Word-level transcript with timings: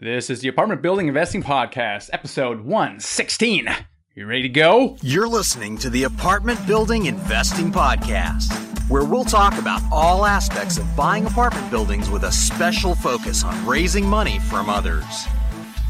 This 0.00 0.30
is 0.30 0.42
the 0.42 0.46
Apartment 0.46 0.80
Building 0.80 1.08
Investing 1.08 1.42
Podcast, 1.42 2.10
episode 2.12 2.60
116. 2.60 3.68
You 4.14 4.26
ready 4.26 4.42
to 4.42 4.48
go? 4.48 4.96
You're 5.02 5.26
listening 5.26 5.76
to 5.78 5.90
the 5.90 6.04
Apartment 6.04 6.64
Building 6.68 7.06
Investing 7.06 7.72
Podcast, 7.72 8.52
where 8.88 9.04
we'll 9.04 9.24
talk 9.24 9.58
about 9.58 9.82
all 9.90 10.24
aspects 10.24 10.78
of 10.78 10.94
buying 10.94 11.26
apartment 11.26 11.68
buildings 11.68 12.10
with 12.10 12.22
a 12.22 12.30
special 12.30 12.94
focus 12.94 13.42
on 13.42 13.66
raising 13.66 14.06
money 14.06 14.38
from 14.38 14.70
others. 14.70 15.26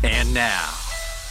And 0.02 0.32
now, 0.32 0.70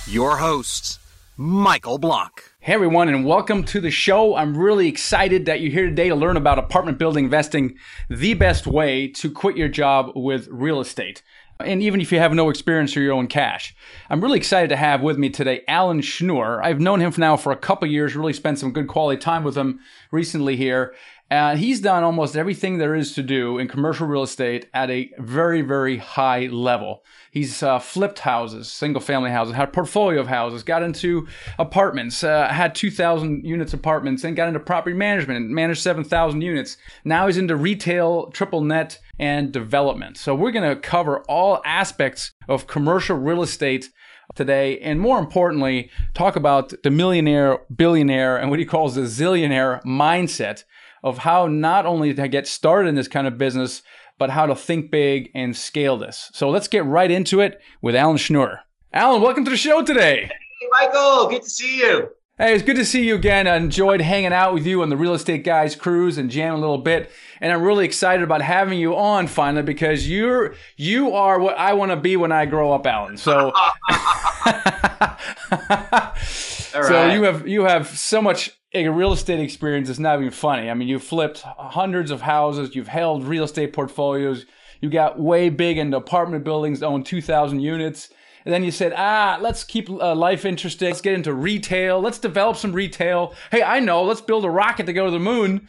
your 0.05 0.37
host, 0.37 0.99
Michael 1.35 1.97
Blank. 1.97 2.43
Hey 2.59 2.73
everyone, 2.73 3.09
and 3.09 3.25
welcome 3.25 3.63
to 3.63 3.81
the 3.81 3.89
show. 3.89 4.35
I'm 4.35 4.55
really 4.55 4.87
excited 4.87 5.47
that 5.47 5.61
you're 5.61 5.71
here 5.71 5.87
today 5.87 6.09
to 6.09 6.15
learn 6.15 6.37
about 6.37 6.59
apartment 6.59 6.99
building 6.99 7.25
investing, 7.25 7.75
the 8.07 8.35
best 8.35 8.67
way 8.67 9.07
to 9.13 9.31
quit 9.31 9.57
your 9.57 9.69
job 9.69 10.11
with 10.13 10.47
real 10.51 10.79
estate 10.79 11.23
and 11.59 11.81
even 11.81 12.01
if 12.01 12.11
you 12.11 12.19
have 12.19 12.33
no 12.33 12.49
experience 12.49 12.95
or 12.95 13.01
your 13.01 13.13
own 13.13 13.27
cash. 13.27 13.75
I'm 14.09 14.21
really 14.21 14.37
excited 14.37 14.69
to 14.69 14.75
have 14.75 15.01
with 15.01 15.17
me 15.17 15.29
today 15.29 15.63
Alan 15.67 16.01
Schnur. 16.01 16.63
I've 16.63 16.79
known 16.79 16.99
him 16.99 17.11
for 17.11 17.19
now 17.19 17.37
for 17.37 17.51
a 17.51 17.57
couple 17.57 17.87
years, 17.87 18.15
really 18.15 18.33
spent 18.33 18.59
some 18.59 18.71
good 18.71 18.87
quality 18.87 19.19
time 19.19 19.43
with 19.43 19.57
him 19.57 19.79
recently 20.11 20.55
here. 20.55 20.93
And 21.29 21.59
he's 21.59 21.81
done 21.81 22.03
almost 22.03 22.37
everything 22.37 22.77
there 22.77 22.95
is 22.95 23.13
to 23.15 23.23
do 23.23 23.57
in 23.57 23.67
commercial 23.67 24.07
real 24.07 24.23
estate 24.23 24.69
at 24.73 24.89
a 24.89 25.11
very, 25.17 25.61
very 25.61 25.97
high 25.97 26.47
level. 26.47 27.03
He's 27.31 27.61
uh, 27.61 27.79
flipped 27.79 28.19
houses, 28.19 28.71
single 28.71 29.01
family 29.01 29.29
houses, 29.29 29.55
had 29.55 29.67
a 29.67 29.71
portfolio 29.71 30.21
of 30.21 30.27
houses, 30.27 30.63
got 30.63 30.83
into 30.83 31.27
apartments, 31.59 32.23
uh, 32.23 32.47
had 32.47 32.75
2,000 32.75 33.43
units 33.43 33.73
apartments, 33.73 34.21
then 34.21 34.35
got 34.35 34.47
into 34.47 34.61
property 34.61 34.95
management 34.95 35.37
and 35.37 35.53
managed 35.53 35.81
7,000 35.81 36.39
units. 36.41 36.77
Now 37.03 37.27
he's 37.27 37.37
into 37.37 37.57
retail, 37.57 38.27
triple 38.27 38.61
net, 38.61 38.99
and 39.19 39.51
development. 39.51 40.17
So 40.17 40.33
we're 40.33 40.51
going 40.51 40.69
to 40.69 40.79
cover 40.79 41.23
all 41.23 41.61
aspects 41.65 42.31
of 42.47 42.67
commercial 42.67 43.17
real 43.17 43.41
estate 43.41 43.89
today, 44.35 44.79
and 44.79 44.99
more 44.99 45.19
importantly, 45.19 45.89
talk 46.13 46.35
about 46.35 46.73
the 46.83 46.91
millionaire, 46.91 47.59
billionaire, 47.75 48.37
and 48.37 48.49
what 48.49 48.59
he 48.59 48.65
calls 48.65 48.95
the 48.95 49.01
zillionaire 49.01 49.83
mindset 49.83 50.63
of 51.03 51.19
how 51.19 51.47
not 51.47 51.85
only 51.85 52.13
to 52.13 52.27
get 52.27 52.47
started 52.47 52.89
in 52.89 52.95
this 52.95 53.07
kind 53.07 53.27
of 53.27 53.37
business, 53.37 53.81
but 54.17 54.29
how 54.29 54.45
to 54.45 54.55
think 54.55 54.91
big 54.91 55.29
and 55.35 55.55
scale 55.55 55.97
this. 55.97 56.29
So 56.33 56.49
let's 56.49 56.67
get 56.67 56.85
right 56.85 57.09
into 57.09 57.39
it 57.39 57.59
with 57.81 57.95
Alan 57.95 58.17
Schnur. 58.17 58.59
Alan, 58.93 59.21
welcome 59.21 59.45
to 59.45 59.51
the 59.51 59.57
show 59.57 59.83
today. 59.83 60.29
Hey, 60.59 60.67
Michael, 60.71 61.29
good 61.29 61.43
to 61.43 61.49
see 61.49 61.79
you. 61.79 62.09
Hey, 62.39 62.53
it's 62.53 62.63
good 62.63 62.75
to 62.75 62.85
see 62.85 63.03
you 63.03 63.15
again. 63.15 63.47
I 63.47 63.55
enjoyed 63.55 63.99
hanging 63.99 64.31
out 64.31 64.53
with 64.53 64.67
you 64.67 64.83
on 64.83 64.89
the 64.89 64.97
Real 64.97 65.15
Estate 65.15 65.43
Guys 65.43 65.75
cruise 65.75 66.19
and 66.19 66.29
jamming 66.29 66.59
a 66.59 66.61
little 66.61 66.77
bit. 66.77 67.09
And 67.41 67.51
I'm 67.51 67.63
really 67.63 67.85
excited 67.85 68.23
about 68.23 68.43
having 68.43 68.77
you 68.77 68.95
on 68.95 69.25
finally 69.25 69.63
because 69.63 70.07
you're 70.07 70.53
you 70.75 71.13
are 71.13 71.39
what 71.39 71.57
I 71.57 71.73
want 71.73 71.91
to 71.91 71.95
be 71.95 72.15
when 72.15 72.31
I 72.31 72.45
grow 72.45 72.73
up, 72.73 72.85
Alan. 72.85 73.17
So 73.17 73.53
So 76.83 77.07
you 77.07 77.23
have 77.23 77.47
you 77.47 77.63
have 77.63 77.87
so 77.87 78.21
much 78.21 78.51
a 78.73 78.87
real 78.89 79.13
estate 79.13 79.39
experience 79.39 79.89
is 79.89 79.99
not 79.99 80.19
even 80.19 80.31
funny. 80.31 80.69
I 80.69 80.73
mean, 80.73 80.87
you've 80.87 81.03
flipped 81.03 81.41
hundreds 81.41 82.11
of 82.11 82.21
houses, 82.21 82.75
you've 82.75 82.87
held 82.87 83.23
real 83.23 83.43
estate 83.43 83.73
portfolios, 83.73 84.45
you 84.81 84.89
got 84.89 85.19
way 85.19 85.49
big 85.49 85.77
into 85.77 85.97
apartment 85.97 86.43
buildings, 86.43 86.83
own 86.83 87.03
2,000 87.03 87.59
units. 87.59 88.09
And 88.45 88.53
then 88.53 88.63
you 88.63 88.71
said, 88.71 88.93
ah, 88.95 89.37
let's 89.41 89.63
keep 89.63 89.89
uh, 89.89 90.15
life 90.15 90.45
interesting. 90.45 90.87
Let's 90.87 91.01
get 91.01 91.13
into 91.13 91.33
retail. 91.33 91.99
Let's 91.99 92.19
develop 92.19 92.55
some 92.55 92.71
retail. 92.71 93.33
Hey, 93.51 93.61
I 93.61 93.81
know. 93.81 94.03
Let's 94.03 94.21
build 94.21 94.45
a 94.45 94.49
rocket 94.49 94.85
to 94.85 94.93
go 94.93 95.05
to 95.05 95.11
the 95.11 95.19
moon. 95.19 95.67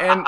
And 0.00 0.24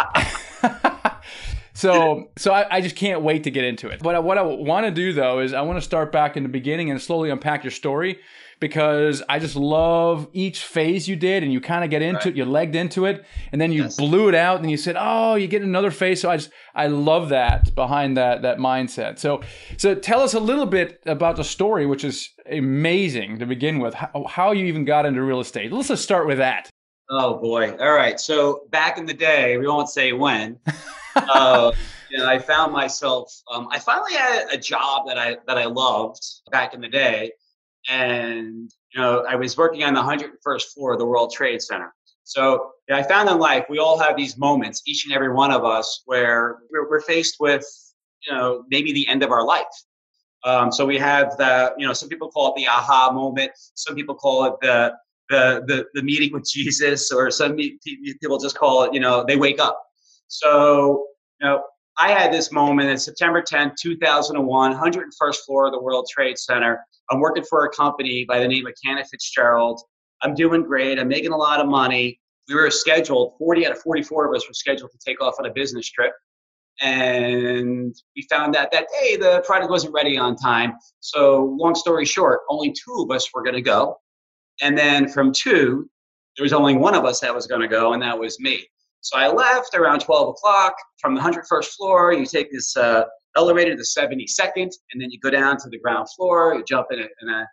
so, 1.75 2.31
so 2.37 2.53
I, 2.53 2.77
I, 2.77 2.81
just 2.81 2.97
can't 2.97 3.23
wait 3.23 3.45
to 3.45 3.53
get 3.53 3.63
into 3.63 3.89
it. 3.89 4.01
But 4.03 4.25
what 4.25 4.39
I 4.39 4.43
want 4.43 4.87
to 4.87 4.91
do 4.91 5.13
though 5.13 5.39
is 5.39 5.53
I 5.53 5.61
want 5.61 5.77
to 5.77 5.83
start 5.83 6.11
back 6.11 6.37
in 6.37 6.43
the 6.43 6.49
beginning 6.49 6.91
and 6.91 7.01
slowly 7.01 7.31
unpack 7.31 7.63
your 7.63 7.71
story 7.71 8.19
because 8.61 9.23
I 9.29 9.39
just 9.39 9.57
love 9.57 10.29
each 10.33 10.63
phase 10.63 11.09
you 11.09 11.17
did 11.17 11.43
and 11.43 11.53
you 11.53 11.61
kind 11.61 11.85
of 11.85 11.91
get 11.91 12.03
into 12.03 12.19
right. 12.19 12.27
it, 12.27 12.37
you 12.37 12.45
legged 12.45 12.75
into 12.75 13.07
it, 13.07 13.25
and 13.53 13.61
then 13.61 13.73
you 13.73 13.85
yes. 13.85 13.97
blew 13.97 14.29
it 14.29 14.35
out 14.35 14.61
and 14.61 14.71
you 14.71 14.77
said, 14.77 14.97
"Oh, 14.99 15.35
you 15.35 15.47
get 15.47 15.63
another 15.63 15.91
phase." 15.91 16.21
So 16.21 16.31
I 16.31 16.37
just 16.37 16.51
I 16.75 16.87
love 16.89 17.29
that 17.31 17.75
behind 17.75 18.17
that 18.17 18.43
that 18.43 18.59
mindset. 18.59 19.19
So 19.19 19.43
so 19.77 19.95
tell 19.95 20.21
us 20.21 20.35
a 20.35 20.41
little 20.41 20.67
bit 20.67 21.01
about 21.07 21.37
the 21.37 21.45
story, 21.45 21.87
which 21.87 22.05
is 22.05 22.31
amazing 22.51 23.39
to 23.39 23.47
begin 23.47 23.79
with. 23.79 23.95
How, 23.95 24.25
how 24.29 24.53
you 24.53 24.67
even 24.67 24.85
got 24.85 25.07
into 25.07 25.23
real 25.23 25.41
estate. 25.41 25.73
Let's 25.73 25.89
just 25.89 26.03
start 26.03 26.27
with 26.27 26.39
that. 26.39 26.71
Oh 27.11 27.39
boy! 27.39 27.77
All 27.79 27.93
right. 27.93 28.21
So 28.21 28.67
back 28.71 28.99
in 28.99 29.07
the 29.07 29.15
day, 29.15 29.57
we 29.57 29.67
won't 29.67 29.89
say 29.89 30.13
when. 30.13 30.59
uh, 31.17 31.73
you 32.11 32.19
know, 32.19 32.27
I 32.27 32.39
found 32.39 32.73
myself. 32.73 33.33
Um, 33.51 33.69
I 33.71 33.79
finally 33.79 34.15
had 34.15 34.49
a 34.53 34.59
job 34.59 35.07
that 35.07 35.19
I 35.19 35.37
that 35.47 35.59
I 35.59 35.67
loved 35.67 36.23
back 36.51 36.75
in 36.75 36.81
the 36.81 36.89
day, 36.89 37.33
and 37.89 38.71
you 38.95 39.01
know 39.01 39.25
I 39.29 39.35
was 39.37 39.57
working 39.57 39.83
on 39.85 39.95
the 39.95 40.03
101st 40.03 40.75
floor 40.75 40.93
of 40.93 40.99
the 40.99 41.07
World 41.07 41.33
Trade 41.33 41.63
Center. 41.63 41.95
So 42.25 42.73
I 42.93 43.03
found 43.03 43.29
in 43.31 43.39
life 43.39 43.65
we 43.71 43.79
all 43.79 43.99
have 43.99 44.17
these 44.17 44.37
moments, 44.37 44.83
each 44.87 45.07
and 45.07 45.15
every 45.15 45.33
one 45.33 45.51
of 45.51 45.65
us, 45.65 46.03
where 46.05 46.59
we're, 46.71 46.89
we're 46.89 47.01
faced 47.01 47.37
with 47.41 47.65
you 48.27 48.35
know 48.35 48.65
maybe 48.71 48.93
the 48.93 49.07
end 49.09 49.23
of 49.23 49.31
our 49.31 49.45
life. 49.45 49.65
Um, 50.45 50.71
so 50.71 50.87
we 50.87 50.99
have 50.99 51.37
the 51.39 51.75
you 51.79 51.87
know 51.87 51.93
some 51.93 52.09
people 52.09 52.31
call 52.31 52.55
it 52.55 52.57
the 52.57 52.69
aha 52.69 53.11
moment, 53.13 53.53
some 53.75 53.95
people 53.95 54.15
call 54.15 54.45
it 54.45 54.55
the 54.61 54.93
the 55.31 55.65
the, 55.67 55.87
the 55.95 56.03
meeting 56.03 56.33
with 56.33 56.49
Jesus, 56.53 57.11
or 57.11 57.31
some 57.31 57.57
people 57.57 58.39
just 58.39 58.57
call 58.57 58.85
it 58.85 58.93
you 58.93 59.01
know 59.01 59.25
they 59.27 59.37
wake 59.37 59.59
up. 59.59 59.83
So 60.29 61.07
you 61.41 61.49
know 61.49 61.63
I 62.01 62.13
had 62.13 62.33
this 62.33 62.53
moment 62.53 62.89
in 62.89 62.97
September 62.97 63.43
10th, 63.43 63.75
2001, 63.81 64.75
101st 64.75 65.37
floor 65.45 65.67
of 65.67 65.73
the 65.73 65.83
World 65.83 66.07
Trade 66.09 66.39
Center. 66.39 66.79
I'm 67.11 67.19
working 67.19 67.43
for 67.43 67.65
a 67.65 67.71
company 67.71 68.25
by 68.25 68.39
the 68.39 68.47
name 68.47 68.69
of 68.69 68.75
Cantor 68.85 69.05
Fitzgerald. 69.11 69.81
I'm 70.23 70.35
doing 70.35 70.63
great. 70.63 71.01
I'm 71.01 71.09
making 71.09 71.33
a 71.33 71.37
lot 71.37 71.59
of 71.59 71.67
money. 71.67 72.21
We 72.49 72.55
were 72.55 72.71
scheduled, 72.71 73.35
40 73.39 73.67
out 73.67 73.73
of 73.73 73.83
44 73.83 74.29
of 74.29 74.37
us 74.37 74.47
were 74.47 74.55
scheduled 74.55 74.93
to 74.93 74.99
take 75.05 75.21
off 75.21 75.35
on 75.41 75.47
a 75.47 75.53
business 75.53 75.91
trip. 75.91 76.13
And 76.81 77.93
we 78.15 78.25
found 78.31 78.55
out 78.55 78.71
that 78.71 78.87
day 79.01 79.17
the 79.17 79.43
product 79.45 79.69
wasn't 79.69 79.93
ready 79.93 80.17
on 80.17 80.37
time. 80.37 80.75
So, 81.01 81.57
long 81.59 81.75
story 81.75 82.05
short, 82.05 82.41
only 82.49 82.73
two 82.73 83.05
of 83.09 83.15
us 83.15 83.29
were 83.35 83.43
going 83.43 83.57
to 83.57 83.63
go. 83.63 83.99
And 84.63 84.79
then 84.79 85.09
from 85.09 85.33
two, 85.33 85.91
there 86.37 86.45
was 86.45 86.53
only 86.53 86.77
one 86.77 86.95
of 86.95 87.05
us 87.05 87.19
that 87.21 87.35
was 87.35 87.49
going 87.49 87.61
to 87.63 87.69
go, 87.69 87.93
and 87.93 88.03
that 88.03 88.17
was 88.17 88.39
me. 88.39 88.65
So 89.01 89.19
I 89.19 89.29
left 89.29 89.75
around 89.75 90.01
12 90.01 90.29
o'clock 90.31 90.75
from 91.01 91.15
the 91.15 91.21
101st 91.21 91.67
floor. 91.77 92.13
You 92.13 92.27
take 92.27 92.51
this 92.53 92.77
uh, 92.77 93.05
elevator 93.37 93.71
to 93.71 93.77
the 93.77 93.83
72nd, 93.83 94.71
and 94.93 95.01
then 95.01 95.11
you 95.11 95.19
go 95.21 95.31
down 95.31 95.57
to 95.59 95.69
the 95.69 95.79
ground 95.79 96.09
floor. 96.17 96.55
You 96.55 96.65
jump 96.65 96.89
in 96.91 97.01
a, 97.01 97.07
in 97.23 97.29
a, 97.29 97.47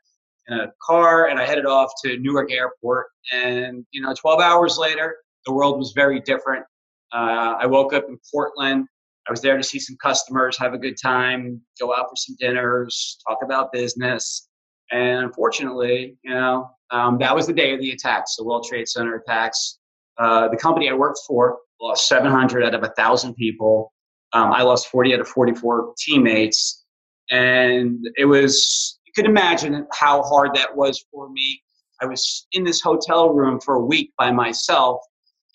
in 0.47 0.59
a 0.59 0.67
car, 0.81 1.28
and 1.28 1.39
I 1.39 1.45
headed 1.45 1.66
off 1.66 1.91
to 2.03 2.17
Newark 2.19 2.51
Airport. 2.51 3.07
And, 3.31 3.85
you 3.91 4.01
know, 4.01 4.13
12 4.13 4.41
hours 4.41 4.78
later, 4.78 5.16
the 5.45 5.53
world 5.53 5.78
was 5.78 5.91
very 5.94 6.19
different. 6.19 6.66
Uh, 7.13 7.56
I 7.59 7.66
woke 7.66 7.94
up 7.94 8.06
in 8.09 8.17
Portland. 8.31 8.88
I 9.27 9.31
was 9.31 9.41
there 9.41 9.57
to 9.57 9.63
see 9.63 9.79
some 9.79 9.95
customers, 10.01 10.57
have 10.57 10.73
a 10.73 10.77
good 10.77 10.97
time, 11.01 11.62
go 11.79 11.95
out 11.95 12.09
for 12.09 12.16
some 12.16 12.35
dinners, 12.39 13.17
talk 13.27 13.39
about 13.44 13.72
business. 13.72 14.50
And 14.91 15.25
unfortunately, 15.25 16.17
you 16.23 16.33
know, 16.33 16.69
um, 16.91 17.17
that 17.19 17.35
was 17.35 17.47
the 17.47 17.53
day 17.53 17.73
of 17.73 17.79
the 17.79 17.91
attacks, 17.91 18.35
the 18.35 18.44
World 18.44 18.67
Trade 18.69 18.88
Center 18.88 19.16
attacks. 19.16 19.79
Uh, 20.17 20.47
the 20.47 20.57
company 20.57 20.89
I 20.89 20.93
worked 20.93 21.19
for 21.27 21.57
lost 21.81 22.07
700 22.07 22.63
out 22.63 22.73
of 22.73 22.81
1,000 22.81 23.33
people. 23.35 23.91
Um, 24.33 24.51
I 24.51 24.63
lost 24.63 24.87
40 24.87 25.13
out 25.13 25.19
of 25.19 25.27
44 25.27 25.93
teammates. 25.97 26.85
And 27.31 28.05
it 28.17 28.25
was, 28.25 28.99
you 29.05 29.13
could 29.15 29.25
imagine 29.25 29.87
how 29.93 30.21
hard 30.23 30.53
that 30.55 30.75
was 30.75 31.03
for 31.11 31.29
me. 31.29 31.61
I 32.01 32.05
was 32.05 32.47
in 32.51 32.63
this 32.63 32.81
hotel 32.81 33.29
room 33.29 33.59
for 33.59 33.75
a 33.75 33.85
week 33.85 34.11
by 34.17 34.31
myself, 34.31 35.01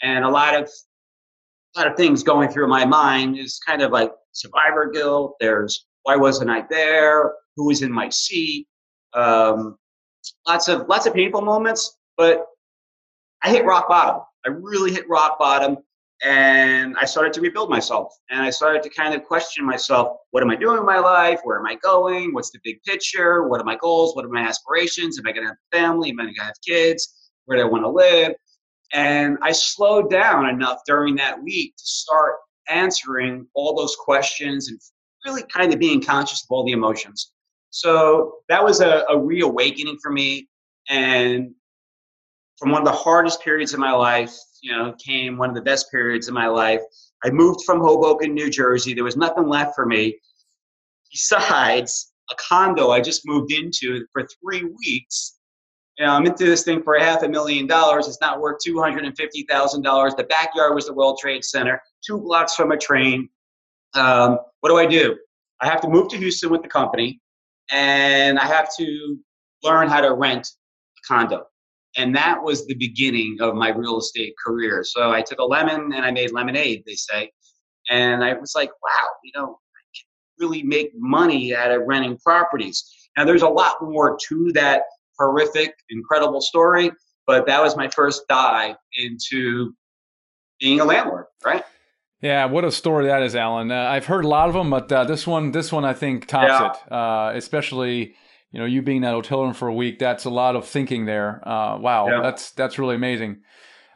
and 0.03 0.25
a 0.25 0.29
lot 0.29 0.55
of 0.55 0.71
a 1.77 1.79
lot 1.79 1.87
of 1.87 1.97
things 1.97 2.23
going 2.23 2.49
through 2.49 2.67
my 2.67 2.85
mind 2.85 3.39
is 3.39 3.61
kind 3.65 3.83
of 3.83 3.93
like 3.93 4.11
survivor 4.33 4.91
guilt. 4.91 5.37
There's 5.39 5.87
why 6.03 6.17
wasn't 6.17 6.51
I 6.51 6.65
there? 6.71 7.35
Who 7.57 7.67
was 7.67 7.83
in 7.83 7.93
my 7.93 8.09
seat? 8.09 8.67
Um, 9.13 9.77
lots 10.47 10.69
of 10.69 10.89
lots 10.89 11.07
of 11.07 11.15
painful 11.15 11.43
moments, 11.43 11.99
but 12.17 12.47
I 13.43 13.51
hit 13.51 13.65
rock 13.65 13.89
bottom. 13.89 14.23
I 14.47 14.51
really 14.51 14.93
hit 14.93 15.09
rock 15.09 15.39
bottom 15.39 15.79
and 16.23 16.97
I 17.01 17.07
started 17.07 17.33
to 17.35 17.41
rebuild 17.41 17.71
myself. 17.71 18.15
And 18.31 18.43
I 18.43 18.51
started 18.51 18.83
to 18.83 18.91
kind 18.91 19.15
of 19.15 19.25
question 19.25 19.65
myself 19.65 20.19
what 20.31 20.43
am 20.43 20.51
I 20.51 20.57
doing 20.57 20.79
in 20.79 20.85
my 20.85 20.99
life? 20.99 21.41
Where 21.45 21.59
am 21.59 21.67
I 21.67 21.77
going? 21.77 22.35
What's 22.35 22.51
the 22.51 22.61
big 22.63 22.83
picture? 22.83 23.49
What 23.49 23.61
are 23.61 23.65
my 23.65 23.77
goals? 23.77 24.15
What 24.15 24.25
are 24.25 24.29
my 24.29 24.43
aspirations? 24.43 25.19
Am 25.19 25.27
I 25.27 25.33
going 25.33 25.45
to 25.45 25.49
have 25.49 25.57
a 25.73 25.77
family? 25.77 26.11
Am 26.11 26.21
I 26.21 26.25
going 26.25 26.35
to 26.35 26.43
have 26.43 26.55
kids? 26.67 27.31
Where 27.47 27.59
do 27.59 27.65
I 27.65 27.69
want 27.69 27.85
to 27.85 27.89
live? 27.89 28.33
And 28.93 29.39
I 29.43 29.53
slowed 29.53 30.11
down 30.11 30.49
enough 30.49 30.81
during 30.87 31.15
that 31.17 31.43
week 31.43 31.77
to 31.77 31.85
start 31.85 32.37
answering 32.69 33.47
all 33.55 33.75
those 33.75 33.97
questions 33.97 34.69
and 34.69 34.79
really 35.25 35.43
kind 35.45 35.73
of 35.73 35.79
being 35.79 36.03
conscious 36.03 36.43
of 36.43 36.47
all 36.51 36.65
the 36.65 36.73
emotions. 36.73 37.33
So 37.71 38.35
that 38.49 38.63
was 38.63 38.81
a, 38.81 39.05
a 39.09 39.19
reawakening 39.19 39.99
for 40.03 40.11
me. 40.11 40.49
And 40.89 41.55
from 42.61 42.71
one 42.71 42.83
of 42.83 42.87
the 42.87 42.93
hardest 42.93 43.43
periods 43.43 43.73
of 43.73 43.81
my 43.81 43.93
life, 43.93 44.37
you 44.61 44.71
know, 44.71 44.95
came 45.05 45.39
one 45.39 45.49
of 45.49 45.55
the 45.55 45.63
best 45.63 45.91
periods 45.91 46.29
of 46.29 46.35
my 46.35 46.47
life. 46.47 46.83
I 47.25 47.31
moved 47.31 47.61
from 47.65 47.81
Hoboken, 47.81 48.35
New 48.35 48.51
Jersey. 48.51 48.93
There 48.93 49.05
was 49.05 49.17
nothing 49.17 49.49
left 49.49 49.75
for 49.75 49.87
me 49.87 50.19
besides 51.11 52.13
a 52.31 52.35
condo 52.37 52.91
I 52.91 53.01
just 53.01 53.27
moved 53.27 53.51
into 53.51 54.07
for 54.13 54.29
three 54.41 54.71
weeks. 54.85 55.39
You 55.99 56.07
know, 56.07 56.13
I'm 56.13 56.27
into 56.27 56.45
this 56.45 56.63
thing 56.63 56.83
for 56.83 56.95
a 56.95 57.03
half 57.03 57.23
a 57.23 57.29
million 57.29 57.67
dollars. 57.67 58.07
It's 58.07 58.21
not 58.21 58.41
worth 58.41 58.59
two 58.65 58.81
hundred 58.81 59.07
and 59.07 59.17
fifty 59.17 59.45
thousand 59.49 59.83
dollars. 59.83 60.15
The 60.15 60.25
backyard 60.25 60.75
was 60.75 60.87
the 60.87 60.95
World 60.95 61.19
Trade 61.21 61.45
Center, 61.45 61.83
two 62.07 62.19
blocks 62.19 62.55
from 62.55 62.73
a 62.73 62.77
train. 62.77 63.29
Um, 63.95 64.39
what 64.61 64.69
do 64.69 64.77
I 64.77 64.87
do? 64.87 65.17
I 65.61 65.67
have 65.67 65.81
to 65.81 65.89
move 65.89 66.09
to 66.11 66.17
Houston 66.17 66.51
with 66.51 66.63
the 66.63 66.69
company, 66.69 67.21
and 67.71 68.39
I 68.39 68.47
have 68.47 68.75
to 68.77 69.19
learn 69.63 69.89
how 69.89 70.01
to 70.01 70.15
rent 70.15 70.47
a 70.47 71.09
condo. 71.09 71.47
And 71.97 72.15
that 72.15 72.43
was 72.43 72.67
the 72.67 72.75
beginning 72.75 73.39
of 73.41 73.55
my 73.55 73.71
real 73.71 73.99
estate 73.99 74.35
career. 74.45 74.85
So 74.85 75.11
I 75.11 75.23
took 75.23 75.39
a 75.41 75.45
lemon 75.45 75.93
and 75.93 76.05
I 76.05 76.11
made 76.11 76.33
lemonade, 76.33 76.85
they 76.87 76.95
say. 76.95 77.31
And 77.91 78.23
I 78.23 78.35
was 78.35 78.53
like, 78.55 78.71
wow, 78.83 79.09
you 79.25 79.33
know, 79.35 79.47
I 79.47 79.83
can 79.95 80.07
really 80.39 80.63
make 80.63 80.93
money 80.97 81.55
out 81.55 81.73
of 81.73 81.83
renting 81.87 82.17
properties. 82.19 82.85
Now, 83.17 83.25
there's 83.25 83.43
a 83.43 83.49
lot 83.49 83.77
more 83.81 84.17
to 84.29 84.53
that 84.53 84.83
horrific, 85.19 85.75
incredible 85.91 86.41
story, 86.41 86.93
but 87.27 87.47
that 87.47 87.61
was 87.61 87.77
my 87.77 87.89
first 87.89 88.23
dive 88.29 88.77
into 88.97 89.73
being 90.61 90.81
a 90.81 90.85
landlord, 90.85 91.25
right? 91.45 91.65
Yeah, 92.23 92.45
what 92.45 92.65
a 92.65 92.71
story 92.71 93.07
that 93.07 93.23
is, 93.23 93.35
Alan. 93.35 93.73
Uh, 93.73 93.77
I've 93.77 94.05
heard 94.05 94.25
a 94.25 94.29
lot 94.29 94.49
of 94.49 94.55
them, 94.55 94.71
but 94.71 94.93
uh, 94.93 95.05
this 95.05 95.27
one, 95.27 95.53
this 95.53 95.73
one, 95.73 95.85
I 95.85 95.95
think 95.95 96.27
tops 96.27 96.49
yeah. 96.49 96.73
it. 96.73 96.93
Uh, 96.93 97.33
especially, 97.35 98.15
you 98.53 98.61
know, 98.61 98.67
you 98.67 98.83
being 98.83 99.03
that 99.03 99.13
hotel 99.13 99.43
room 99.43 99.55
for 99.55 99.69
a 99.69 99.75
week. 99.75 99.99
That's 99.99 100.25
a 100.25 100.31
lot 100.31 100.57
of 100.57 100.67
thinking 100.67 101.07
there. 101.07 101.47
Uh, 101.47 101.79
wow, 101.79 102.09
yeah. 102.09 102.21
that's 102.23 102.51
that's 102.53 102.79
really 102.79 102.97
amazing. 102.97 103.43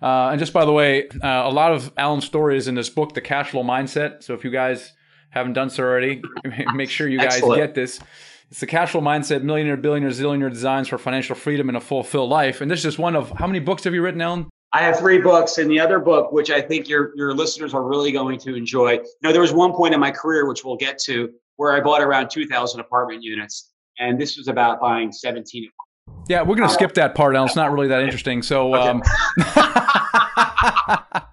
Uh, 0.03 0.31
and 0.31 0.39
just 0.39 0.53
by 0.53 0.65
the 0.65 0.73
way, 0.73 1.09
uh, 1.23 1.43
a 1.45 1.51
lot 1.51 1.73
of 1.73 1.93
Alan's 1.97 2.25
stories 2.25 2.69
in 2.69 2.75
this 2.75 2.91
book, 2.91 3.15
The 3.15 3.21
Cash 3.21 3.51
Flow 3.51 3.63
Mindset. 3.63 4.23
So 4.23 4.35
if 4.35 4.45
you 4.45 4.51
guys 4.51 4.93
haven't 5.31 5.55
done 5.55 5.71
so 5.71 5.83
already, 5.83 6.23
make 6.75 6.91
sure 6.91 7.09
you 7.09 7.19
guys 7.19 7.37
Excellent. 7.37 7.61
get 7.61 7.75
this. 7.75 8.01
It's 8.51 8.61
the 8.61 8.67
cash 8.67 8.93
flow 8.93 9.01
mindset, 9.01 9.43
millionaire, 9.43 9.77
billionaire, 9.77 10.11
zillionaire 10.11 10.51
designs 10.51 10.87
for 10.87 10.97
financial 10.99 11.35
freedom 11.35 11.69
and 11.69 11.77
a 11.77 11.81
fulfilled 11.81 12.31
life. 12.31 12.61
And 12.61 12.71
this 12.71 12.81
is 12.81 12.85
just 12.85 12.99
one 13.01 13.17
of 13.17 13.31
how 13.31 13.49
many 13.49 13.59
books 13.59 13.83
have 13.83 13.95
you 13.95 14.03
written, 14.03 14.21
Alan? 14.21 14.49
I 14.73 14.83
have 14.83 14.99
three 14.99 15.19
books, 15.19 15.59
and 15.59 15.71
the 15.71 15.81
other 15.81 15.99
book, 15.99 16.33
which 16.33 16.51
I 16.51 16.61
think 16.61 16.89
your 16.89 17.13
your 17.17 17.33
listeners 17.33 17.75
are 17.75 17.83
really 17.83 18.13
going 18.13 18.39
to 18.41 18.55
enjoy. 18.55 19.01
Now, 19.23 19.33
there 19.33 19.41
was 19.41 19.53
one 19.53 19.73
point 19.73 19.95
in 19.95 20.01
my 20.01 20.11
career, 20.11 20.49
which 20.49 20.65
we'll 20.65 20.77
get 20.77 20.99
to, 21.05 21.31
where 21.57 21.73
I 21.73 21.81
bought 21.81 22.03
around 22.03 22.31
2,000 22.31 22.81
apartment 22.81 23.23
units, 23.23 23.73
and 23.99 24.21
this 24.21 24.37
was 24.37 24.49
about 24.49 24.81
buying 24.81 25.13
17. 25.13 25.69
Yeah, 26.29 26.41
we're 26.41 26.57
going 26.57 26.69
to 26.69 26.75
uh, 26.75 26.77
skip 26.77 26.95
that 26.95 27.15
part, 27.15 27.35
Alan. 27.35 27.47
It's 27.47 27.57
not 27.57 27.73
really 27.73 27.89
that 27.89 28.03
interesting. 28.03 28.43
So, 28.43 28.75
okay. 28.75 28.89
um... 28.89 29.03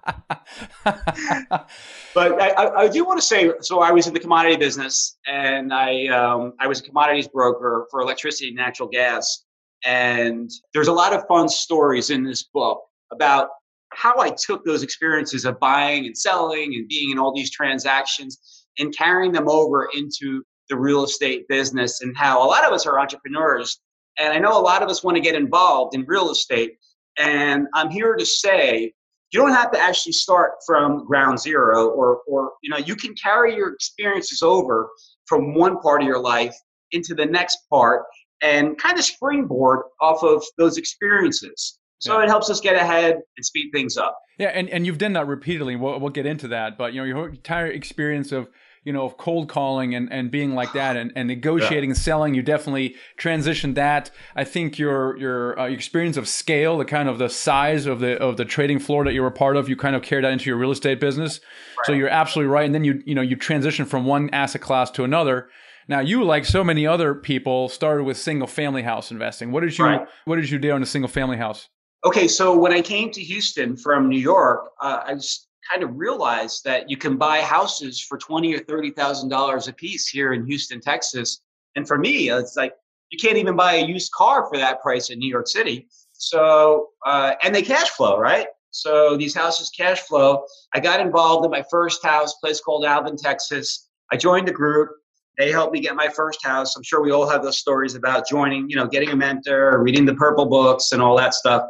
but 2.14 2.40
I, 2.40 2.72
I, 2.76 2.88
do 2.88 3.04
want 3.04 3.20
to 3.20 3.26
say, 3.26 3.50
so 3.60 3.80
I 3.80 3.90
was 3.90 4.06
in 4.06 4.14
the 4.14 4.20
commodity 4.20 4.56
business, 4.56 5.18
and 5.26 5.72
I 5.72 6.08
um, 6.08 6.52
I 6.60 6.66
was 6.66 6.80
a 6.80 6.82
commodities 6.82 7.28
broker 7.28 7.86
for 7.90 8.00
electricity 8.00 8.48
and 8.48 8.56
natural 8.56 8.88
gas. 8.88 9.44
And 9.84 10.50
there's 10.74 10.88
a 10.88 10.92
lot 10.92 11.12
of 11.12 11.26
fun 11.26 11.48
stories 11.48 12.10
in 12.10 12.22
this 12.22 12.44
book 12.44 12.80
about 13.12 13.48
how 13.92 14.18
I 14.20 14.30
took 14.30 14.64
those 14.64 14.82
experiences 14.82 15.44
of 15.44 15.58
buying 15.58 16.06
and 16.06 16.16
selling 16.16 16.74
and 16.74 16.88
being 16.88 17.10
in 17.10 17.18
all 17.18 17.34
these 17.34 17.50
transactions 17.50 18.66
and 18.78 18.96
carrying 18.96 19.32
them 19.32 19.48
over 19.48 19.88
into 19.94 20.42
the 20.72 20.78
real 20.78 21.04
estate 21.04 21.46
business 21.48 22.00
and 22.00 22.16
how 22.16 22.42
a 22.42 22.48
lot 22.48 22.64
of 22.64 22.72
us 22.72 22.86
are 22.86 22.98
entrepreneurs. 22.98 23.78
And 24.18 24.32
I 24.32 24.38
know 24.38 24.58
a 24.58 24.60
lot 24.60 24.82
of 24.82 24.88
us 24.88 25.04
want 25.04 25.16
to 25.16 25.20
get 25.20 25.34
involved 25.34 25.94
in 25.94 26.06
real 26.06 26.30
estate. 26.30 26.72
And 27.18 27.66
I'm 27.74 27.90
here 27.90 28.16
to 28.16 28.24
say, 28.24 28.90
you 29.32 29.40
don't 29.40 29.52
have 29.52 29.70
to 29.72 29.78
actually 29.78 30.12
start 30.12 30.52
from 30.66 31.04
ground 31.04 31.38
zero 31.38 31.88
or, 31.88 32.20
or 32.26 32.52
you 32.62 32.70
know, 32.70 32.78
you 32.78 32.96
can 32.96 33.14
carry 33.22 33.54
your 33.54 33.74
experiences 33.74 34.40
over 34.40 34.88
from 35.26 35.54
one 35.54 35.78
part 35.80 36.00
of 36.00 36.08
your 36.08 36.18
life 36.18 36.56
into 36.92 37.14
the 37.14 37.26
next 37.26 37.58
part 37.68 38.04
and 38.42 38.78
kind 38.78 38.98
of 38.98 39.04
springboard 39.04 39.80
off 40.00 40.22
of 40.22 40.42
those 40.56 40.78
experiences. 40.78 41.78
So 41.98 42.16
yeah. 42.16 42.24
it 42.24 42.28
helps 42.28 42.48
us 42.48 42.60
get 42.60 42.76
ahead 42.76 43.18
and 43.36 43.44
speed 43.44 43.70
things 43.74 43.98
up. 43.98 44.18
Yeah, 44.38 44.48
and, 44.48 44.70
and 44.70 44.86
you've 44.86 44.98
done 44.98 45.12
that 45.12 45.26
repeatedly. 45.26 45.76
We'll, 45.76 46.00
we'll 46.00 46.10
get 46.10 46.24
into 46.24 46.48
that, 46.48 46.78
but 46.78 46.94
you 46.94 47.00
know 47.00 47.04
your 47.04 47.28
entire 47.28 47.66
experience 47.66 48.32
of 48.32 48.48
you 48.84 48.92
know 48.92 49.04
of 49.04 49.16
cold 49.16 49.48
calling 49.48 49.94
and, 49.94 50.12
and 50.12 50.30
being 50.30 50.54
like 50.54 50.72
that 50.72 50.96
and, 50.96 51.12
and 51.14 51.28
negotiating 51.28 51.90
yeah. 51.90 51.94
and 51.94 51.96
selling, 51.96 52.34
you 52.34 52.42
definitely 52.42 52.96
transitioned 53.18 53.74
that. 53.76 54.10
I 54.34 54.44
think 54.44 54.78
your 54.78 55.16
your 55.18 55.58
uh, 55.58 55.66
experience 55.66 56.16
of 56.16 56.28
scale, 56.28 56.78
the 56.78 56.84
kind 56.84 57.08
of 57.08 57.18
the 57.18 57.28
size 57.28 57.86
of 57.86 58.00
the 58.00 58.18
of 58.18 58.36
the 58.36 58.44
trading 58.44 58.78
floor 58.78 59.04
that 59.04 59.14
you 59.14 59.22
were 59.22 59.30
part 59.30 59.56
of, 59.56 59.68
you 59.68 59.76
kind 59.76 59.94
of 59.94 60.02
carried 60.02 60.24
that 60.24 60.32
into 60.32 60.50
your 60.50 60.56
real 60.56 60.72
estate 60.72 61.00
business. 61.00 61.40
Right. 61.78 61.86
So 61.86 61.92
you're 61.92 62.08
absolutely 62.08 62.50
right. 62.50 62.66
And 62.66 62.74
then 62.74 62.84
you 62.84 63.02
you 63.06 63.14
know 63.14 63.22
you 63.22 63.36
transition 63.36 63.84
from 63.84 64.04
one 64.04 64.30
asset 64.30 64.60
class 64.60 64.90
to 64.92 65.04
another. 65.04 65.48
Now 65.88 66.00
you, 66.00 66.24
like 66.24 66.44
so 66.44 66.62
many 66.62 66.86
other 66.86 67.14
people, 67.14 67.68
started 67.68 68.04
with 68.04 68.16
single 68.16 68.46
family 68.46 68.82
house 68.82 69.10
investing. 69.10 69.52
What 69.52 69.60
did 69.60 69.76
you 69.76 69.84
right. 69.84 70.06
What 70.24 70.36
did 70.36 70.50
you 70.50 70.58
do 70.58 70.72
on 70.72 70.82
a 70.82 70.86
single 70.86 71.08
family 71.08 71.36
house? 71.36 71.68
Okay, 72.04 72.26
so 72.26 72.58
when 72.58 72.72
I 72.72 72.82
came 72.82 73.12
to 73.12 73.20
Houston 73.20 73.76
from 73.76 74.08
New 74.08 74.18
York, 74.18 74.70
uh, 74.80 75.02
I 75.06 75.14
just 75.14 75.46
kind 75.70 75.82
of 75.82 75.96
realized 75.96 76.64
that 76.64 76.90
you 76.90 76.96
can 76.96 77.16
buy 77.16 77.40
houses 77.40 78.00
for 78.00 78.18
twenty 78.18 78.54
or 78.54 78.60
thirty 78.60 78.90
thousand 78.90 79.28
dollars 79.28 79.68
a 79.68 79.72
piece 79.72 80.08
here 80.08 80.32
in 80.32 80.46
Houston, 80.46 80.80
Texas. 80.80 81.40
And 81.76 81.86
for 81.86 81.98
me, 81.98 82.30
it's 82.30 82.56
like 82.56 82.72
you 83.10 83.18
can't 83.18 83.36
even 83.36 83.56
buy 83.56 83.74
a 83.74 83.86
used 83.86 84.12
car 84.12 84.48
for 84.48 84.56
that 84.58 84.80
price 84.80 85.10
in 85.10 85.18
New 85.18 85.28
York 85.28 85.48
City. 85.48 85.86
So, 86.12 86.88
uh, 87.04 87.34
and 87.42 87.54
they 87.54 87.62
cash 87.62 87.90
flow, 87.90 88.18
right? 88.18 88.46
So 88.70 89.16
these 89.16 89.34
houses 89.34 89.70
cash 89.70 90.00
flow. 90.00 90.44
I 90.74 90.80
got 90.80 91.00
involved 91.00 91.44
in 91.44 91.50
my 91.50 91.64
first 91.70 92.04
house, 92.04 92.34
place 92.34 92.60
called 92.60 92.84
Alvin, 92.84 93.16
Texas. 93.16 93.88
I 94.10 94.16
joined 94.16 94.48
the 94.48 94.52
group. 94.52 94.90
They 95.38 95.50
helped 95.50 95.72
me 95.72 95.80
get 95.80 95.94
my 95.94 96.08
first 96.08 96.44
house. 96.44 96.76
I'm 96.76 96.82
sure 96.82 97.02
we 97.02 97.10
all 97.10 97.28
have 97.28 97.42
those 97.42 97.58
stories 97.58 97.94
about 97.94 98.28
joining, 98.28 98.68
you 98.68 98.76
know, 98.76 98.86
getting 98.86 99.10
a 99.10 99.16
mentor, 99.16 99.82
reading 99.82 100.04
the 100.04 100.14
purple 100.14 100.46
books 100.46 100.92
and 100.92 101.00
all 101.00 101.16
that 101.16 101.34
stuff. 101.34 101.64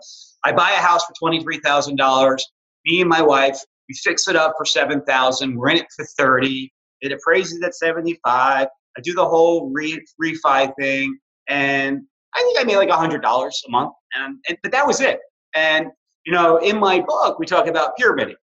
I 0.44 0.52
buy 0.52 0.72
a 0.72 0.80
house 0.80 1.04
for 1.04 1.14
$23,000. 1.30 2.38
Me 2.86 3.00
and 3.00 3.08
my 3.08 3.22
wife, 3.22 3.60
we 3.88 3.94
fix 4.02 4.28
it 4.28 4.36
up 4.36 4.54
for 4.56 4.64
7,000. 4.64 5.56
We're 5.56 5.70
in 5.70 5.78
it 5.78 5.86
for 5.94 6.04
30. 6.18 6.72
It 7.00 7.12
appraises 7.12 7.62
at 7.62 7.74
75. 7.74 8.68
I 8.96 9.00
do 9.02 9.14
the 9.14 9.26
whole 9.26 9.70
re- 9.70 10.04
refi 10.22 10.72
thing 10.78 11.18
and 11.48 12.00
I 12.34 12.42
think 12.42 12.60
I 12.60 12.64
made 12.64 12.76
like 12.76 12.88
$100 12.88 13.22
a 13.22 13.70
month. 13.70 13.92
And, 14.14 14.38
and 14.48 14.58
but 14.62 14.72
that 14.72 14.86
was 14.86 15.00
it. 15.00 15.18
And 15.54 15.86
you 16.24 16.32
know, 16.32 16.58
in 16.58 16.78
my 16.78 17.00
book, 17.00 17.38
we 17.38 17.46
talk 17.46 17.66
about 17.66 17.96
pyramiding. 17.96 18.36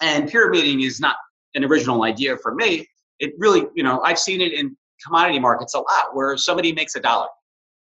And 0.00 0.28
pyramiding 0.28 0.82
is 0.82 1.00
not 1.00 1.16
an 1.54 1.64
original 1.64 2.02
idea 2.02 2.36
for 2.36 2.54
me 2.54 2.86
it 3.18 3.34
really, 3.38 3.66
you 3.74 3.82
know, 3.82 4.00
I've 4.02 4.18
seen 4.18 4.40
it 4.40 4.52
in 4.52 4.76
commodity 5.04 5.38
markets 5.38 5.74
a 5.74 5.78
lot 5.78 6.14
where 6.14 6.36
somebody 6.36 6.72
makes 6.72 6.94
a 6.96 7.00
dollar 7.00 7.28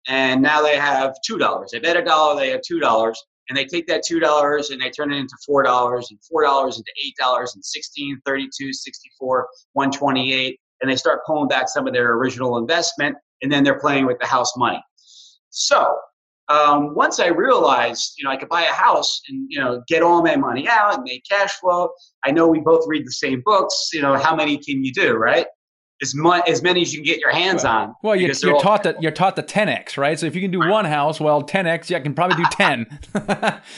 and 0.07 0.41
now 0.41 0.61
they 0.61 0.77
have 0.77 1.15
two 1.25 1.37
dollars. 1.37 1.71
They 1.71 1.79
bet 1.79 1.97
a 1.97 2.03
dollar, 2.03 2.39
they 2.39 2.49
have 2.49 2.61
two 2.61 2.79
dollars, 2.79 3.21
and 3.49 3.57
they 3.57 3.65
take 3.65 3.87
that 3.87 4.03
two 4.05 4.19
dollars 4.19 4.69
and 4.69 4.81
they 4.81 4.89
turn 4.89 5.11
it 5.11 5.17
into 5.17 5.35
four 5.45 5.63
dollars 5.63 6.07
and 6.09 6.19
four 6.29 6.43
dollars 6.43 6.77
into 6.77 6.91
eight 7.05 7.15
dollars 7.17 7.53
and 7.55 7.63
16, 7.63 8.21
32, 8.25 8.73
64, 8.73 9.47
128, 9.73 10.59
and 10.81 10.91
they 10.91 10.95
start 10.95 11.19
pulling 11.25 11.47
back 11.47 11.67
some 11.67 11.87
of 11.87 11.93
their 11.93 12.13
original 12.13 12.57
investment 12.57 13.15
and 13.41 13.51
then 13.51 13.63
they're 13.63 13.79
playing 13.79 14.05
with 14.05 14.17
the 14.19 14.27
house 14.27 14.55
money. 14.57 14.81
So 15.49 15.97
um, 16.49 16.93
once 16.95 17.19
I 17.19 17.27
realized, 17.27 18.13
you 18.17 18.25
know, 18.25 18.31
I 18.31 18.37
could 18.37 18.49
buy 18.49 18.63
a 18.63 18.73
house 18.73 19.21
and, 19.29 19.45
you 19.49 19.59
know, 19.59 19.81
get 19.87 20.03
all 20.03 20.21
my 20.21 20.35
money 20.35 20.67
out 20.67 20.95
and 20.95 21.03
make 21.03 21.23
cash 21.29 21.51
flow. 21.53 21.89
I 22.25 22.31
know 22.31 22.47
we 22.47 22.59
both 22.59 22.85
read 22.87 23.05
the 23.05 23.11
same 23.11 23.41
books. 23.45 23.89
You 23.93 24.01
know, 24.01 24.17
how 24.17 24.35
many 24.35 24.57
can 24.57 24.83
you 24.83 24.91
do, 24.91 25.13
right? 25.13 25.45
As, 26.03 26.13
much, 26.13 26.49
as 26.49 26.61
many 26.61 26.81
as 26.81 26.93
you 26.93 26.99
can 26.99 27.05
get 27.05 27.19
your 27.19 27.31
hands 27.31 27.63
on. 27.63 27.95
Well, 28.03 28.15
you're, 28.15 28.33
you're 28.43 28.59
taught 28.59 28.83
that 28.83 29.01
you're 29.01 29.11
taught 29.11 29.37
the 29.37 29.43
10x, 29.43 29.97
right? 29.97 30.19
So 30.19 30.25
if 30.25 30.35
you 30.35 30.41
can 30.41 30.51
do 30.51 30.59
right. 30.59 30.69
one 30.69 30.83
house, 30.83 31.21
well, 31.21 31.41
10x, 31.41 31.89
yeah, 31.89 31.97
I 31.97 32.01
can 32.01 32.13
probably 32.13 32.35
do 32.35 32.43
10. 32.51 32.99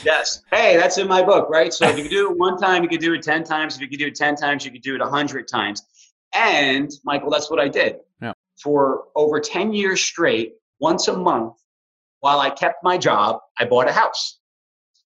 yes. 0.03 0.41
Hey, 0.51 0.75
that's 0.75 0.97
in 0.97 1.07
my 1.07 1.21
book, 1.21 1.47
right? 1.49 1.71
So 1.71 1.87
if 1.87 1.97
you 1.97 2.03
can 2.03 2.11
do 2.11 2.31
it 2.31 2.37
one 2.37 2.57
time, 2.57 2.81
you 2.81 2.89
can 2.89 2.99
do 2.99 3.13
it 3.13 3.21
10 3.21 3.43
times. 3.43 3.75
If 3.75 3.81
you 3.81 3.87
can 3.87 3.99
do 3.99 4.07
it 4.07 4.15
10 4.15 4.35
times, 4.35 4.65
you 4.65 4.71
can 4.71 4.81
do 4.81 4.95
it 4.95 5.01
100 5.01 5.47
times. 5.47 5.83
And 6.33 6.91
Michael, 7.03 7.29
that's 7.29 7.51
what 7.51 7.59
I 7.59 7.67
did. 7.67 7.97
Yeah. 8.21 8.33
For 8.61 9.03
over 9.15 9.39
10 9.39 9.71
years 9.71 10.01
straight, 10.01 10.55
once 10.79 11.07
a 11.07 11.15
month, 11.15 11.53
while 12.21 12.39
I 12.39 12.49
kept 12.49 12.83
my 12.83 12.97
job, 12.97 13.39
I 13.59 13.65
bought 13.65 13.87
a 13.87 13.93
house 13.93 14.39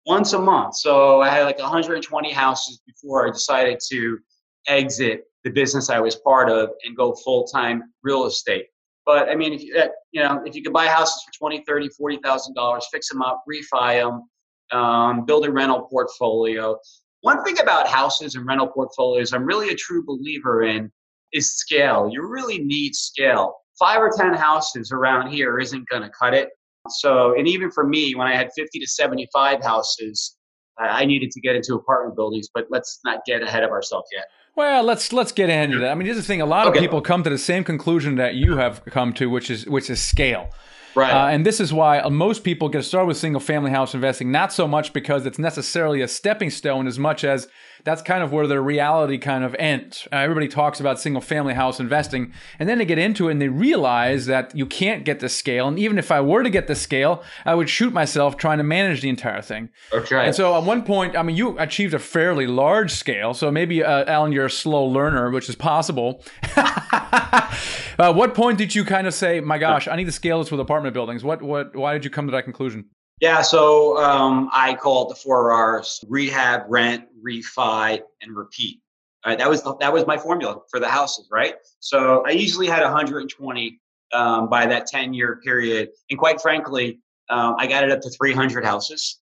once 0.06 0.32
a 0.32 0.38
month. 0.38 0.76
So 0.76 1.20
I 1.20 1.28
had 1.28 1.42
like 1.42 1.58
120 1.58 2.32
houses 2.32 2.80
before 2.86 3.26
I 3.28 3.30
decided 3.30 3.80
to 3.90 4.18
exit 4.66 5.24
the 5.48 5.54
business 5.54 5.88
I 5.88 5.98
was 5.98 6.16
part 6.16 6.50
of 6.50 6.70
and 6.84 6.96
go 6.96 7.14
full 7.24 7.44
time 7.44 7.82
real 8.02 8.26
estate. 8.26 8.66
But 9.06 9.30
I 9.30 9.34
mean, 9.34 9.54
if 9.54 9.62
you, 9.62 9.74
uh, 9.76 9.88
you 10.12 10.22
know, 10.22 10.42
if 10.44 10.54
you 10.54 10.62
could 10.62 10.74
buy 10.74 10.86
houses 10.86 11.22
for 11.24 11.32
20, 11.38 11.64
30, 11.66 11.88
40,000 11.88 12.54
dollars, 12.54 12.86
fix 12.92 13.08
them 13.08 13.22
up, 13.22 13.42
refi 13.50 14.02
them, 14.02 14.78
um, 14.78 15.24
build 15.24 15.46
a 15.46 15.50
rental 15.50 15.88
portfolio. 15.90 16.78
One 17.22 17.42
thing 17.42 17.58
about 17.60 17.88
houses 17.88 18.34
and 18.34 18.46
rental 18.46 18.68
portfolios, 18.68 19.32
I'm 19.32 19.46
really 19.46 19.70
a 19.70 19.74
true 19.74 20.04
believer 20.04 20.64
in 20.64 20.92
is 21.32 21.56
scale. 21.56 22.10
You 22.12 22.26
really 22.28 22.58
need 22.58 22.94
scale. 22.94 23.54
Five 23.78 24.00
or 24.00 24.10
10 24.14 24.34
houses 24.34 24.92
around 24.92 25.30
here 25.30 25.58
isn't 25.58 25.88
going 25.88 26.02
to 26.02 26.10
cut 26.10 26.34
it. 26.34 26.50
So, 26.88 27.36
and 27.38 27.48
even 27.48 27.70
for 27.70 27.86
me, 27.86 28.14
when 28.14 28.26
I 28.26 28.34
had 28.34 28.50
50 28.56 28.78
to 28.78 28.86
75 28.86 29.62
houses, 29.62 30.36
I 30.78 31.04
needed 31.04 31.30
to 31.32 31.40
get 31.40 31.56
into 31.56 31.74
apartment 31.74 32.14
buildings, 32.14 32.48
but 32.54 32.66
let's 32.70 33.00
not 33.04 33.24
get 33.26 33.42
ahead 33.42 33.64
of 33.64 33.70
ourselves 33.70 34.08
yet. 34.14 34.26
Well, 34.56 34.82
let's 34.82 35.12
let's 35.12 35.32
get 35.32 35.50
into 35.50 35.78
that. 35.78 35.90
I 35.90 35.94
mean, 35.94 36.06
here's 36.06 36.16
the 36.16 36.22
thing: 36.22 36.40
a 36.40 36.46
lot 36.46 36.66
Okay. 36.66 36.78
of 36.78 36.82
people 36.82 37.00
come 37.00 37.22
to 37.24 37.30
the 37.30 37.38
same 37.38 37.64
conclusion 37.64 38.16
that 38.16 38.34
you 38.34 38.56
have 38.56 38.84
come 38.86 39.12
to, 39.14 39.30
which 39.30 39.50
is 39.50 39.66
which 39.66 39.88
is 39.90 40.00
scale. 40.00 40.50
Right. 40.94 41.12
Uh, 41.12 41.28
and 41.28 41.46
this 41.46 41.60
is 41.60 41.72
why 41.72 42.00
uh, 42.00 42.10
most 42.10 42.42
people 42.42 42.68
get 42.68 42.82
started 42.84 43.06
with 43.06 43.16
single 43.18 43.40
family 43.40 43.70
house 43.70 43.94
investing, 43.94 44.32
not 44.32 44.52
so 44.52 44.66
much 44.66 44.92
because 44.92 45.26
it's 45.26 45.38
necessarily 45.38 46.00
a 46.00 46.08
stepping 46.08 46.50
stone 46.50 46.86
as 46.88 46.98
much 46.98 47.22
as 47.24 47.46
that's 47.84 48.02
kind 48.02 48.22
of 48.22 48.32
where 48.32 48.46
their 48.46 48.62
reality 48.62 49.18
kind 49.18 49.44
of 49.44 49.54
ends. 49.58 50.06
Uh, 50.12 50.16
everybody 50.16 50.48
talks 50.48 50.80
about 50.80 51.00
single 51.00 51.20
family 51.20 51.54
house 51.54 51.80
investing, 51.80 52.32
and 52.58 52.68
then 52.68 52.78
they 52.78 52.84
get 52.84 52.98
into 52.98 53.28
it 53.28 53.32
and 53.32 53.42
they 53.42 53.48
realize 53.48 54.26
that 54.26 54.54
you 54.54 54.66
can't 54.66 55.04
get 55.04 55.20
the 55.20 55.28
scale. 55.28 55.68
And 55.68 55.78
even 55.78 55.98
if 55.98 56.10
I 56.10 56.20
were 56.20 56.42
to 56.42 56.50
get 56.50 56.66
the 56.66 56.74
scale, 56.74 57.22
I 57.44 57.54
would 57.54 57.68
shoot 57.68 57.92
myself 57.92 58.36
trying 58.36 58.58
to 58.58 58.64
manage 58.64 59.00
the 59.00 59.08
entire 59.08 59.42
thing. 59.42 59.70
Right. 59.92 60.26
And 60.26 60.34
so 60.34 60.56
at 60.56 60.64
one 60.64 60.82
point, 60.82 61.16
I 61.16 61.22
mean, 61.22 61.36
you 61.36 61.58
achieved 61.58 61.94
a 61.94 61.98
fairly 61.98 62.46
large 62.46 62.92
scale. 62.92 63.34
So 63.34 63.50
maybe, 63.50 63.82
uh, 63.82 64.04
Alan, 64.04 64.32
you're 64.32 64.46
a 64.46 64.50
slow 64.50 64.84
learner, 64.84 65.30
which 65.30 65.48
is 65.48 65.56
possible. 65.56 66.24
uh, 66.56 68.12
what 68.12 68.34
point 68.34 68.58
did 68.58 68.74
you 68.74 68.84
kind 68.84 69.06
of 69.06 69.14
say, 69.14 69.40
"My 69.40 69.58
gosh, 69.58 69.88
I 69.88 69.96
need 69.96 70.06
to 70.06 70.12
scale 70.12 70.38
this 70.40 70.50
with 70.50 70.60
apartment 70.60 70.94
buildings"? 70.94 71.24
What, 71.24 71.42
what, 71.42 71.74
why 71.76 71.92
did 71.92 72.04
you 72.04 72.10
come 72.10 72.26
to 72.26 72.32
that 72.32 72.44
conclusion? 72.44 72.86
Yeah, 73.20 73.42
so 73.42 73.98
um, 73.98 74.48
I 74.52 74.74
call 74.74 75.06
it 75.06 75.08
the 75.08 75.14
four 75.16 75.50
R's: 75.52 76.04
rehab, 76.08 76.62
rent, 76.68 77.04
refi, 77.22 78.00
and 78.22 78.36
repeat. 78.36 78.80
All 79.24 79.32
right, 79.32 79.38
that 79.38 79.50
was 79.50 79.62
the, 79.62 79.76
that 79.76 79.92
was 79.92 80.06
my 80.06 80.16
formula 80.16 80.60
for 80.70 80.78
the 80.78 80.88
houses, 80.88 81.28
right? 81.30 81.54
So 81.80 82.24
I 82.26 82.30
usually 82.30 82.68
had 82.68 82.82
120 82.82 83.80
um, 84.12 84.48
by 84.48 84.66
that 84.66 84.86
10 84.86 85.12
year 85.14 85.40
period, 85.42 85.90
and 86.10 86.18
quite 86.18 86.40
frankly, 86.40 87.00
um, 87.28 87.56
I 87.58 87.66
got 87.66 87.82
it 87.82 87.90
up 87.90 88.00
to 88.02 88.10
300 88.10 88.64
houses. 88.64 89.18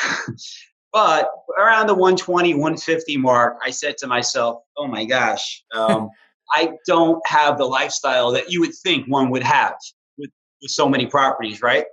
but 0.92 1.28
around 1.58 1.88
the 1.88 1.94
120, 1.94 2.54
150 2.54 3.16
mark, 3.16 3.58
I 3.64 3.70
said 3.70 3.96
to 3.98 4.06
myself, 4.06 4.62
"Oh 4.76 4.86
my 4.86 5.04
gosh, 5.04 5.64
um, 5.74 6.08
I 6.54 6.72
don't 6.86 7.24
have 7.26 7.58
the 7.58 7.64
lifestyle 7.64 8.30
that 8.32 8.52
you 8.52 8.60
would 8.60 8.74
think 8.74 9.06
one 9.08 9.30
would 9.30 9.42
have 9.42 9.74
with 10.16 10.30
with 10.62 10.70
so 10.70 10.88
many 10.88 11.06
properties, 11.06 11.62
right?" 11.62 11.86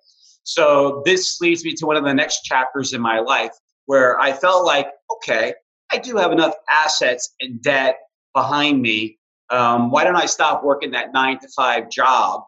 So 0.48 1.02
this 1.04 1.42
leads 1.42 1.66
me 1.66 1.74
to 1.74 1.86
one 1.86 1.98
of 1.98 2.06
the 2.06 2.14
next 2.14 2.44
chapters 2.44 2.94
in 2.94 3.02
my 3.02 3.20
life 3.20 3.52
where 3.86 4.18
I 4.18 4.32
felt 4.32 4.66
like, 4.66 4.88
okay, 5.12 5.54
I 5.92 5.98
do 5.98 6.16
have 6.16 6.32
enough 6.32 6.54
assets 6.72 7.36
and 7.42 7.62
debt 7.62 7.98
behind 8.34 8.82
me. 8.82 9.20
Um, 9.50 9.92
why 9.92 10.06
don't 10.06 10.16
I 10.16 10.26
stop 10.26 10.64
working 10.64 10.90
that 10.92 11.12
nine 11.14 11.38
to 11.40 11.50
five 11.50 11.90
job 11.90 12.44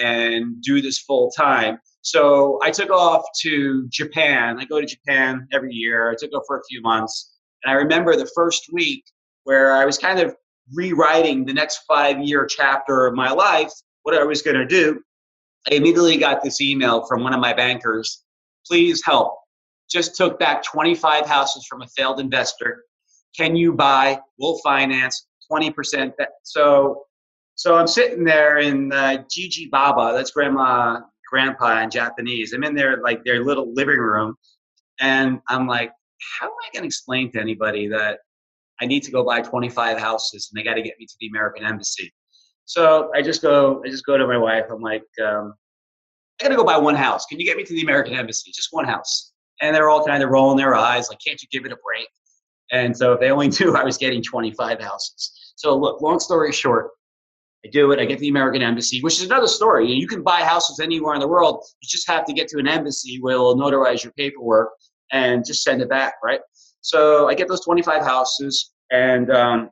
and 0.00 0.62
do 0.62 0.80
this 0.80 1.00
full 1.00 1.32
time? 1.32 1.80
So 2.02 2.60
I 2.62 2.70
took 2.70 2.90
off 2.90 3.24
to 3.42 3.88
Japan. 3.88 4.60
I 4.60 4.64
go 4.64 4.80
to 4.80 4.86
Japan 4.86 5.48
every 5.52 5.74
year. 5.74 6.08
I 6.08 6.14
took 6.16 6.32
off 6.32 6.44
for 6.46 6.58
a 6.58 6.62
few 6.68 6.80
months. 6.82 7.36
And 7.64 7.72
I 7.72 7.74
remember 7.74 8.14
the 8.14 8.30
first 8.32 8.72
week 8.72 9.02
where 9.42 9.72
I 9.72 9.84
was 9.84 9.98
kind 9.98 10.20
of 10.20 10.36
rewriting 10.72 11.44
the 11.44 11.52
next 11.52 11.80
five 11.88 12.20
year 12.20 12.46
chapter 12.46 13.06
of 13.06 13.14
my 13.14 13.32
life, 13.32 13.72
what 14.04 14.14
I 14.14 14.22
was 14.22 14.40
going 14.40 14.56
to 14.56 14.66
do. 14.66 15.02
I 15.70 15.74
immediately 15.74 16.16
got 16.16 16.42
this 16.42 16.60
email 16.60 17.06
from 17.06 17.22
one 17.22 17.34
of 17.34 17.40
my 17.40 17.52
bankers. 17.52 18.24
Please 18.66 19.02
help. 19.04 19.36
Just 19.90 20.16
took 20.16 20.38
back 20.38 20.62
25 20.62 21.26
houses 21.26 21.66
from 21.68 21.82
a 21.82 21.86
failed 21.88 22.20
investor. 22.20 22.84
Can 23.36 23.56
you 23.56 23.72
buy? 23.72 24.20
We'll 24.38 24.58
finance 24.58 25.26
20%. 25.50 26.12
That, 26.18 26.30
so, 26.44 27.04
so 27.56 27.76
I'm 27.76 27.86
sitting 27.86 28.24
there 28.24 28.58
in 28.58 28.92
uh, 28.92 29.24
Gigi 29.30 29.66
Baba. 29.66 30.12
That's 30.16 30.30
grandma, 30.30 31.00
grandpa 31.28 31.82
in 31.82 31.90
Japanese. 31.90 32.52
I'm 32.52 32.64
in 32.64 32.74
their 32.74 33.02
like 33.02 33.24
their 33.24 33.44
little 33.44 33.72
living 33.74 33.98
room, 33.98 34.36
and 35.00 35.40
I'm 35.48 35.66
like, 35.66 35.92
how 36.38 36.46
am 36.46 36.52
I 36.52 36.68
going 36.72 36.82
to 36.82 36.86
explain 36.86 37.30
to 37.32 37.40
anybody 37.40 37.88
that 37.88 38.20
I 38.80 38.86
need 38.86 39.02
to 39.04 39.10
go 39.10 39.24
buy 39.24 39.40
25 39.40 39.98
houses 39.98 40.50
and 40.50 40.58
they 40.58 40.64
got 40.64 40.74
to 40.74 40.82
get 40.82 40.94
me 40.98 41.06
to 41.06 41.14
the 41.20 41.28
American 41.28 41.64
Embassy? 41.64 42.12
So 42.70 43.10
I 43.16 43.20
just 43.20 43.42
go, 43.42 43.82
I 43.84 43.88
just 43.88 44.06
go 44.06 44.16
to 44.16 44.28
my 44.28 44.38
wife. 44.38 44.66
I'm 44.70 44.80
like, 44.80 45.02
um, 45.20 45.54
I 46.40 46.44
gotta 46.44 46.54
go 46.54 46.62
buy 46.62 46.78
one 46.78 46.94
house. 46.94 47.26
Can 47.26 47.40
you 47.40 47.44
get 47.44 47.56
me 47.56 47.64
to 47.64 47.72
the 47.72 47.82
American 47.82 48.14
Embassy? 48.14 48.52
Just 48.54 48.68
one 48.70 48.84
house. 48.84 49.32
And 49.60 49.74
they're 49.74 49.90
all 49.90 50.06
kind 50.06 50.22
of 50.22 50.30
rolling 50.30 50.56
their 50.56 50.76
eyes, 50.76 51.08
like, 51.08 51.18
can't 51.26 51.42
you 51.42 51.48
give 51.50 51.66
it 51.66 51.72
a 51.72 51.78
break? 51.84 52.06
And 52.70 52.96
so 52.96 53.14
if 53.14 53.18
they 53.18 53.32
only 53.32 53.48
knew 53.60 53.74
I 53.74 53.82
was 53.82 53.98
getting 53.98 54.22
25 54.22 54.80
houses. 54.80 55.52
So 55.56 55.76
look, 55.76 56.00
long 56.00 56.20
story 56.20 56.52
short, 56.52 56.90
I 57.66 57.70
do 57.70 57.90
it. 57.90 57.98
I 57.98 58.04
get 58.04 58.18
to 58.18 58.20
the 58.20 58.28
American 58.28 58.62
Embassy, 58.62 59.00
which 59.00 59.14
is 59.14 59.24
another 59.24 59.48
story. 59.48 59.90
You 59.90 60.06
can 60.06 60.22
buy 60.22 60.42
houses 60.42 60.78
anywhere 60.78 61.14
in 61.14 61.20
the 61.20 61.26
world. 61.26 61.64
You 61.82 61.88
just 61.88 62.08
have 62.08 62.24
to 62.26 62.32
get 62.32 62.46
to 62.48 62.60
an 62.60 62.68
embassy 62.68 63.18
where 63.20 63.34
they'll 63.34 63.56
notarize 63.56 64.04
your 64.04 64.12
paperwork 64.12 64.70
and 65.10 65.44
just 65.44 65.64
send 65.64 65.82
it 65.82 65.88
back, 65.88 66.14
right? 66.22 66.40
So 66.82 67.28
I 67.28 67.34
get 67.34 67.48
those 67.48 67.64
25 67.64 68.04
houses, 68.04 68.70
and 68.92 69.28
um, 69.32 69.70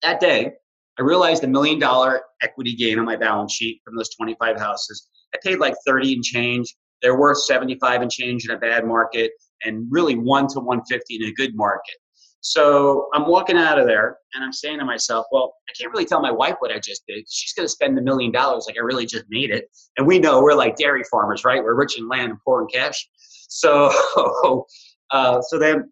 that 0.00 0.20
day, 0.20 0.54
I 1.00 1.02
realized 1.02 1.42
a 1.44 1.48
million 1.48 1.78
dollar 1.78 2.20
equity 2.42 2.74
gain 2.76 2.98
on 2.98 3.06
my 3.06 3.16
balance 3.16 3.54
sheet 3.54 3.80
from 3.82 3.96
those 3.96 4.14
25 4.14 4.58
houses. 4.58 5.08
I 5.34 5.38
paid 5.42 5.58
like 5.58 5.74
30 5.86 6.14
and 6.14 6.22
change. 6.22 6.76
They're 7.00 7.18
worth 7.18 7.42
75 7.42 8.02
and 8.02 8.10
change 8.10 8.44
in 8.44 8.50
a 8.50 8.58
bad 8.58 8.84
market 8.84 9.32
and 9.64 9.86
really 9.90 10.16
1 10.16 10.48
to 10.48 10.60
150 10.60 11.16
in 11.16 11.30
a 11.30 11.32
good 11.32 11.56
market. 11.56 11.94
So 12.42 13.08
I'm 13.14 13.26
walking 13.26 13.56
out 13.56 13.78
of 13.78 13.86
there 13.86 14.18
and 14.34 14.44
I'm 14.44 14.52
saying 14.52 14.78
to 14.78 14.84
myself, 14.84 15.24
well, 15.32 15.54
I 15.70 15.72
can't 15.78 15.90
really 15.90 16.04
tell 16.04 16.20
my 16.20 16.30
wife 16.30 16.56
what 16.58 16.70
I 16.70 16.78
just 16.78 17.02
did. 17.08 17.24
She's 17.30 17.54
going 17.54 17.64
to 17.64 17.70
spend 17.70 17.98
a 17.98 18.02
million 18.02 18.30
dollars 18.30 18.64
like 18.66 18.76
I 18.76 18.82
really 18.82 19.06
just 19.06 19.24
made 19.30 19.50
it. 19.50 19.68
And 19.96 20.06
we 20.06 20.18
know 20.18 20.42
we're 20.42 20.54
like 20.54 20.76
dairy 20.76 21.02
farmers, 21.10 21.46
right? 21.46 21.62
We're 21.62 21.74
rich 21.74 21.98
in 21.98 22.08
land 22.08 22.30
and 22.30 22.38
poor 22.44 22.62
in 22.62 22.66
cash. 22.66 23.08
So, 23.48 23.90
uh, 25.10 25.40
so 25.40 25.58
then, 25.58 25.90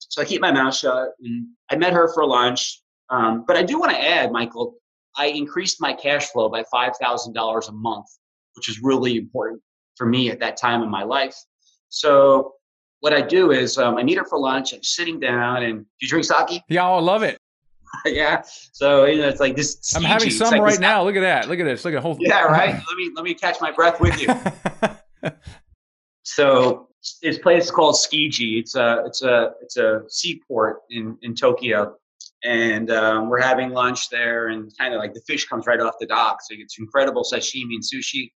so 0.00 0.20
I 0.20 0.26
keep 0.26 0.42
my 0.42 0.52
mouth 0.52 0.74
shut 0.74 1.08
and 1.22 1.46
I 1.70 1.76
met 1.76 1.94
her 1.94 2.12
for 2.12 2.26
lunch. 2.26 2.82
Um, 3.10 3.44
but 3.46 3.56
I 3.56 3.62
do 3.62 3.78
want 3.78 3.92
to 3.92 3.98
add, 3.98 4.32
Michael, 4.32 4.74
I 5.16 5.26
increased 5.26 5.80
my 5.80 5.92
cash 5.92 6.26
flow 6.26 6.48
by 6.48 6.64
$5,000 6.72 7.68
a 7.68 7.72
month, 7.72 8.06
which 8.54 8.68
is 8.68 8.80
really 8.82 9.16
important 9.16 9.60
for 9.96 10.06
me 10.06 10.30
at 10.30 10.38
that 10.40 10.56
time 10.56 10.82
in 10.82 10.90
my 10.90 11.02
life. 11.02 11.36
So 11.88 12.54
what 13.00 13.12
I 13.12 13.20
do 13.20 13.50
is 13.50 13.78
um, 13.78 13.96
I 13.96 14.02
meet 14.02 14.18
her 14.18 14.24
for 14.24 14.38
lunch. 14.38 14.72
I'm 14.72 14.82
sitting 14.82 15.18
down, 15.18 15.64
and 15.64 15.80
do 15.80 15.86
you 16.00 16.08
drink 16.08 16.24
sake? 16.24 16.62
Yeah, 16.68 16.86
I 16.86 17.00
love 17.00 17.22
it. 17.22 17.38
yeah. 18.06 18.42
So 18.44 19.06
you 19.06 19.20
know, 19.20 19.28
it's 19.28 19.40
like 19.40 19.56
this. 19.56 19.94
I'm 19.96 20.02
having. 20.02 20.30
Some 20.30 20.50
like 20.50 20.60
right 20.60 20.80
now. 20.80 21.02
Look 21.02 21.16
at 21.16 21.20
that. 21.20 21.48
Look 21.48 21.58
at 21.58 21.64
this. 21.64 21.84
Look 21.84 21.94
at 21.94 21.96
the 21.96 22.02
whole. 22.02 22.14
Thing. 22.14 22.26
Yeah, 22.28 22.42
right. 22.42 22.74
let 22.88 22.96
me 22.96 23.10
let 23.16 23.24
me 23.24 23.34
catch 23.34 23.60
my 23.60 23.72
breath 23.72 24.00
with 24.00 24.20
you. 24.20 24.28
So 26.22 26.88
this 27.22 27.38
place 27.38 27.64
is 27.64 27.70
called 27.70 27.96
Tsukiji. 27.96 28.60
It's 28.60 28.76
a 28.76 29.02
it's 29.06 29.22
a 29.22 29.52
it's 29.62 29.76
a 29.76 30.02
seaport 30.08 30.82
in 30.90 31.18
in 31.22 31.34
Tokyo, 31.34 31.96
and 32.44 32.90
um, 32.90 33.28
we're 33.28 33.40
having 33.40 33.70
lunch 33.70 34.08
there, 34.10 34.48
and 34.48 34.72
kind 34.78 34.94
of 34.94 35.00
like 35.00 35.14
the 35.14 35.22
fish 35.26 35.46
comes 35.46 35.66
right 35.66 35.80
off 35.80 35.94
the 36.00 36.06
dock, 36.06 36.40
so 36.42 36.54
it's 36.58 36.78
incredible 36.78 37.22
sashimi 37.22 37.74
and 37.74 37.82
sushi. 37.82 38.30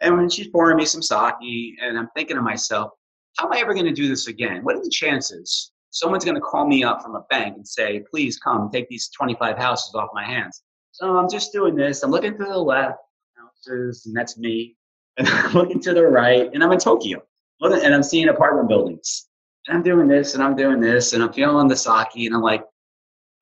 And 0.00 0.16
when 0.16 0.28
she's 0.28 0.48
pouring 0.48 0.76
me 0.76 0.84
some 0.84 1.02
sake, 1.02 1.34
and 1.80 1.98
I'm 1.98 2.08
thinking 2.14 2.36
to 2.36 2.42
myself, 2.42 2.90
how 3.38 3.46
am 3.46 3.52
I 3.52 3.60
ever 3.60 3.74
going 3.74 3.86
to 3.86 3.92
do 3.92 4.08
this 4.08 4.28
again? 4.28 4.62
What 4.62 4.76
are 4.76 4.82
the 4.82 4.90
chances 4.90 5.72
someone's 5.90 6.24
going 6.24 6.34
to 6.34 6.40
call 6.40 6.66
me 6.66 6.84
up 6.84 7.02
from 7.02 7.14
a 7.16 7.22
bank 7.30 7.56
and 7.56 7.66
say, 7.66 8.02
please 8.10 8.38
come 8.38 8.70
take 8.70 8.88
these 8.88 9.08
25 9.10 9.56
houses 9.56 9.94
off 9.94 10.10
my 10.12 10.24
hands? 10.24 10.62
So 10.92 11.16
I'm 11.16 11.28
just 11.30 11.52
doing 11.52 11.74
this. 11.74 12.02
I'm 12.02 12.10
looking 12.10 12.36
to 12.36 12.44
the 12.44 12.58
left, 12.58 12.98
houses, 13.36 14.06
and 14.06 14.16
that's 14.16 14.38
me. 14.38 14.76
And 15.18 15.26
I'm 15.28 15.54
looking 15.54 15.80
to 15.80 15.94
the 15.94 16.06
right, 16.06 16.50
and 16.52 16.62
I'm 16.62 16.72
in 16.72 16.78
Tokyo. 16.78 17.22
And 17.62 17.94
I'm 17.94 18.02
seeing 18.02 18.28
apartment 18.28 18.68
buildings. 18.68 19.28
And 19.66 19.78
I'm 19.78 19.82
doing 19.82 20.08
this, 20.08 20.34
and 20.34 20.42
I'm 20.42 20.54
doing 20.54 20.78
this, 20.78 21.14
and 21.14 21.22
I'm 21.22 21.32
feeling 21.32 21.68
the 21.68 21.76
sake, 21.76 22.08
and 22.16 22.34
I'm 22.34 22.42
like, 22.42 22.65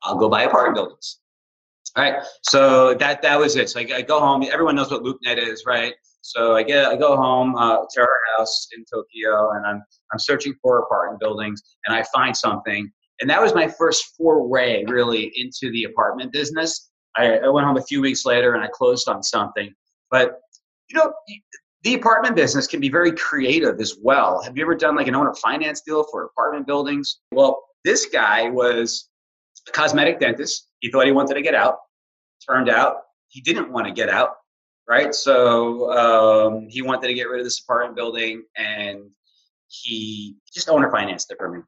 I'll 0.04 0.16
go 0.16 0.28
buy 0.28 0.42
apartment 0.42 0.76
buildings. 0.76 1.18
All 1.96 2.02
right. 2.02 2.23
So 2.42 2.94
that 2.94 3.23
that 3.23 3.38
was 3.38 3.56
it. 3.56 3.70
So 3.70 3.80
I, 3.80 3.87
I 3.96 4.02
go 4.02 4.20
home. 4.20 4.44
Everyone 4.52 4.75
knows 4.76 4.90
what 4.90 5.02
LoopNet 5.02 5.38
is, 5.38 5.64
right? 5.66 5.94
So 6.23 6.56
I 6.56 6.62
get 6.62 6.87
I 6.87 6.96
go 6.96 7.16
home 7.16 7.54
uh, 7.54 7.78
to 7.90 8.00
our 8.00 8.18
house 8.37 8.66
in 8.76 8.84
Tokyo, 8.84 9.50
and 9.52 9.64
I'm 9.64 9.82
I'm 10.12 10.18
searching 10.18 10.54
for 10.61 10.80
apartment 10.80 11.20
buildings, 11.20 11.62
and 11.87 11.94
I 11.94 12.04
find 12.14 12.37
something, 12.37 12.90
and 13.20 13.30
that 13.30 13.40
was 13.40 13.54
my 13.54 13.68
first 13.68 14.16
foray 14.16 14.84
really 14.87 15.32
into 15.37 15.70
the 15.73 15.84
apartment 15.84 16.32
business. 16.32 16.90
I, 17.16 17.38
I 17.38 17.49
went 17.49 17.66
home 17.66 17.76
a 17.76 17.82
few 17.82 18.00
weeks 18.00 18.25
later, 18.26 18.54
and 18.54 18.64
I 18.64 18.68
closed 18.73 19.08
on 19.08 19.23
something. 19.23 19.73
But 20.11 20.40
you 20.90 20.99
know, 20.99 21.12
the 21.84 21.94
apartment 21.94 22.34
business 22.34 22.66
can 22.66 22.80
be 22.80 22.88
very 22.88 23.12
creative 23.12 23.80
as 23.80 23.96
well. 24.02 24.42
Have 24.42 24.56
you 24.56 24.64
ever 24.64 24.75
done 24.75 24.96
like 24.96 25.06
an 25.06 25.14
owner 25.14 25.34
finance 25.34 25.82
deal 25.82 26.04
for 26.11 26.25
apartment 26.25 26.66
buildings? 26.66 27.20
Well, 27.30 27.62
this 27.84 28.06
guy 28.06 28.49
was 28.49 29.11
a 29.68 29.73
cosmetic 29.73 30.21
dentist. 30.21 30.68
He 30.80 30.90
thought 30.90 31.06
he 31.06 31.12
wanted 31.12 31.35
to 31.35 31.42
get 31.42 31.54
out. 31.54 31.78
Turned 32.49 32.68
out 32.68 32.97
he 33.28 33.40
didn't 33.40 33.73
want 33.73 33.87
to 33.87 33.92
get 33.92 34.09
out 34.09 34.35
right? 34.88 35.14
So 35.14 35.90
um, 35.92 36.66
he 36.68 36.83
wanted 36.83 37.09
to 37.09 37.14
get 37.14 37.28
rid 37.28 37.40
of 37.40 37.47
this 37.47 37.61
apartment 37.61 37.97
building, 37.97 38.44
and 38.56 39.11
he 39.68 40.37
just 40.52 40.68
owner 40.68 40.90
financed 40.90 41.30
it 41.30 41.38
for 41.38 41.50
me. 41.50 41.61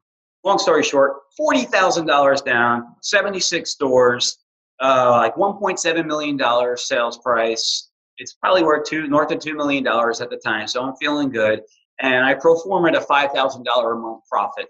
Long 0.43 0.59
story 0.59 0.83
short, 0.83 1.13
forty 1.35 1.63
thousand 1.63 2.05
dollars 2.05 2.41
down, 2.41 2.95
seventy 3.01 3.39
six 3.39 3.71
stores, 3.71 4.37
uh, 4.81 5.11
like 5.11 5.35
one 5.37 5.57
point 5.57 5.79
seven 5.79 6.07
million 6.07 6.37
dollars 6.37 6.87
sales 6.87 7.17
price. 7.17 7.89
It's 8.17 8.33
probably 8.33 8.63
worth 8.63 8.87
two 8.87 9.07
north 9.07 9.31
of 9.31 9.39
two 9.39 9.55
million 9.55 9.83
dollars 9.83 10.21
at 10.21 10.29
the 10.29 10.37
time, 10.37 10.67
so 10.67 10.83
I'm 10.83 10.95
feeling 10.95 11.29
good. 11.29 11.61
And 11.99 12.23
I 12.23 12.35
pro 12.35 12.57
forma 12.59 12.95
a 12.95 13.01
five 13.01 13.31
thousand 13.31 13.63
dollar 13.63 13.93
a 13.93 13.97
month 13.97 14.23
profit. 14.29 14.67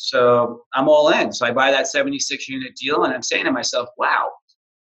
So 0.00 0.62
I'm 0.74 0.88
all 0.88 1.08
in. 1.08 1.32
So 1.32 1.44
I 1.44 1.50
buy 1.50 1.72
that 1.72 1.88
76 1.88 2.48
unit 2.48 2.76
deal, 2.76 3.02
and 3.02 3.12
I'm 3.12 3.22
saying 3.22 3.46
to 3.46 3.52
myself, 3.52 3.88
wow, 3.98 4.30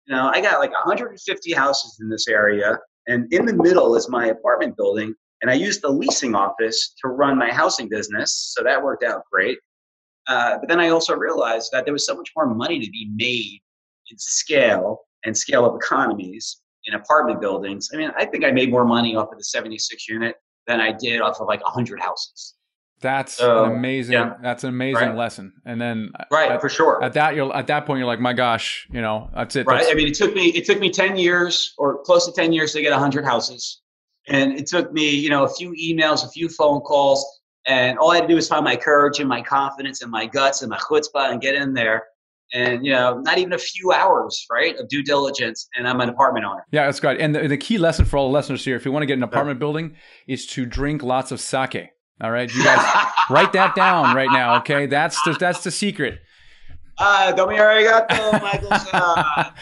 you 0.06 0.14
know, 0.14 0.28
I 0.28 0.42
got 0.42 0.60
like 0.60 0.72
150 0.72 1.52
houses 1.54 1.98
in 2.02 2.10
this 2.10 2.28
area, 2.28 2.78
and 3.08 3.32
in 3.32 3.46
the 3.46 3.54
middle 3.54 3.96
is 3.96 4.10
my 4.10 4.26
apartment 4.26 4.76
building. 4.76 5.14
And 5.40 5.50
I 5.50 5.54
used 5.54 5.80
the 5.80 5.88
leasing 5.88 6.34
office 6.34 6.94
to 7.00 7.08
run 7.08 7.38
my 7.38 7.50
housing 7.50 7.88
business. 7.88 8.52
So 8.54 8.62
that 8.62 8.82
worked 8.82 9.02
out 9.02 9.22
great. 9.32 9.58
Uh, 10.26 10.58
but 10.58 10.68
then 10.68 10.78
I 10.78 10.90
also 10.90 11.16
realized 11.16 11.70
that 11.72 11.86
there 11.86 11.94
was 11.94 12.04
so 12.04 12.14
much 12.14 12.30
more 12.36 12.46
money 12.54 12.78
to 12.78 12.90
be 12.90 13.10
made 13.14 13.62
in 14.10 14.18
scale 14.18 15.00
and 15.24 15.34
scale 15.34 15.64
of 15.64 15.76
economies 15.76 16.60
in 16.84 16.92
apartment 16.92 17.40
buildings. 17.40 17.88
I 17.94 17.96
mean, 17.96 18.10
I 18.18 18.26
think 18.26 18.44
I 18.44 18.50
made 18.50 18.70
more 18.70 18.84
money 18.84 19.16
off 19.16 19.32
of 19.32 19.38
the 19.38 19.44
76 19.44 20.06
unit 20.10 20.36
than 20.66 20.78
I 20.78 20.92
did 20.92 21.22
off 21.22 21.40
of 21.40 21.48
like 21.48 21.62
100 21.62 21.98
houses. 22.00 22.56
That's 23.02 23.34
so, 23.34 23.64
an 23.64 23.72
amazing. 23.72 24.12
Yeah. 24.12 24.34
That's 24.42 24.62
an 24.62 24.68
amazing 24.68 25.08
right. 25.08 25.16
lesson. 25.16 25.54
And 25.64 25.80
then, 25.80 26.10
right, 26.30 26.52
at, 26.52 26.60
for 26.60 26.68
sure. 26.68 27.02
At 27.02 27.14
that, 27.14 27.34
you're 27.34 27.54
at 27.56 27.66
that 27.68 27.86
point, 27.86 27.98
you're 27.98 28.06
like, 28.06 28.20
my 28.20 28.34
gosh, 28.34 28.86
you 28.92 29.00
know, 29.00 29.30
that's 29.34 29.56
it. 29.56 29.66
Right. 29.66 29.78
That's, 29.78 29.90
I 29.90 29.94
mean, 29.94 30.08
it 30.08 30.14
took 30.14 30.34
me 30.34 30.48
it 30.48 30.66
took 30.66 30.78
me 30.78 30.90
ten 30.90 31.16
years 31.16 31.72
or 31.78 32.02
close 32.02 32.26
to 32.26 32.32
ten 32.32 32.52
years 32.52 32.72
to 32.72 32.82
get 32.82 32.92
hundred 32.92 33.24
houses, 33.24 33.80
and 34.28 34.52
it 34.52 34.66
took 34.66 34.92
me, 34.92 35.08
you 35.08 35.30
know, 35.30 35.44
a 35.44 35.48
few 35.48 35.72
emails, 35.72 36.26
a 36.26 36.28
few 36.28 36.48
phone 36.50 36.80
calls, 36.80 37.24
and 37.66 37.98
all 37.98 38.10
I 38.10 38.16
had 38.16 38.22
to 38.22 38.28
do 38.28 38.34
was 38.34 38.48
find 38.48 38.64
my 38.64 38.76
courage 38.76 39.18
and 39.18 39.28
my 39.28 39.40
confidence 39.40 40.02
and 40.02 40.10
my 40.10 40.26
guts 40.26 40.60
and 40.60 40.70
my 40.70 40.78
chutzpah 40.78 41.32
and 41.32 41.40
get 41.40 41.54
in 41.54 41.72
there. 41.72 42.04
And 42.52 42.84
you 42.84 42.90
know, 42.90 43.20
not 43.20 43.38
even 43.38 43.52
a 43.52 43.58
few 43.58 43.92
hours, 43.92 44.44
right, 44.50 44.76
of 44.76 44.88
due 44.88 45.04
diligence, 45.04 45.68
and 45.76 45.86
I'm 45.86 46.00
an 46.00 46.08
apartment 46.08 46.44
owner. 46.44 46.66
Yeah, 46.72 46.86
that's 46.86 46.98
great. 46.98 47.20
And 47.20 47.32
the, 47.32 47.46
the 47.46 47.56
key 47.56 47.78
lesson 47.78 48.04
for 48.04 48.16
all 48.16 48.26
the 48.26 48.32
listeners 48.34 48.64
here, 48.64 48.74
if 48.74 48.84
you 48.84 48.90
want 48.90 49.02
to 49.02 49.06
get 49.06 49.16
an 49.16 49.22
apartment 49.22 49.58
yeah. 49.58 49.60
building, 49.60 49.96
is 50.26 50.46
to 50.48 50.66
drink 50.66 51.04
lots 51.04 51.30
of 51.30 51.40
sake. 51.40 51.90
All 52.20 52.30
right, 52.30 52.52
you 52.52 52.62
guys 52.62 52.84
write 53.30 53.52
that 53.52 53.74
down 53.74 54.14
right 54.14 54.30
now. 54.30 54.58
Okay, 54.58 54.86
that's 54.86 55.20
the, 55.22 55.32
that's 55.38 55.64
the 55.64 55.70
secret. 55.70 56.20
Uh, 56.98 57.32
domi 57.32 57.56
arigato, 57.56 58.40
Michael. 58.42 59.52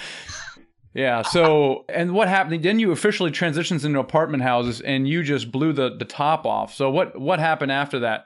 yeah. 0.95 1.23
So, 1.23 1.85
and 1.89 2.13
what 2.13 2.29
happened? 2.29 2.65
Then 2.65 2.81
you 2.81 2.91
officially 2.91 3.31
transitions 3.31 3.85
into 3.85 4.01
apartment 4.01 4.43
houses, 4.43 4.81
and 4.81 5.09
you 5.09 5.23
just 5.23 5.53
blew 5.53 5.73
the 5.73 5.97
the 5.97 6.05
top 6.05 6.47
off. 6.47 6.75
So, 6.75 6.91
what 6.91 7.19
what 7.21 7.39
happened 7.39 7.71
after 7.71 8.01
that? 8.01 8.25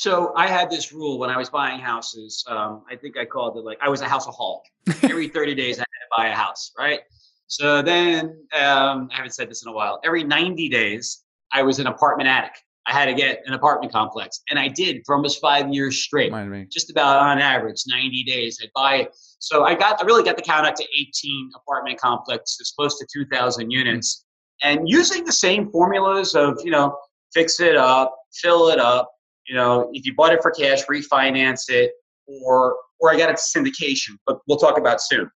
So 0.00 0.32
I 0.34 0.46
had 0.46 0.70
this 0.70 0.94
rule 0.94 1.18
when 1.18 1.28
I 1.28 1.36
was 1.36 1.50
buying 1.50 1.78
houses. 1.78 2.42
Um, 2.48 2.84
I 2.90 2.96
think 2.96 3.18
I 3.18 3.26
called 3.26 3.58
it 3.58 3.66
like 3.66 3.76
I 3.82 3.90
was 3.90 4.00
a 4.00 4.06
houseaholic. 4.06 4.62
Every 5.02 5.28
30 5.28 5.54
days 5.54 5.76
I 5.78 5.82
had 5.82 5.84
to 5.84 6.08
buy 6.16 6.28
a 6.28 6.34
house, 6.34 6.72
right? 6.78 7.00
So 7.48 7.82
then 7.82 8.46
um, 8.58 9.10
I 9.12 9.16
haven't 9.16 9.32
said 9.32 9.50
this 9.50 9.62
in 9.62 9.68
a 9.68 9.74
while. 9.74 10.00
Every 10.02 10.24
90 10.24 10.70
days 10.70 11.22
I 11.52 11.62
was 11.62 11.80
an 11.80 11.86
apartment 11.86 12.30
addict. 12.30 12.62
I 12.86 12.92
had 12.92 13.06
to 13.06 13.14
get 13.14 13.42
an 13.46 13.52
apartment 13.52 13.92
complex. 13.92 14.40
And 14.50 14.58
I 14.58 14.68
did 14.68 15.02
for 15.04 15.14
almost 15.14 15.40
five 15.40 15.72
years 15.72 16.02
straight. 16.02 16.32
Just 16.70 16.90
about 16.90 17.18
on 17.18 17.38
average, 17.38 17.82
90 17.86 18.24
days. 18.24 18.58
I'd 18.62 18.70
buy 18.74 18.96
it. 18.96 19.16
So 19.38 19.64
I 19.64 19.74
got 19.74 20.02
I 20.02 20.06
really 20.06 20.24
got 20.24 20.36
the 20.36 20.42
count 20.42 20.66
up 20.66 20.74
to 20.76 20.84
18 20.98 21.50
apartment 21.56 22.00
complexes, 22.00 22.72
close 22.76 22.98
to 22.98 23.06
2,000 23.12 23.70
units. 23.70 24.24
And 24.62 24.88
using 24.88 25.24
the 25.24 25.32
same 25.32 25.70
formulas 25.70 26.34
of, 26.34 26.58
you 26.64 26.70
know, 26.70 26.96
fix 27.32 27.60
it 27.60 27.76
up, 27.76 28.14
fill 28.34 28.68
it 28.68 28.78
up, 28.78 29.10
you 29.46 29.54
know, 29.54 29.90
if 29.92 30.04
you 30.04 30.14
bought 30.14 30.32
it 30.32 30.42
for 30.42 30.50
cash, 30.50 30.84
refinance 30.86 31.70
it, 31.70 31.92
or 32.44 32.76
or 33.00 33.12
I 33.12 33.16
got 33.16 33.30
it 33.30 33.36
to 33.38 33.42
syndication, 33.42 34.16
but 34.26 34.38
we'll 34.46 34.58
talk 34.58 34.78
about 34.78 35.00
soon. 35.00 35.30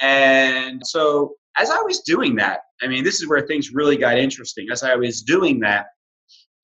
And 0.00 0.86
so 0.86 1.34
as 1.56 1.70
I 1.70 1.80
was 1.80 2.00
doing 2.00 2.36
that, 2.36 2.60
I 2.82 2.86
mean, 2.86 3.02
this 3.02 3.20
is 3.20 3.28
where 3.28 3.46
things 3.46 3.72
really 3.72 3.96
got 3.96 4.18
interesting. 4.18 4.68
As 4.70 4.82
I 4.82 4.94
was 4.94 5.22
doing 5.22 5.58
that, 5.60 5.86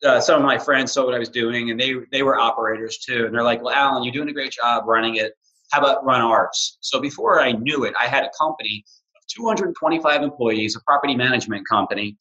uh, 0.05 0.21
some 0.21 0.37
of 0.37 0.45
my 0.45 0.59
friends 0.59 0.93
saw 0.93 1.05
what 1.05 1.15
I 1.15 1.19
was 1.19 1.31
doing, 1.31 1.71
and 1.71 1.81
they 1.81 1.95
they 2.13 2.23
were 2.23 2.39
operators 2.39 2.99
too. 2.99 3.27
And 3.27 3.35
they're 3.35 3.43
like, 3.43 3.63
"Well, 3.63 3.75
Alan, 3.75 4.05
you're 4.05 4.13
doing 4.13 4.29
a 4.29 4.33
great 4.33 4.53
job 4.53 4.85
running 4.87 5.17
it. 5.17 5.33
How 5.73 5.81
about 5.81 6.05
run 6.05 6.21
ours?" 6.21 6.79
So 6.81 7.01
before 7.01 7.41
I 7.41 7.53
knew 7.53 7.85
it, 7.85 7.95
I 7.99 8.07
had 8.07 8.25
a 8.25 8.31
company 8.39 8.85
of 9.17 9.23
225 9.29 10.23
employees, 10.23 10.77
a 10.77 10.81
property 10.81 11.15
management 11.15 11.67
company, 11.67 12.17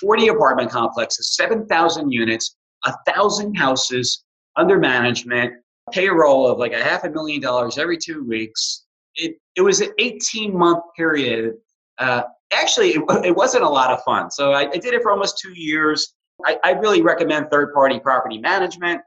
40 0.00 0.28
apartment 0.28 0.70
complexes, 0.70 1.34
7,000 1.34 2.10
units, 2.10 2.56
a 2.84 2.94
thousand 3.06 3.54
houses 3.54 4.24
under 4.56 4.78
management, 4.78 5.54
payroll 5.92 6.48
of 6.48 6.58
like 6.58 6.72
a 6.72 6.82
half 6.82 7.04
a 7.04 7.10
million 7.10 7.40
dollars 7.40 7.78
every 7.78 7.98
two 7.98 8.24
weeks. 8.24 8.84
It 9.16 9.36
it 9.56 9.60
was 9.60 9.80
an 9.80 9.90
18 9.98 10.56
month 10.56 10.84
period. 10.96 11.54
Uh, 11.98 12.22
actually, 12.52 12.90
it, 12.90 13.02
it 13.24 13.34
wasn't 13.34 13.64
a 13.64 13.68
lot 13.68 13.90
of 13.90 14.02
fun. 14.02 14.30
So 14.30 14.52
I, 14.52 14.70
I 14.70 14.76
did 14.76 14.94
it 14.94 15.02
for 15.02 15.10
almost 15.10 15.38
two 15.38 15.52
years 15.52 16.14
I, 16.44 16.58
I 16.64 16.70
really 16.72 17.02
recommend 17.02 17.50
third 17.50 17.72
party 17.72 17.98
property 18.00 18.38
management. 18.38 19.00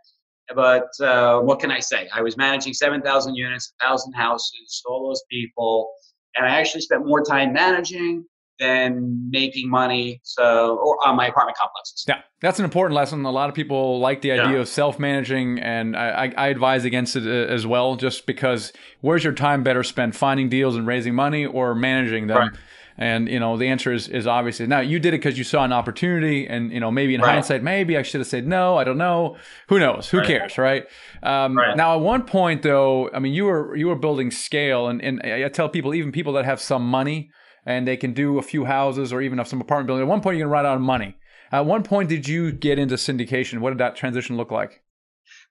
But 0.55 0.87
uh, 1.01 1.39
what 1.41 1.59
can 1.59 1.71
I 1.71 1.79
say? 1.79 2.07
I 2.13 2.21
was 2.21 2.37
managing 2.37 2.73
7,000 2.73 3.35
units, 3.35 3.73
1,000 3.81 4.13
houses, 4.13 4.81
all 4.85 5.09
those 5.09 5.21
people. 5.29 5.91
And 6.35 6.45
I 6.45 6.59
actually 6.59 6.81
spent 6.81 7.05
more 7.05 7.21
time 7.21 7.51
managing 7.51 8.23
than 8.59 9.29
making 9.29 9.69
money 9.69 10.19
so 10.23 10.77
or 10.77 10.97
on 11.07 11.15
my 11.15 11.27
apartment 11.27 11.57
complexes. 11.57 12.05
Yeah, 12.07 12.21
that's 12.41 12.59
an 12.59 12.65
important 12.65 12.95
lesson. 12.95 13.23
A 13.25 13.31
lot 13.31 13.49
of 13.49 13.55
people 13.55 13.99
like 13.99 14.21
the 14.21 14.31
idea 14.31 14.55
yeah. 14.55 14.61
of 14.61 14.67
self-managing, 14.67 15.59
and 15.59 15.95
I, 15.95 16.33
I, 16.35 16.47
advise 16.47 16.83
against 16.83 17.15
it 17.15 17.27
uh, 17.27 17.53
as 17.53 17.67
well, 17.67 17.95
just 17.95 18.25
because 18.25 18.73
where's 19.01 19.23
your 19.23 19.33
time 19.33 19.63
better 19.63 19.83
spent 19.83 20.15
finding 20.15 20.49
deals 20.49 20.75
and 20.75 20.87
raising 20.87 21.13
money 21.13 21.45
or 21.45 21.75
managing 21.75 22.27
them? 22.27 22.37
Right. 22.37 22.51
And 22.97 23.29
you 23.29 23.39
know, 23.39 23.57
the 23.57 23.67
answer 23.67 23.93
is 23.93 24.07
is 24.07 24.25
obviously 24.25 24.65
now 24.65 24.79
you 24.79 24.99
did 24.99 25.13
it 25.13 25.17
because 25.17 25.37
you 25.37 25.43
saw 25.43 25.63
an 25.63 25.71
opportunity, 25.71 26.47
and 26.47 26.71
you 26.71 26.79
know, 26.79 26.89
maybe 26.89 27.13
in 27.13 27.21
right. 27.21 27.33
hindsight, 27.33 27.61
maybe 27.61 27.95
I 27.95 28.01
should 28.01 28.21
have 28.21 28.27
said 28.27 28.47
no. 28.47 28.77
I 28.77 28.83
don't 28.83 28.97
know. 28.97 29.37
Who 29.69 29.79
knows? 29.79 30.09
Who 30.09 30.17
right. 30.17 30.27
cares, 30.27 30.57
right? 30.57 30.87
Um, 31.21 31.55
right? 31.55 31.77
Now, 31.77 31.95
at 31.95 32.01
one 32.01 32.23
point, 32.23 32.63
though, 32.63 33.09
I 33.11 33.19
mean, 33.19 33.33
you 33.33 33.45
were 33.45 33.75
you 33.75 33.87
were 33.87 33.95
building 33.95 34.31
scale, 34.31 34.87
and 34.87 35.01
and 35.01 35.21
I 35.21 35.47
tell 35.49 35.69
people, 35.69 35.93
even 35.93 36.11
people 36.11 36.33
that 36.33 36.45
have 36.45 36.59
some 36.59 36.87
money 36.87 37.29
and 37.67 37.85
they 37.85 37.97
can 37.97 38.13
do 38.13 38.39
a 38.39 38.41
few 38.41 38.63
houses 38.65 39.11
or 39.11 39.21
even 39.21 39.37
have 39.37 39.47
some 39.47 39.61
apartment 39.61 39.87
building. 39.87 40.03
At 40.03 40.09
one 40.09 40.21
point, 40.21 40.37
you're 40.37 40.47
gonna 40.47 40.53
run 40.53 40.65
out 40.65 40.75
of 40.75 40.81
money. 40.81 41.17
At 41.51 41.65
one 41.65 41.83
point, 41.83 42.09
did 42.09 42.27
you 42.27 42.51
get 42.51 42.79
into 42.79 42.95
syndication? 42.95 43.59
What 43.59 43.71
did 43.71 43.79
that 43.79 43.95
transition 43.95 44.37
look 44.37 44.51
like? 44.51 44.81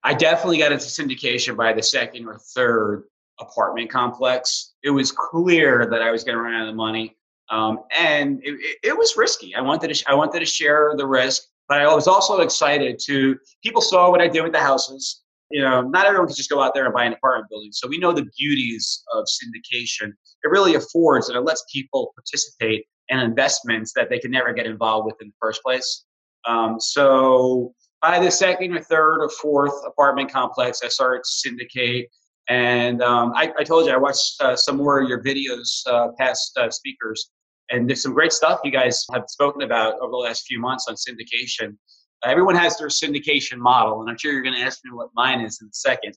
I 0.02 0.14
definitely 0.14 0.58
got 0.58 0.72
into 0.72 0.84
syndication 0.84 1.56
by 1.56 1.72
the 1.72 1.82
second 1.82 2.26
or 2.26 2.38
third 2.38 3.04
apartment 3.38 3.90
complex. 3.90 4.74
It 4.82 4.90
was 4.90 5.12
clear 5.12 5.88
that 5.90 6.02
I 6.02 6.10
was 6.10 6.24
going 6.24 6.36
to 6.36 6.42
run 6.42 6.54
out 6.54 6.68
of 6.68 6.74
money. 6.74 7.15
Um, 7.50 7.80
and 7.96 8.40
it, 8.42 8.54
it, 8.54 8.78
it, 8.82 8.98
was 8.98 9.16
risky. 9.16 9.54
I 9.54 9.60
wanted 9.60 9.94
to 9.94 10.10
I 10.10 10.14
wanted 10.14 10.40
to 10.40 10.46
share 10.46 10.94
the 10.96 11.06
risk, 11.06 11.42
but 11.68 11.80
I 11.80 11.94
was 11.94 12.08
also 12.08 12.40
excited 12.40 12.98
to. 13.06 13.36
People 13.62 13.80
saw 13.80 14.10
what 14.10 14.20
I 14.20 14.28
did 14.28 14.42
with 14.42 14.52
the 14.52 14.60
houses. 14.60 15.22
You 15.50 15.62
know, 15.62 15.82
not 15.82 16.06
everyone 16.06 16.26
can 16.26 16.34
just 16.34 16.50
go 16.50 16.60
out 16.60 16.74
there 16.74 16.86
and 16.86 16.92
buy 16.92 17.04
an 17.04 17.12
apartment 17.12 17.48
building. 17.48 17.70
So 17.72 17.86
we 17.86 17.98
know 17.98 18.12
the 18.12 18.26
beauties 18.36 19.04
of 19.14 19.24
syndication. 19.26 20.08
It 20.42 20.50
really 20.50 20.74
affords 20.74 21.28
and 21.28 21.38
it 21.38 21.42
lets 21.42 21.64
people 21.72 22.12
participate 22.16 22.84
in 23.10 23.20
investments 23.20 23.92
that 23.94 24.10
they 24.10 24.18
could 24.18 24.32
never 24.32 24.52
get 24.52 24.66
involved 24.66 25.06
with 25.06 25.14
in 25.20 25.28
the 25.28 25.34
first 25.40 25.62
place. 25.62 26.04
Um, 26.48 26.80
so 26.80 27.72
by 28.02 28.18
the 28.18 28.30
second 28.30 28.76
or 28.76 28.82
third 28.82 29.22
or 29.22 29.30
fourth 29.30 29.74
apartment 29.86 30.32
complex, 30.32 30.80
I 30.84 30.88
started 30.88 31.20
to 31.20 31.30
syndicate. 31.30 32.08
And 32.48 33.02
um, 33.02 33.32
I, 33.34 33.52
I, 33.58 33.64
told 33.64 33.86
you 33.86 33.92
I 33.92 33.96
watched 33.96 34.40
uh, 34.40 34.54
some 34.54 34.76
more 34.76 35.00
of 35.00 35.08
your 35.08 35.22
videos, 35.22 35.84
uh, 35.86 36.08
past 36.16 36.56
uh, 36.56 36.70
speakers, 36.70 37.30
and 37.70 37.88
there's 37.88 38.02
some 38.02 38.14
great 38.14 38.32
stuff 38.32 38.60
you 38.62 38.70
guys 38.70 39.04
have 39.12 39.24
spoken 39.26 39.62
about 39.62 39.94
over 40.00 40.12
the 40.12 40.16
last 40.16 40.46
few 40.46 40.60
months 40.60 40.86
on 40.88 40.94
syndication. 40.94 41.76
Everyone 42.24 42.54
has 42.54 42.78
their 42.78 42.88
syndication 42.88 43.58
model, 43.58 44.00
and 44.00 44.08
I'm 44.08 44.16
sure 44.16 44.32
you're 44.32 44.42
going 44.42 44.54
to 44.54 44.60
ask 44.60 44.78
me 44.84 44.92
what 44.92 45.08
mine 45.14 45.40
is 45.40 45.58
in 45.60 45.66
a 45.66 45.72
second. 45.72 46.14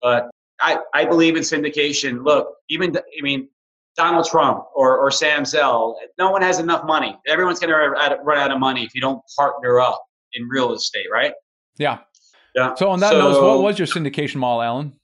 But 0.00 0.30
I, 0.60 0.78
I 0.94 1.04
believe 1.04 1.36
in 1.36 1.42
syndication. 1.42 2.24
Look, 2.24 2.54
even 2.70 2.96
I 2.96 3.22
mean 3.22 3.48
Donald 3.96 4.26
Trump 4.26 4.64
or, 4.74 4.96
or 4.98 5.10
Sam 5.10 5.44
Zell, 5.44 5.98
no 6.18 6.30
one 6.30 6.40
has 6.40 6.60
enough 6.60 6.84
money. 6.84 7.18
Everyone's 7.26 7.58
going 7.58 7.70
to 7.70 8.16
run 8.24 8.38
out 8.38 8.50
of 8.50 8.58
money 8.58 8.84
if 8.84 8.94
you 8.94 9.00
don't 9.00 9.20
partner 9.36 9.80
up 9.80 10.02
in 10.34 10.48
real 10.48 10.72
estate, 10.72 11.06
right? 11.12 11.32
Yeah. 11.78 11.98
Yeah. 12.54 12.74
So 12.74 12.90
on 12.90 13.00
that 13.00 13.10
so, 13.10 13.18
note, 13.18 13.42
what 13.42 13.62
was 13.62 13.78
your 13.78 13.86
syndication 13.86 14.36
model, 14.36 14.62
Alan? 14.62 14.97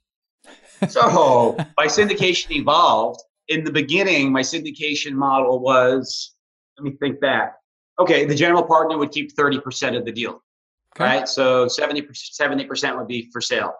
So 0.88 1.56
my 1.76 1.86
syndication 1.86 2.52
evolved 2.52 3.20
in 3.48 3.64
the 3.64 3.72
beginning, 3.72 4.32
my 4.32 4.42
syndication 4.42 5.12
model 5.12 5.60
was 5.60 6.34
let 6.78 6.84
me 6.84 6.96
think 6.98 7.20
back. 7.20 7.56
Okay, 7.98 8.24
the 8.24 8.34
general 8.34 8.62
partner 8.62 8.98
would 8.98 9.12
keep 9.12 9.34
30% 9.36 9.96
of 9.96 10.04
the 10.04 10.12
deal. 10.12 10.42
Okay. 10.96 11.04
Right? 11.04 11.28
So 11.28 11.68
70 11.68 12.02
70% 12.02 12.98
would 12.98 13.08
be 13.08 13.28
for 13.32 13.40
sale. 13.40 13.74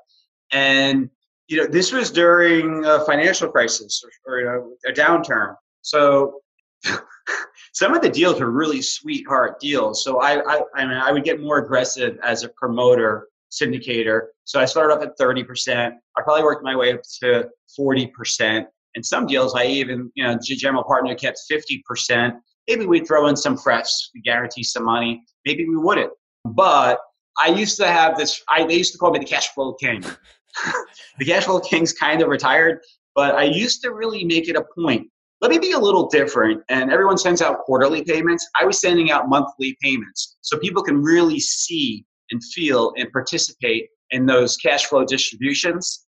And 0.52 1.10
you 1.48 1.58
know, 1.58 1.66
this 1.66 1.92
was 1.92 2.10
during 2.10 2.84
a 2.84 3.04
financial 3.04 3.48
crisis 3.50 4.02
or, 4.26 4.32
or 4.32 4.40
you 4.40 4.46
know, 4.46 4.76
a 4.86 4.92
downturn. 4.92 5.54
So 5.82 6.40
some 7.72 7.94
of 7.94 8.02
the 8.02 8.08
deals 8.08 8.40
were 8.40 8.50
really 8.50 8.80
sweetheart 8.80 9.60
deals. 9.60 10.02
So 10.04 10.20
I, 10.20 10.40
I, 10.40 10.60
I 10.74 10.86
mean, 10.86 10.96
I 10.96 11.12
would 11.12 11.24
get 11.24 11.40
more 11.40 11.58
aggressive 11.58 12.18
as 12.22 12.44
a 12.44 12.48
promoter, 12.50 13.28
syndicator. 13.60 14.22
So 14.44 14.60
I 14.60 14.64
started 14.64 14.94
off 14.94 15.02
at 15.02 15.18
30%. 15.18 15.92
I 16.16 16.22
probably 16.22 16.42
worked 16.42 16.64
my 16.64 16.76
way 16.76 16.92
up 16.92 17.00
to 17.22 17.48
40%. 17.78 18.64
In 18.96 19.02
some 19.02 19.26
deals, 19.26 19.54
I 19.54 19.64
even, 19.64 20.10
you 20.14 20.24
know, 20.24 20.38
general 20.42 20.84
partner 20.84 21.14
kept 21.14 21.40
50%. 21.50 22.32
Maybe 22.68 22.86
we'd 22.86 23.06
throw 23.06 23.26
in 23.26 23.36
some 23.36 23.56
frets, 23.56 24.10
we 24.14 24.22
guarantee 24.22 24.62
some 24.62 24.84
money. 24.84 25.22
Maybe 25.44 25.68
we 25.68 25.76
wouldn't. 25.76 26.12
But 26.44 26.98
I 27.40 27.48
used 27.48 27.76
to 27.78 27.86
have 27.86 28.16
this, 28.16 28.42
I, 28.48 28.64
they 28.64 28.76
used 28.76 28.92
to 28.92 28.98
call 28.98 29.10
me 29.10 29.18
the 29.18 29.24
cash 29.24 29.48
flow 29.48 29.74
king. 29.74 30.02
the 31.18 31.24
cash 31.24 31.44
flow 31.44 31.60
king's 31.60 31.92
kind 31.92 32.22
of 32.22 32.28
retired, 32.28 32.80
but 33.14 33.34
I 33.34 33.44
used 33.44 33.82
to 33.82 33.92
really 33.92 34.24
make 34.24 34.48
it 34.48 34.56
a 34.56 34.64
point. 34.78 35.08
Let 35.40 35.50
me 35.50 35.58
be 35.58 35.72
a 35.72 35.78
little 35.78 36.08
different. 36.08 36.62
And 36.68 36.90
everyone 36.90 37.18
sends 37.18 37.42
out 37.42 37.58
quarterly 37.58 38.02
payments. 38.04 38.48
I 38.58 38.64
was 38.64 38.80
sending 38.80 39.10
out 39.10 39.28
monthly 39.28 39.76
payments 39.82 40.36
so 40.40 40.58
people 40.58 40.82
can 40.82 41.02
really 41.02 41.40
see 41.40 42.06
and 42.30 42.42
feel 42.44 42.92
and 42.96 43.10
participate 43.12 43.88
in 44.10 44.26
those 44.26 44.56
cash 44.56 44.86
flow 44.86 45.04
distributions. 45.04 46.06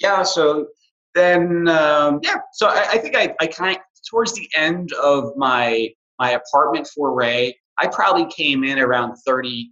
Yeah, 0.00 0.22
so 0.22 0.68
then, 1.14 1.68
um, 1.68 2.20
yeah, 2.22 2.36
so 2.52 2.68
I, 2.68 2.88
I 2.92 2.98
think 2.98 3.16
I, 3.16 3.34
I 3.40 3.46
kind 3.46 3.76
of, 3.76 3.82
towards 4.08 4.32
the 4.32 4.48
end 4.56 4.92
of 4.92 5.32
my 5.36 5.88
my 6.18 6.32
apartment 6.32 6.88
foray, 6.94 7.52
I 7.78 7.86
probably 7.86 8.26
came 8.26 8.64
in 8.64 8.78
around 8.78 9.16
30% 9.26 9.66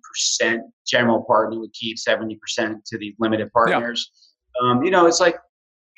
general 0.86 1.24
partner 1.24 1.58
would 1.58 1.72
keep 1.72 1.96
70% 1.96 2.38
to 2.86 2.98
the 2.98 3.14
limited 3.18 3.50
partners. 3.52 4.10
Yeah. 4.62 4.70
Um, 4.70 4.82
you 4.84 4.90
know, 4.90 5.06
it's 5.06 5.20
like, 5.20 5.36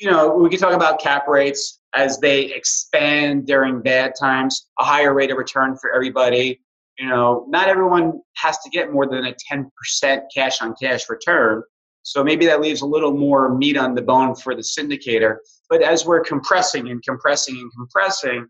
you 0.01 0.11
know, 0.11 0.35
we 0.35 0.49
can 0.49 0.59
talk 0.59 0.73
about 0.73 1.01
cap 1.01 1.29
rates 1.29 1.81
as 1.95 2.19
they 2.19 2.53
expand 2.55 3.47
during 3.47 3.83
bad 3.83 4.15
times, 4.19 4.69
a 4.79 4.85
higher 4.85 5.13
rate 5.13 5.31
of 5.31 5.37
return 5.37 5.77
for 5.77 5.93
everybody. 5.93 6.61
You 6.99 7.09
know, 7.09 7.47
not 7.49 7.69
everyone 7.69 8.21
has 8.37 8.59
to 8.59 8.71
get 8.71 8.93
more 8.93 9.07
than 9.07 9.27
a 9.27 9.35
10% 9.53 10.21
cash 10.35 10.61
on 10.61 10.75
cash 10.81 11.09
return. 11.09 11.63
So 12.03 12.25
maybe 12.25 12.47
that 12.47 12.61
leaves 12.61 12.81
a 12.81 12.87
little 12.87 13.17
more 13.17 13.55
meat 13.55 13.77
on 13.77 13.95
the 13.95 14.03
bone 14.03 14.35
for 14.35 14.55
the 14.55 14.63
syndicator. 14.63 15.37
But 15.71 15.83
as 15.83 16.07
we're 16.07 16.21
compressing 16.21 16.89
and 16.89 17.03
compressing 17.03 17.57
and 17.57 17.71
compressing, 17.77 18.47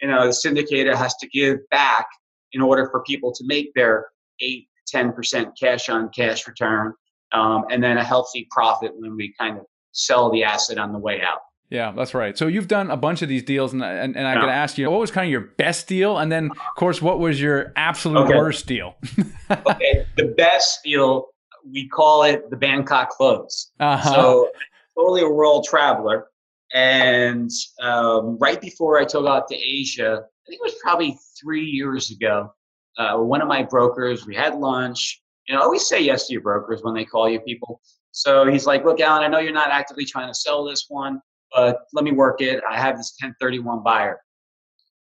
you 0.00 0.08
know, 0.08 0.26
the 0.26 0.32
syndicator 0.32 0.96
has 0.96 1.14
to 1.16 1.28
give 1.28 1.58
back 1.70 2.06
in 2.52 2.60
order 2.60 2.88
for 2.90 3.02
people 3.04 3.32
to 3.32 3.44
make 3.46 3.72
their 3.74 4.06
8 4.40 4.66
10% 4.92 5.52
cash 5.58 5.88
on 5.88 6.10
cash 6.10 6.46
return 6.46 6.92
um, 7.32 7.64
and 7.70 7.82
then 7.82 7.98
a 7.98 8.04
healthy 8.04 8.46
profit 8.50 8.92
when 8.94 9.16
we 9.16 9.32
kind 9.38 9.58
of 9.58 9.64
sell 9.92 10.30
the 10.30 10.44
asset 10.44 10.78
on 10.78 10.92
the 10.92 10.98
way 10.98 11.22
out. 11.22 11.40
Yeah, 11.72 11.90
that's 11.92 12.12
right. 12.12 12.36
So 12.36 12.48
you've 12.48 12.68
done 12.68 12.90
a 12.90 12.98
bunch 12.98 13.22
of 13.22 13.30
these 13.30 13.42
deals, 13.42 13.72
and 13.72 13.82
and, 13.82 14.14
and 14.14 14.26
I 14.26 14.34
yeah. 14.34 14.40
got 14.40 14.46
to 14.46 14.52
ask 14.52 14.76
you, 14.76 14.90
what 14.90 15.00
was 15.00 15.10
kind 15.10 15.24
of 15.24 15.30
your 15.30 15.40
best 15.56 15.88
deal, 15.88 16.18
and 16.18 16.30
then 16.30 16.50
of 16.50 16.74
course, 16.76 17.00
what 17.00 17.18
was 17.18 17.40
your 17.40 17.72
absolute 17.76 18.26
okay. 18.26 18.36
worst 18.36 18.66
deal? 18.66 18.94
okay, 19.50 20.04
the 20.18 20.34
best 20.36 20.80
deal 20.84 21.28
we 21.72 21.88
call 21.88 22.24
it 22.24 22.50
the 22.50 22.58
Bangkok 22.58 23.08
close. 23.08 23.70
Uh-huh. 23.80 24.14
So 24.14 24.50
totally 24.98 25.22
a 25.22 25.28
world 25.30 25.64
traveler, 25.66 26.26
and 26.74 27.50
um, 27.80 28.36
right 28.38 28.60
before 28.60 28.98
I 28.98 29.06
took 29.06 29.24
off 29.24 29.46
to 29.48 29.56
Asia, 29.56 30.20
I 30.20 30.46
think 30.50 30.60
it 30.62 30.64
was 30.64 30.74
probably 30.82 31.16
three 31.40 31.64
years 31.64 32.10
ago. 32.10 32.52
Uh, 32.98 33.16
one 33.16 33.40
of 33.40 33.48
my 33.48 33.62
brokers, 33.62 34.26
we 34.26 34.34
had 34.34 34.56
lunch. 34.56 35.22
You 35.48 35.54
know, 35.54 35.62
always 35.62 35.86
say 35.86 36.02
yes 36.02 36.26
to 36.26 36.34
your 36.34 36.42
brokers 36.42 36.82
when 36.82 36.92
they 36.92 37.06
call 37.06 37.30
you 37.30 37.40
people. 37.40 37.80
So 38.10 38.46
he's 38.46 38.66
like, 38.66 38.84
"Look, 38.84 39.00
Alan, 39.00 39.24
I 39.24 39.28
know 39.28 39.38
you're 39.38 39.54
not 39.54 39.70
actively 39.70 40.04
trying 40.04 40.28
to 40.28 40.34
sell 40.34 40.66
this 40.66 40.84
one, 40.90 41.18
but 41.54 41.80
let 41.92 42.04
me 42.04 42.12
work 42.12 42.40
it. 42.40 42.62
I 42.68 42.78
have 42.78 42.96
this 42.96 43.14
1031 43.20 43.82
buyer." 43.82 44.20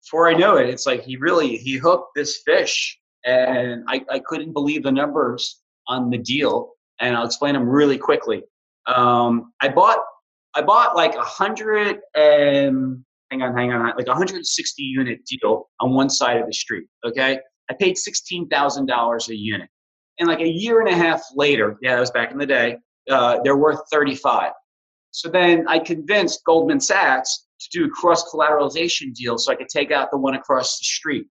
Before 0.04 0.28
I 0.28 0.34
know 0.34 0.56
it, 0.56 0.68
it's 0.68 0.86
like 0.86 1.02
he 1.02 1.16
really 1.16 1.56
he 1.56 1.76
hooked 1.76 2.14
this 2.14 2.42
fish, 2.46 2.98
and 3.24 3.84
I, 3.88 4.04
I 4.10 4.20
couldn't 4.20 4.52
believe 4.52 4.82
the 4.82 4.92
numbers 4.92 5.60
on 5.86 6.10
the 6.10 6.18
deal. 6.18 6.72
And 7.00 7.16
I'll 7.16 7.26
explain 7.26 7.54
them 7.54 7.68
really 7.68 7.98
quickly. 7.98 8.42
Um, 8.86 9.52
I 9.60 9.68
bought 9.68 9.98
I 10.54 10.62
bought 10.62 10.96
like 10.96 11.14
a 11.14 11.22
hundred 11.22 11.98
and 12.14 13.04
hang 13.30 13.42
on, 13.42 13.56
hang 13.56 13.72
on, 13.72 13.84
like 13.96 14.06
a 14.06 14.10
160 14.10 14.82
unit 14.82 15.20
deal 15.24 15.68
on 15.80 15.92
one 15.92 16.10
side 16.10 16.38
of 16.38 16.46
the 16.46 16.52
street. 16.52 16.86
Okay, 17.04 17.38
I 17.70 17.74
paid 17.74 17.98
sixteen 17.98 18.48
thousand 18.48 18.86
dollars 18.86 19.28
a 19.28 19.36
unit, 19.36 19.68
and 20.18 20.28
like 20.28 20.40
a 20.40 20.48
year 20.48 20.80
and 20.80 20.88
a 20.88 20.96
half 20.96 21.22
later, 21.34 21.76
yeah, 21.82 21.94
that 21.94 22.00
was 22.00 22.10
back 22.10 22.32
in 22.32 22.38
the 22.38 22.46
day. 22.46 22.78
Uh, 23.10 23.38
they're 23.42 23.56
worth 23.56 23.80
35. 23.90 24.52
So 25.18 25.28
then 25.28 25.66
I 25.66 25.80
convinced 25.80 26.44
Goldman 26.44 26.78
Sachs 26.78 27.48
to 27.60 27.68
do 27.76 27.86
a 27.86 27.90
cross 27.90 28.32
collateralization 28.32 29.12
deal 29.12 29.36
so 29.36 29.50
I 29.50 29.56
could 29.56 29.68
take 29.68 29.90
out 29.90 30.12
the 30.12 30.16
one 30.16 30.36
across 30.36 30.78
the 30.78 30.84
street. 30.84 31.26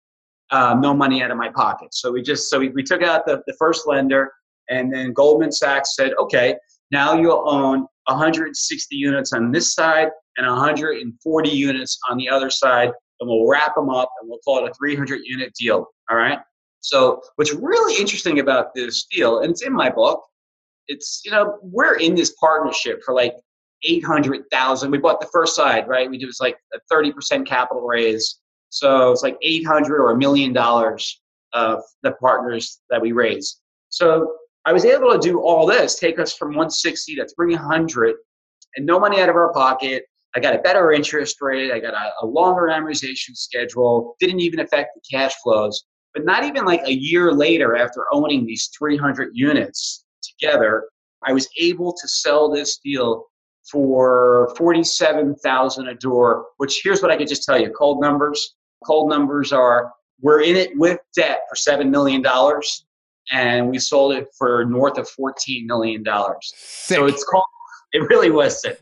Uh, 0.52 0.76
no 0.78 0.94
money 0.94 1.24
out 1.24 1.32
of 1.32 1.38
my 1.38 1.48
pocket. 1.48 1.94
So 1.94 2.12
we 2.12 2.22
just 2.22 2.50
so 2.50 2.60
we, 2.60 2.68
we 2.68 2.84
took 2.84 3.02
out 3.02 3.26
the, 3.26 3.42
the 3.48 3.56
first 3.58 3.88
lender, 3.88 4.34
and 4.70 4.94
then 4.94 5.14
Goldman 5.14 5.54
Sachs 5.54 5.96
said, 5.96 6.12
okay, 6.20 6.58
now 6.92 7.14
you'll 7.14 7.48
own 7.48 7.88
160 8.08 8.94
units 8.94 9.32
on 9.32 9.54
this 9.54 9.74
side 9.74 10.10
and 10.36 10.46
140 10.46 11.50
units 11.50 11.98
on 12.10 12.18
the 12.18 12.30
other 12.30 12.50
side, 12.50 12.92
and 13.22 13.30
we'll 13.30 13.48
wrap 13.48 13.74
them 13.74 13.90
up 13.90 14.12
and 14.20 14.30
we'll 14.30 14.40
call 14.40 14.66
it 14.66 14.70
a 14.70 14.74
300 14.74 15.22
unit 15.24 15.54
deal. 15.58 15.88
All 16.10 16.18
right. 16.18 16.40
So 16.82 17.22
what's 17.38 17.54
really 17.54 17.98
interesting 18.02 18.40
about 18.40 18.76
this 18.76 19.06
deal, 19.10 19.40
and 19.40 19.52
it's 19.52 19.64
in 19.64 19.72
my 19.72 19.90
book, 19.90 20.22
it's 20.90 21.22
you 21.24 21.32
know 21.32 21.58
we're 21.62 21.96
in 21.96 22.16
this 22.16 22.36
partnership 22.38 23.02
for 23.06 23.14
like 23.14 23.34
800,000. 23.84 24.92
We 24.92 24.98
bought 24.98 25.20
the 25.20 25.28
first 25.28 25.56
side, 25.56 25.88
right? 25.88 26.10
We 26.10 26.18
did 26.18 26.26
was 26.26 26.40
like 26.40 26.58
a 26.74 26.80
30% 26.94 27.46
capital 27.46 27.84
raise. 27.84 28.40
So 28.70 29.12
it's 29.12 29.24
like 29.24 29.38
800 29.42 30.00
or 30.02 30.12
a 30.12 30.18
million 30.18 30.54
dollars 30.54 31.22
of 31.54 31.82
the 32.04 32.12
partners 32.14 32.82
that 32.90 33.02
we 33.02 33.12
raised. 33.12 33.62
So 33.90 34.36
I 34.66 34.74
was 34.74 34.84
able 34.84 35.12
to 35.12 35.20
do 35.20 35.40
all 35.40 35.66
this, 35.66 35.98
take 35.98 36.20
us 36.20 36.34
from 36.34 36.50
160 36.50 37.16
to 37.16 37.28
300, 37.36 38.16
and 38.76 38.86
no 38.86 39.00
money 39.00 39.22
out 39.22 39.30
of 39.30 39.36
our 39.36 39.54
pocket. 39.54 40.04
I 40.36 40.40
got 40.40 40.56
a 40.56 40.60
better 40.60 40.92
interest 40.92 41.38
rate. 41.42 41.72
I 41.72 41.80
got 41.80 41.94
a, 41.94 42.12
a 42.22 42.26
longer 42.26 42.64
amortization 42.64 43.36
schedule. 43.36 44.16
Didn't 44.20 44.42
even 44.42 44.60
affect 44.60 44.92
the 44.96 45.02
cash 45.10 45.34
flows. 45.42 45.84
But 46.14 46.26
not 46.26 46.44
even 46.44 46.66
like 46.66 46.82
a 46.86 46.94
year 46.94 47.32
later, 47.32 47.76
after 47.76 48.06
owning 48.12 48.46
these 48.46 48.70
300 48.78 49.32
units 49.34 50.06
together, 50.22 50.90
I 51.26 51.34
was 51.34 51.48
able 51.60 51.94
to 51.94 52.08
sell 52.08 52.52
this 52.52 52.80
deal 52.84 53.26
for 53.72 54.54
47,000 54.58 55.88
a 55.88 55.96
door, 55.96 56.46
which 56.58 56.82
here's 56.84 57.02
what 57.02 57.12
I 57.12 57.18
could 57.18 57.28
just 57.28 57.44
tell 57.44 57.60
you. 57.60 57.70
Cold 57.72 58.02
numbers. 58.02 58.56
Cold 58.86 59.10
numbers 59.10 59.52
are 59.52 59.92
we're 60.22 60.42
in 60.42 60.56
it 60.56 60.78
with 60.78 61.00
debt 61.16 61.42
for 61.50 61.56
$7 61.56 61.90
million 61.90 62.24
and 63.32 63.70
we 63.70 63.78
sold 63.78 64.14
it 64.16 64.28
for 64.38 64.66
north 64.66 64.98
of 64.98 65.08
$14 65.10 65.66
million. 65.66 66.04
So 66.42 67.06
it's 67.06 67.24
called, 67.24 67.46
it 67.94 68.00
really 68.10 68.32
was 68.32 68.62
sick. 68.62 68.80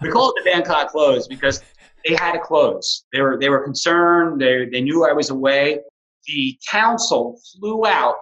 we 0.00 0.10
call 0.10 0.30
it 0.30 0.44
the 0.44 0.50
Bangkok 0.50 0.90
close 0.90 1.26
because 1.26 1.62
they 2.06 2.14
had 2.14 2.32
to 2.32 2.38
close. 2.38 3.04
They 3.12 3.20
were, 3.20 3.38
they 3.38 3.48
were 3.48 3.62
concerned. 3.62 4.40
They, 4.40 4.66
they 4.70 4.80
knew 4.80 5.04
I 5.04 5.12
was 5.12 5.30
away. 5.30 5.80
The 6.26 6.58
counsel 6.70 7.38
flew 7.52 7.86
out 7.86 8.16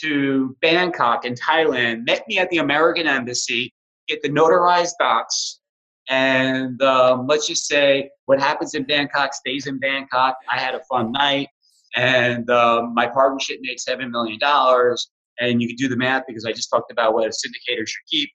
to 0.00 0.56
Bangkok 0.60 1.24
in 1.24 1.34
Thailand, 1.34 2.06
met 2.06 2.26
me 2.26 2.38
at 2.38 2.48
the 2.50 2.58
American 2.58 3.06
embassy, 3.06 3.72
get 4.08 4.22
the 4.22 4.28
notarized 4.28 4.92
docs, 4.98 5.60
and 6.08 6.80
um, 6.82 7.26
let's 7.26 7.46
just 7.46 7.66
say 7.66 8.10
what 8.26 8.40
happens 8.40 8.74
in 8.74 8.84
Bangkok 8.84 9.34
stays 9.34 9.66
in 9.66 9.78
Bangkok. 9.78 10.36
I 10.50 10.58
had 10.58 10.74
a 10.74 10.80
fun 10.90 11.12
night 11.12 11.48
and 11.94 12.48
um, 12.50 12.94
my 12.94 13.06
partnership 13.06 13.58
made 13.60 13.80
seven 13.80 14.10
million 14.10 14.38
dollars. 14.38 15.10
And 15.40 15.60
you 15.60 15.68
can 15.68 15.76
do 15.76 15.88
the 15.88 15.96
math 15.96 16.24
because 16.26 16.44
I 16.44 16.52
just 16.52 16.68
talked 16.70 16.92
about 16.92 17.14
what 17.14 17.24
a 17.24 17.30
syndicator 17.30 17.86
should 17.86 18.06
keep, 18.08 18.30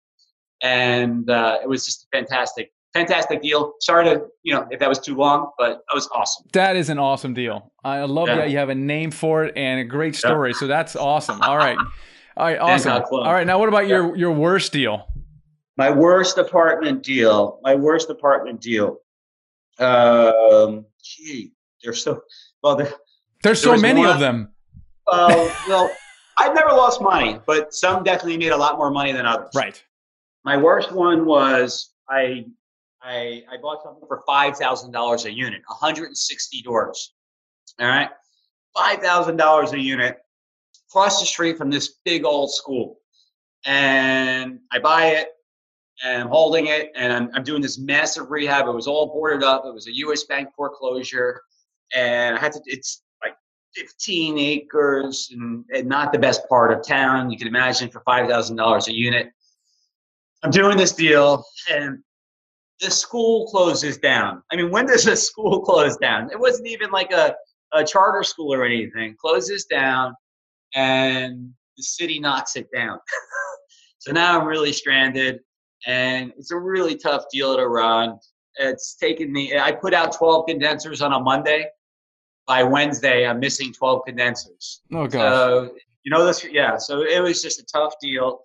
and 0.64 1.30
uh, 1.30 1.60
it 1.62 1.70
was 1.70 1.86
just 1.86 2.04
a 2.04 2.18
fantastic, 2.18 2.72
fantastic 2.92 3.42
deal. 3.44 3.74
Sorry 3.82 4.04
to 4.06 4.26
you 4.44 4.54
know 4.54 4.68
if 4.72 4.80
that 4.80 4.90
was 4.90 4.98
too 4.98 5.16
long, 5.16 5.52
but 5.60 5.74
it 5.74 5.94
was 5.94 6.10
awesome. 6.14 6.48
That 6.54 6.76
is 6.76 6.90
an 6.90 6.98
awesome 6.98 7.36
deal. 7.36 7.72
I 7.84 8.02
love 8.02 8.28
yeah. 8.28 8.38
that 8.38 8.50
you 8.50 8.58
have 8.58 8.70
a 8.70 8.76
name 8.76 9.12
for 9.12 9.46
it 9.46 9.56
and 9.56 9.80
a 9.80 9.84
great 9.84 10.16
story. 10.16 10.52
Yeah. 10.52 10.60
So 10.60 10.68
that's 10.68 10.96
awesome. 10.96 11.40
All 11.42 11.56
right, 11.56 11.78
all 12.36 12.48
right, 12.48 12.58
awesome. 12.58 13.04
All 13.12 13.32
right, 13.32 13.46
now 13.46 13.60
what 13.60 13.70
about 13.70 13.84
yeah. 13.84 13.98
your 13.98 14.16
your 14.18 14.32
worst 14.32 14.74
deal? 14.74 15.08
My 15.78 15.92
worst 15.92 16.38
apartment 16.38 17.04
deal. 17.04 17.60
My 17.64 17.76
worst 17.76 18.10
apartment 18.10 18.62
deal. 18.62 18.98
Um, 19.80 20.86
gee, 21.04 21.54
they're 21.84 21.94
so 21.94 22.22
well. 22.64 22.82
There's 23.44 23.62
so 23.62 23.78
many 23.78 24.02
one, 24.02 24.10
of 24.10 24.20
them. 24.20 24.50
Uh, 25.06 25.54
well, 25.68 25.92
I've 26.40 26.56
never 26.56 26.70
lost 26.70 27.02
money, 27.02 27.40
but 27.46 27.74
some 27.74 28.04
definitely 28.04 28.38
made 28.38 28.52
a 28.52 28.58
lot 28.58 28.78
more 28.78 28.90
money 28.90 29.12
than 29.12 29.26
others. 29.26 29.50
Right. 29.56 29.82
My 30.44 30.58
worst 30.58 30.92
one 30.92 31.26
was 31.26 31.94
I 32.10 32.46
I, 33.02 33.44
I 33.52 33.58
bought 33.62 33.84
something 33.84 34.08
for 34.08 34.24
five 34.26 34.58
thousand 34.58 34.92
dollars 34.92 35.26
a 35.26 35.32
unit, 35.32 35.62
160 35.68 36.62
doors. 36.64 37.14
All 37.80 37.88
right, 37.88 38.10
five 38.76 39.00
thousand 39.00 39.38
dollars 39.38 39.74
a 39.74 39.80
unit, 39.80 40.18
across 40.90 41.20
the 41.20 41.26
street 41.26 41.58
from 41.58 41.70
this 41.70 42.00
big 42.04 42.26
old 42.26 42.52
school, 42.52 43.00
and 43.66 44.60
I 44.72 44.80
buy 44.80 45.08
it, 45.08 45.30
and 46.04 46.24
I'm 46.24 46.30
holding 46.30 46.68
it, 46.68 46.92
and 46.96 47.12
I'm, 47.12 47.30
I'm 47.34 47.44
doing 47.44 47.62
this 47.62 47.80
massive 47.80 48.30
rehab. 48.30 48.68
It 48.68 48.72
was 48.72 48.88
all 48.88 49.08
boarded 49.08 49.44
up. 49.44 49.66
It 49.66 49.74
was 49.74 49.88
a 49.88 49.96
U.S. 49.98 50.24
bank 50.26 50.50
foreclosure, 50.56 51.42
and 51.96 52.38
I 52.38 52.40
had 52.40 52.52
to. 52.54 52.62
It's 52.66 53.04
like 53.24 53.34
15 53.76 54.38
acres 54.38 55.30
and, 55.32 55.64
and, 55.74 55.88
not 55.88 56.12
the 56.12 56.20
best 56.20 56.48
part 56.50 56.72
of 56.72 56.86
town. 56.86 57.32
You 57.32 57.38
can 57.38 57.48
imagine 57.48 57.90
for 57.90 58.02
$5,000 58.08 58.88
a 58.88 58.94
unit. 58.94 59.28
I'm 60.44 60.52
doing 60.52 60.78
this 60.78 60.94
deal 60.94 61.44
and 61.72 62.00
the 62.80 62.92
school 62.92 63.48
closes 63.48 63.98
down. 63.98 64.44
I 64.52 64.56
mean, 64.56 64.70
when 64.70 64.86
does 64.86 65.08
a 65.08 65.16
school 65.16 65.62
close 65.66 65.98
down? 65.98 66.30
It 66.32 66.40
wasn't 66.40 66.68
even 66.68 66.92
like 66.92 67.12
a, 67.12 67.36
a 67.74 67.84
charter 67.84 68.24
school 68.24 68.54
or 68.54 68.64
anything. 68.64 69.16
Closes 69.20 69.66
down 69.66 70.14
and 70.76 71.52
the 71.76 71.84
city 71.84 72.20
knocks 72.20 72.56
it 72.56 72.68
down. 72.74 73.00
so 74.00 74.12
now 74.12 74.40
I'm 74.40 74.48
really 74.48 74.74
stranded 74.74 75.40
and 75.88 76.34
it's 76.38 76.52
a 76.52 76.58
really 76.58 76.96
tough 76.96 77.24
deal 77.32 77.56
to 77.56 77.68
run. 77.68 78.20
It's 78.56 78.96
taken 78.96 79.32
me. 79.32 79.58
I 79.58 79.72
put 79.72 79.94
out 79.94 80.12
12 80.12 80.46
condensers 80.48 81.02
on 81.02 81.14
a 81.14 81.20
Monday. 81.20 81.66
By 82.46 82.64
Wednesday, 82.64 83.28
I'm 83.28 83.40
missing 83.40 83.74
12 83.74 84.04
condensers. 84.06 84.82
Oh 84.94 85.08
gosh. 85.08 85.22
So 85.22 85.72
you 86.04 86.12
know 86.12 86.26
this, 86.26 86.46
yeah. 86.46 86.78
So 86.78 87.02
it 87.02 87.22
was 87.22 87.42
just 87.42 87.60
a 87.60 87.66
tough 87.66 87.96
deal, 88.02 88.40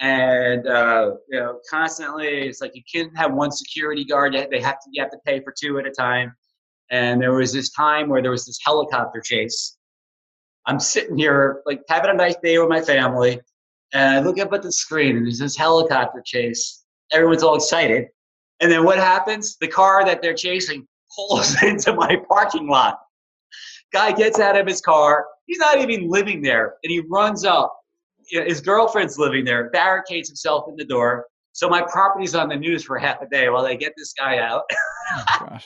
and 0.00 0.66
uh, 0.66 1.12
you 1.30 1.40
know, 1.40 1.58
constantly 1.70 2.26
it's 2.48 2.60
like 2.60 2.76
you 2.76 2.82
can't 2.92 3.16
have 3.16 3.32
one 3.32 3.50
security 3.50 4.04
guard. 4.04 4.34
They 4.34 4.60
have 4.60 4.78
to 4.80 4.90
you 4.92 5.02
have 5.02 5.10
to 5.12 5.18
pay 5.24 5.40
for 5.40 5.54
two 5.58 5.78
at 5.78 5.86
a 5.86 5.90
time. 5.90 6.34
And 6.90 7.20
there 7.20 7.32
was 7.32 7.52
this 7.52 7.70
time 7.70 8.08
where 8.08 8.20
there 8.20 8.30
was 8.30 8.44
this 8.44 8.58
helicopter 8.62 9.20
chase. 9.22 9.78
I'm 10.66 10.80
sitting 10.80 11.16
here 11.16 11.62
like 11.64 11.80
having 11.88 12.10
a 12.10 12.14
nice 12.14 12.36
day 12.42 12.58
with 12.58 12.68
my 12.68 12.82
family, 12.82 13.40
and 13.92 14.16
I 14.16 14.20
look 14.20 14.38
up 14.38 14.52
at 14.52 14.62
the 14.62 14.72
screen 14.72 15.16
and 15.16 15.26
there's 15.26 15.38
this 15.38 15.56
helicopter 15.56 16.22
chase. 16.24 16.84
Everyone's 17.12 17.42
all 17.42 17.56
excited. 17.56 18.06
And 18.60 18.70
then 18.70 18.84
what 18.84 18.98
happens? 18.98 19.56
The 19.60 19.68
car 19.68 20.04
that 20.04 20.20
they're 20.20 20.34
chasing 20.34 20.86
pulls 21.14 21.62
into 21.62 21.94
my 21.94 22.16
parking 22.28 22.68
lot. 22.68 22.98
Guy 23.92 24.12
gets 24.12 24.38
out 24.38 24.58
of 24.58 24.66
his 24.66 24.80
car. 24.80 25.26
He's 25.46 25.58
not 25.58 25.78
even 25.78 26.10
living 26.10 26.42
there. 26.42 26.74
And 26.84 26.90
he 26.90 27.00
runs 27.08 27.44
up. 27.44 27.74
His 28.30 28.60
girlfriend's 28.60 29.18
living 29.18 29.46
there, 29.46 29.70
barricades 29.70 30.28
himself 30.28 30.66
in 30.68 30.76
the 30.76 30.84
door. 30.84 31.24
So 31.52 31.66
my 31.68 31.80
property's 31.80 32.34
on 32.34 32.50
the 32.50 32.56
news 32.56 32.84
for 32.84 32.98
half 32.98 33.22
a 33.22 33.28
day 33.28 33.48
while 33.48 33.64
they 33.64 33.76
get 33.76 33.94
this 33.96 34.12
guy 34.12 34.38
out. 34.38 34.64
Oh, 35.40 35.58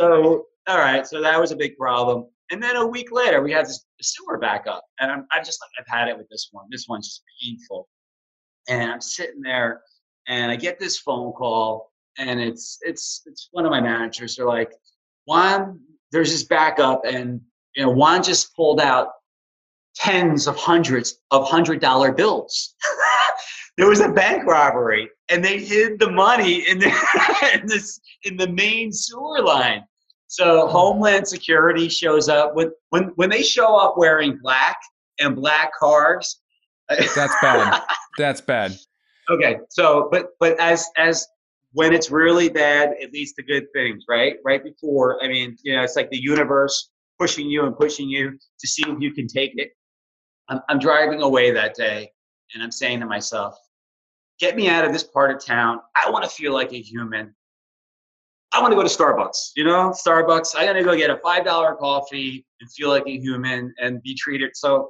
so, 0.00 0.46
all 0.66 0.78
right. 0.78 1.06
So 1.06 1.22
that 1.22 1.40
was 1.40 1.52
a 1.52 1.56
big 1.56 1.76
problem. 1.76 2.26
And 2.50 2.62
then 2.62 2.76
a 2.76 2.86
week 2.86 3.10
later, 3.10 3.42
we 3.42 3.52
had 3.52 3.66
this 3.66 3.84
sewer 4.02 4.38
backup. 4.38 4.84
And 5.00 5.10
I'm, 5.10 5.26
I'm 5.32 5.44
just 5.44 5.60
like, 5.62 5.70
I've 5.78 5.98
had 5.98 6.08
it 6.08 6.16
with 6.16 6.28
this 6.28 6.48
one. 6.52 6.66
This 6.70 6.86
one's 6.88 7.08
just 7.08 7.22
painful. 7.42 7.88
And 8.68 8.92
I'm 8.92 9.00
sitting 9.00 9.40
there 9.40 9.82
and 10.28 10.50
I 10.50 10.56
get 10.56 10.78
this 10.78 10.98
phone 10.98 11.32
call 11.32 11.92
and 12.18 12.40
it's 12.40 12.78
it's 12.82 13.22
it's 13.26 13.48
one 13.52 13.64
of 13.64 13.70
my 13.70 13.80
managers. 13.80 14.36
They're 14.36 14.46
like, 14.46 14.72
Juan, 15.26 15.80
there's 16.12 16.30
this 16.30 16.44
backup, 16.44 17.02
and 17.04 17.40
you 17.76 17.84
know, 17.84 17.90
Juan 17.90 18.22
just 18.22 18.54
pulled 18.54 18.80
out 18.80 19.08
tens 19.96 20.46
of 20.46 20.56
hundreds 20.56 21.20
of 21.30 21.48
hundred 21.48 21.80
dollar 21.80 22.12
bills. 22.12 22.74
there 23.78 23.88
was 23.88 24.00
a 24.00 24.08
bank 24.08 24.44
robbery, 24.44 25.08
and 25.28 25.44
they 25.44 25.58
hid 25.58 25.98
the 25.98 26.10
money 26.10 26.68
in 26.68 26.78
the 26.78 26.92
in 27.54 27.66
this 27.66 28.00
in 28.24 28.36
the 28.36 28.48
main 28.48 28.92
sewer 28.92 29.42
line. 29.42 29.84
So 30.34 30.66
Homeland 30.66 31.28
Security 31.28 31.88
shows 31.88 32.28
up 32.28 32.56
when 32.56 32.72
when 32.90 33.04
when 33.14 33.30
they 33.30 33.40
show 33.40 33.76
up 33.76 33.94
wearing 33.96 34.36
black 34.42 34.76
and 35.20 35.36
black 35.36 35.70
cars. 35.78 36.40
That's 36.88 37.32
bad. 37.40 37.82
That's 38.18 38.40
bad. 38.40 38.76
Okay, 39.30 39.60
so 39.70 40.08
but 40.10 40.30
but 40.40 40.58
as 40.58 40.88
as 40.96 41.24
when 41.70 41.94
it's 41.94 42.10
really 42.10 42.48
bad, 42.48 42.94
it 42.98 43.12
leads 43.12 43.32
to 43.34 43.44
good 43.44 43.66
things, 43.72 44.06
right? 44.08 44.34
Right 44.44 44.64
before, 44.64 45.22
I 45.22 45.28
mean, 45.28 45.56
you 45.62 45.76
know, 45.76 45.84
it's 45.84 45.94
like 45.94 46.10
the 46.10 46.20
universe 46.20 46.90
pushing 47.16 47.48
you 47.48 47.64
and 47.64 47.76
pushing 47.76 48.08
you 48.08 48.32
to 48.32 48.66
see 48.66 48.82
if 48.88 48.96
you 48.98 49.12
can 49.12 49.28
take 49.28 49.52
it. 49.54 49.70
I'm, 50.48 50.58
I'm 50.68 50.80
driving 50.80 51.22
away 51.22 51.52
that 51.52 51.76
day 51.76 52.10
and 52.54 52.62
I'm 52.62 52.72
saying 52.72 52.98
to 53.00 53.06
myself, 53.06 53.56
get 54.40 54.56
me 54.56 54.68
out 54.68 54.84
of 54.84 54.92
this 54.92 55.04
part 55.04 55.30
of 55.30 55.44
town. 55.44 55.78
I 56.04 56.10
want 56.10 56.24
to 56.24 56.30
feel 56.30 56.52
like 56.52 56.72
a 56.72 56.80
human. 56.80 57.36
I 58.54 58.60
want 58.62 58.72
to 58.72 58.76
go 58.76 58.82
to 58.82 58.88
Starbucks, 58.88 59.50
you 59.56 59.64
know, 59.64 59.92
Starbucks. 60.06 60.56
I 60.56 60.64
got 60.64 60.74
to 60.74 60.84
go 60.84 60.96
get 60.96 61.10
a 61.10 61.16
$5 61.16 61.78
coffee 61.78 62.46
and 62.60 62.70
feel 62.70 62.88
like 62.88 63.06
a 63.06 63.18
human 63.18 63.74
and 63.78 64.00
be 64.02 64.14
treated. 64.14 64.52
So 64.54 64.88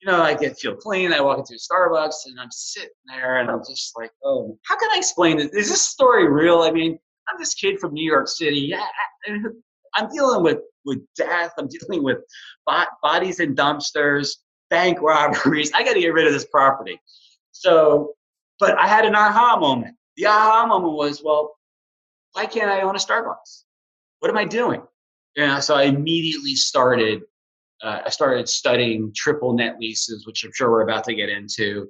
you 0.00 0.10
know, 0.10 0.20
I 0.20 0.34
get 0.34 0.58
feel 0.58 0.74
clean. 0.74 1.12
I 1.12 1.20
walk 1.20 1.38
into 1.38 1.54
Starbucks 1.54 2.26
and 2.26 2.40
I'm 2.40 2.50
sitting 2.50 2.90
there 3.06 3.36
and 3.36 3.48
I'm 3.48 3.60
just 3.60 3.96
like, 3.96 4.10
oh, 4.24 4.58
how 4.64 4.76
can 4.76 4.90
I 4.92 4.98
explain 4.98 5.36
this? 5.36 5.50
Is 5.52 5.68
this 5.68 5.82
story 5.82 6.28
real? 6.28 6.62
I 6.62 6.72
mean, 6.72 6.98
I'm 7.28 7.38
this 7.38 7.54
kid 7.54 7.78
from 7.78 7.92
New 7.92 8.04
York 8.04 8.26
City. 8.26 8.58
Yeah, 8.58 8.84
I'm 9.94 10.08
dealing 10.10 10.42
with 10.42 10.58
with 10.84 10.98
death. 11.16 11.52
I'm 11.58 11.68
dealing 11.68 12.02
with 12.02 12.18
bodies 13.02 13.40
in 13.40 13.54
dumpsters, 13.54 14.38
bank 14.70 15.00
robberies. 15.00 15.72
I 15.72 15.84
got 15.84 15.94
to 15.94 16.00
get 16.00 16.12
rid 16.12 16.26
of 16.26 16.32
this 16.32 16.46
property. 16.46 17.00
So, 17.52 18.14
but 18.58 18.76
I 18.78 18.88
had 18.88 19.04
an 19.04 19.14
aha 19.14 19.56
moment. 19.58 19.96
The 20.16 20.26
aha 20.26 20.66
moment 20.66 20.94
was, 20.94 21.22
well, 21.24 21.54
why 22.32 22.46
can't 22.46 22.70
I 22.70 22.80
own 22.82 22.96
a 22.96 22.98
Starbucks? 22.98 23.64
What 24.20 24.30
am 24.30 24.36
I 24.36 24.44
doing? 24.44 24.82
Yeah, 25.36 25.60
so 25.60 25.74
I 25.74 25.84
immediately 25.84 26.54
started 26.54 27.22
uh, 27.82 28.02
I 28.06 28.10
started 28.10 28.48
studying 28.48 29.12
triple 29.14 29.54
net 29.54 29.76
leases, 29.80 30.26
which 30.26 30.44
I'm 30.44 30.52
sure 30.54 30.70
we're 30.70 30.82
about 30.82 31.04
to 31.04 31.14
get 31.14 31.28
into, 31.28 31.88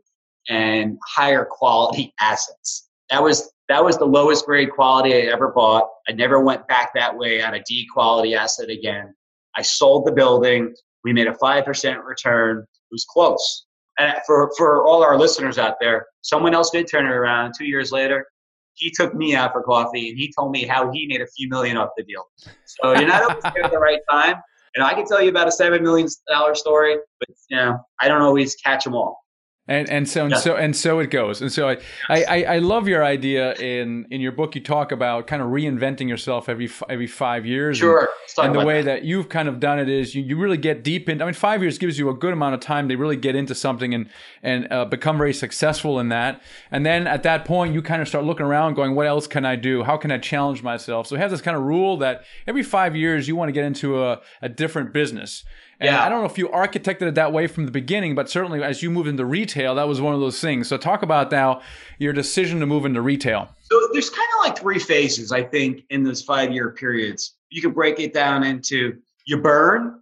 and 0.49 0.99
higher 1.07 1.47
quality 1.49 2.15
assets. 2.21 2.89
That 3.11 3.23
was 3.23 3.53
that 3.69 3.85
was 3.85 3.99
the 3.99 4.05
lowest 4.05 4.47
grade 4.47 4.71
quality 4.71 5.15
I 5.15 5.33
ever 5.33 5.53
bought. 5.53 5.89
I 6.09 6.13
never 6.13 6.41
went 6.41 6.67
back 6.69 6.93
that 6.95 7.17
way 7.17 7.43
on 7.43 7.55
a 7.55 7.63
D 7.63 7.87
quality 7.93 8.35
asset 8.35 8.71
again. 8.71 9.15
I 9.57 9.63
sold 9.63 10.07
the 10.07 10.13
building. 10.13 10.75
We 11.05 11.13
made 11.13 11.27
a 11.27 11.35
five 11.35 11.65
percent 11.65 12.03
return. 12.05 12.59
It 12.61 12.93
was 12.93 13.05
close. 13.05 13.67
And 13.99 14.15
for 14.27 14.51
for 14.57 14.87
all 14.87 15.05
our 15.05 15.19
listeners 15.19 15.59
out 15.59 15.77
there, 15.79 16.07
someone 16.23 16.55
else 16.55 16.71
did 16.71 16.89
turn 16.91 17.05
it 17.05 17.11
around. 17.11 17.53
Two 17.57 17.67
years 17.67 17.93
later, 17.93 18.27
he 18.75 18.91
took 18.91 19.15
me 19.15 19.35
out 19.35 19.53
for 19.53 19.63
coffee 19.63 20.11
and 20.11 20.19
he 20.19 20.33
told 20.37 20.53
me 20.53 20.65
how 20.65 20.91
he 20.91 21.07
made 21.07 21.21
a 21.21 21.27
few 21.27 21.49
million 21.49 21.77
off 21.77 21.91
the 21.97 22.03
deal. 22.05 22.25
So 22.65 22.93
you're 22.93 23.09
not 23.09 23.23
always 23.23 23.43
there 23.55 23.65
at 23.65 23.71
the 23.71 23.79
right 23.79 24.01
time. 24.11 24.37
And 24.75 24.85
I 24.85 24.95
can 24.95 25.05
tell 25.05 25.23
you 25.23 25.29
about 25.29 25.49
a 25.49 25.53
seven 25.53 25.83
million 25.83 26.09
dollar 26.29 26.55
story, 26.55 26.97
but 27.19 27.29
you 27.51 27.57
know, 27.57 27.79
I 28.01 28.09
don't 28.09 28.23
always 28.23 28.57
catch 28.57 28.85
them 28.85 28.95
all. 28.95 29.23
And 29.69 29.89
and 29.89 30.09
so 30.09 30.23
and 30.25 30.33
yeah. 30.33 30.39
so 30.39 30.57
and 30.57 30.75
so 30.75 30.99
it 30.99 31.11
goes. 31.11 31.41
And 31.41 31.53
so 31.53 31.69
I, 31.69 31.79
I 32.11 32.45
I 32.45 32.59
love 32.59 32.89
your 32.89 33.05
idea 33.05 33.55
in 33.55 34.07
in 34.11 34.21
your 34.21 34.33
book. 34.33 34.57
You 34.57 34.61
talk 34.61 34.91
about 34.91 35.29
kind 35.29 35.41
of 35.41 35.49
reinventing 35.51 36.09
yourself 36.09 36.49
every 36.49 36.69
every 36.89 37.07
five 37.07 37.47
years. 37.47 37.79
Sure. 37.79 38.09
And, 38.39 38.47
and 38.47 38.55
the 38.57 38.67
way 38.67 38.83
that. 38.83 39.03
that. 39.03 39.05
you've 39.05 39.29
kind 39.29 39.49
of 39.49 39.61
done 39.61 39.79
it 39.79 39.89
is 39.89 40.17
you, 40.17 40.23
you 40.25 40.37
really 40.37 40.57
get 40.57 40.83
deep 40.83 41.09
in. 41.09 41.23
I 41.23 41.27
mean, 41.27 41.35
five 41.35 41.63
years 41.63 41.79
gives 41.79 41.97
you 41.97 42.09
a 42.11 42.15
good 42.15 42.33
amount 42.33 42.55
of 42.55 42.61
time 42.61 42.89
to 42.89 42.97
really 42.97 43.15
get 43.15 43.37
into 43.37 43.55
something 43.55 43.95
and 43.95 44.11
and 44.43 44.67
uh, 44.73 44.85
become 44.85 45.17
very 45.17 45.33
successful 45.33 46.01
in 46.01 46.09
that. 46.09 46.43
And 46.73 46.85
then 46.85 47.07
at 47.07 47.23
that 47.23 47.45
point, 47.45 47.73
you 47.73 47.83
kind 47.83 48.03
of 48.03 48.09
start 48.09 48.25
looking 48.25 48.47
around, 48.47 48.75
going, 48.75 48.97
"What 48.97 49.07
else 49.07 49.29
can 49.29 49.45
I 49.45 49.55
do? 49.55 49.85
How 49.85 49.97
can 49.97 50.11
I 50.11 50.19
challenge 50.19 50.65
myself?" 50.65 51.07
So 51.07 51.15
it 51.15 51.21
has 51.21 51.31
this 51.31 51.41
kind 51.41 51.57
of 51.57 51.63
rule 51.63 51.99
that 51.99 52.25
every 52.49 52.65
five 52.65 52.97
years 52.97 53.29
you 53.29 53.37
want 53.37 53.49
to 53.49 53.53
get 53.53 53.65
into 53.65 54.03
a, 54.03 54.21
a 54.41 54.49
different 54.49 54.93
business. 54.93 55.45
And 55.83 55.91
yeah. 55.91 56.05
I 56.05 56.09
don't 56.09 56.21
know 56.21 56.27
if 56.27 56.39
you 56.39 56.49
architected 56.49 57.09
it 57.09 57.17
that 57.17 57.33
way 57.33 57.49
from 57.49 57.67
the 57.67 57.73
beginning, 57.73 58.15
but 58.15 58.31
certainly 58.31 58.63
as 58.63 58.85
you 58.85 58.91
moved 58.91 59.09
into 59.09 59.25
retail, 59.25 59.75
that 59.75 59.89
was 59.89 60.01
one 60.01 60.15
of 60.15 60.21
those 60.21 60.41
things. 60.41 60.69
So 60.69 60.77
talk 60.77 61.03
about 61.03 61.33
now 61.33 61.61
your 61.99 62.13
decision 62.13 62.61
to 62.61 62.67
move 62.67 62.85
into 62.85 63.03
retail. 63.03 63.49
So 63.63 63.89
there's 63.93 64.09
kind 64.09 64.29
of 64.39 64.47
like 64.47 64.57
three 64.57 64.79
phases, 64.79 65.33
I 65.33 65.43
think, 65.43 65.83
in 65.91 66.05
those 66.05 66.23
five 66.23 66.53
year 66.53 66.71
periods. 66.71 67.35
You 67.51 67.61
can 67.61 67.73
break 67.73 67.99
it 67.99 68.15
down 68.15 68.45
into 68.45 68.97
you 69.27 69.39
burn, 69.39 70.01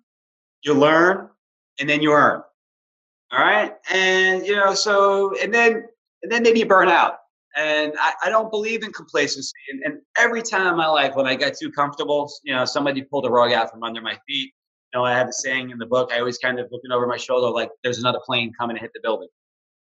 you 0.64 0.75
learn, 0.75 1.31
and 1.79 1.88
then 1.88 2.03
you 2.03 2.12
earn. 2.12 2.43
All 3.33 3.38
right. 3.38 3.73
And 3.90 4.47
you 4.47 4.57
know, 4.57 4.75
so 4.75 5.35
and 5.40 5.55
then 5.55 5.85
and 6.23 6.31
then 6.31 6.43
maybe 6.43 6.59
you 6.59 6.66
burn 6.66 6.88
out. 6.88 7.14
And 7.57 7.95
I, 7.99 8.12
I 8.25 8.29
don't 8.29 8.51
believe 8.51 8.85
in 8.85 8.93
complacency. 8.93 9.55
And, 9.73 9.83
and 9.87 10.03
every 10.19 10.43
time 10.43 10.66
in 10.66 10.77
my 10.77 10.88
life 10.88 11.14
when 11.14 11.27
I 11.27 11.37
got 11.37 11.55
too 11.59 11.73
comfortable, 11.73 12.31
you 12.45 12.55
know, 12.55 12.66
somebody 12.66 13.01
pulled 13.01 13.25
a 13.25 13.31
rug 13.31 13.53
out 13.53 13.71
from 13.71 13.83
under 13.83 14.03
my 14.03 14.19
feet 14.29 14.53
know, 14.94 15.05
I 15.05 15.12
have 15.12 15.29
a 15.29 15.33
saying 15.33 15.70
in 15.70 15.79
the 15.79 15.87
book. 15.87 16.11
I 16.12 16.18
always 16.18 16.38
kind 16.38 16.59
of 16.59 16.66
looking 16.70 16.92
over 16.92 17.07
my 17.07 17.16
shoulder, 17.16 17.48
like 17.50 17.70
there's 17.83 17.98
another 17.98 18.20
plane 18.24 18.53
coming 18.59 18.76
to 18.76 18.81
hit 18.81 18.90
the 18.94 19.00
building. 19.03 19.29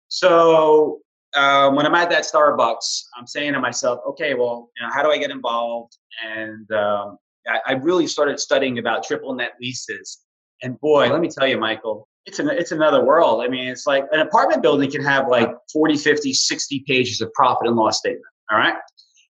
So 0.09 1.01
um, 1.37 1.77
when 1.77 1.87
I'm 1.87 1.95
at 1.95 2.11
that 2.11 2.25
Starbucks, 2.25 3.05
I'm 3.17 3.27
saying 3.27 3.53
to 3.53 3.61
myself, 3.61 4.01
okay, 4.09 4.35
well, 4.35 4.71
you 4.77 4.87
know, 4.87 4.93
how 4.93 5.03
do 5.03 5.11
I 5.11 5.19
get 5.19 5.31
involved? 5.31 5.97
And 6.27 6.71
um, 6.73 7.19
I, 7.47 7.61
I, 7.67 7.73
really 7.75 8.09
started 8.09 8.41
studying 8.41 8.79
about 8.79 9.05
triple 9.05 9.33
net 9.35 9.53
leases. 9.61 10.21
And 10.63 10.79
boy, 10.81 11.09
let 11.09 11.21
me 11.21 11.29
tell 11.29 11.47
you, 11.47 11.59
Michael, 11.59 12.09
it's 12.27 12.41
an, 12.41 12.51
it's 12.51 12.73
another 12.73 13.05
world. 13.05 13.43
I 13.43 13.49
mean, 13.49 13.69
it's 13.69 13.87
like 13.87 14.05
an 14.11 14.21
apartment 14.21 14.63
building 14.63 14.91
can 14.91 15.03
have 15.05 15.29
like 15.29 15.51
40, 15.73 15.97
50, 15.97 16.33
60 16.33 16.85
pages 16.87 17.21
of 17.21 17.33
profit 17.33 17.69
and 17.69 17.77
loss 17.77 17.99
statement. 17.99 18.25
All 18.51 18.59
right. 18.59 18.75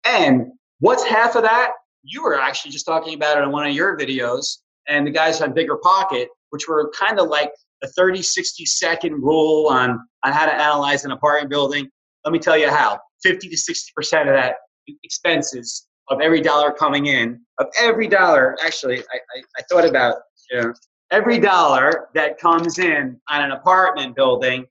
And 0.05 0.47
what's 0.81 1.05
half 1.05 1.37
of 1.37 1.43
that? 1.43 1.73
You 2.03 2.25
were 2.25 2.41
actually 2.41 2.73
just 2.73 2.87
talking 2.87 3.15
about 3.15 3.39
it 3.39 3.43
in 3.43 3.53
one 3.53 3.67
of 3.67 3.75
your 3.75 3.97
videos 3.99 4.57
and 4.89 5.07
the 5.07 5.11
guys 5.11 5.41
on 5.41 5.53
BiggerPocket, 5.53 6.27
which 6.51 6.69
were 6.69 6.91
kind 6.99 7.19
of 7.19 7.29
like 7.29 7.53
a 7.83 7.89
30, 7.89 8.23
60 8.23 8.65
second 8.67 9.15
rule 9.15 9.69
on, 9.69 9.91
on 10.25 10.33
how 10.33 10.47
to 10.47 10.53
analyze 10.53 11.05
an 11.05 11.13
apartment 11.13 11.51
building. 11.51 11.89
Let 12.25 12.33
me 12.33 12.39
tell 12.39 12.57
you 12.57 12.71
how 12.71 13.01
50 13.23 13.49
to 13.49 13.57
60% 13.57 14.21
of 14.23 14.27
that 14.29 14.57
expenses 15.05 15.87
of 16.11 16.21
every 16.21 16.41
dollar 16.41 16.73
coming 16.73 17.07
in, 17.07 17.41
of 17.59 17.67
every 17.81 18.09
dollar, 18.09 18.57
actually, 18.65 18.99
I, 18.99 19.17
I, 19.37 19.43
I 19.59 19.63
thought 19.71 19.89
about 19.89 20.17
you 20.51 20.61
know, 20.61 20.75
every 21.11 21.39
dollar 21.39 22.09
that 22.15 22.39
comes 22.39 22.79
in 22.79 23.21
on 23.31 23.43
an 23.43 23.53
apartment 23.53 24.17
building. 24.17 24.67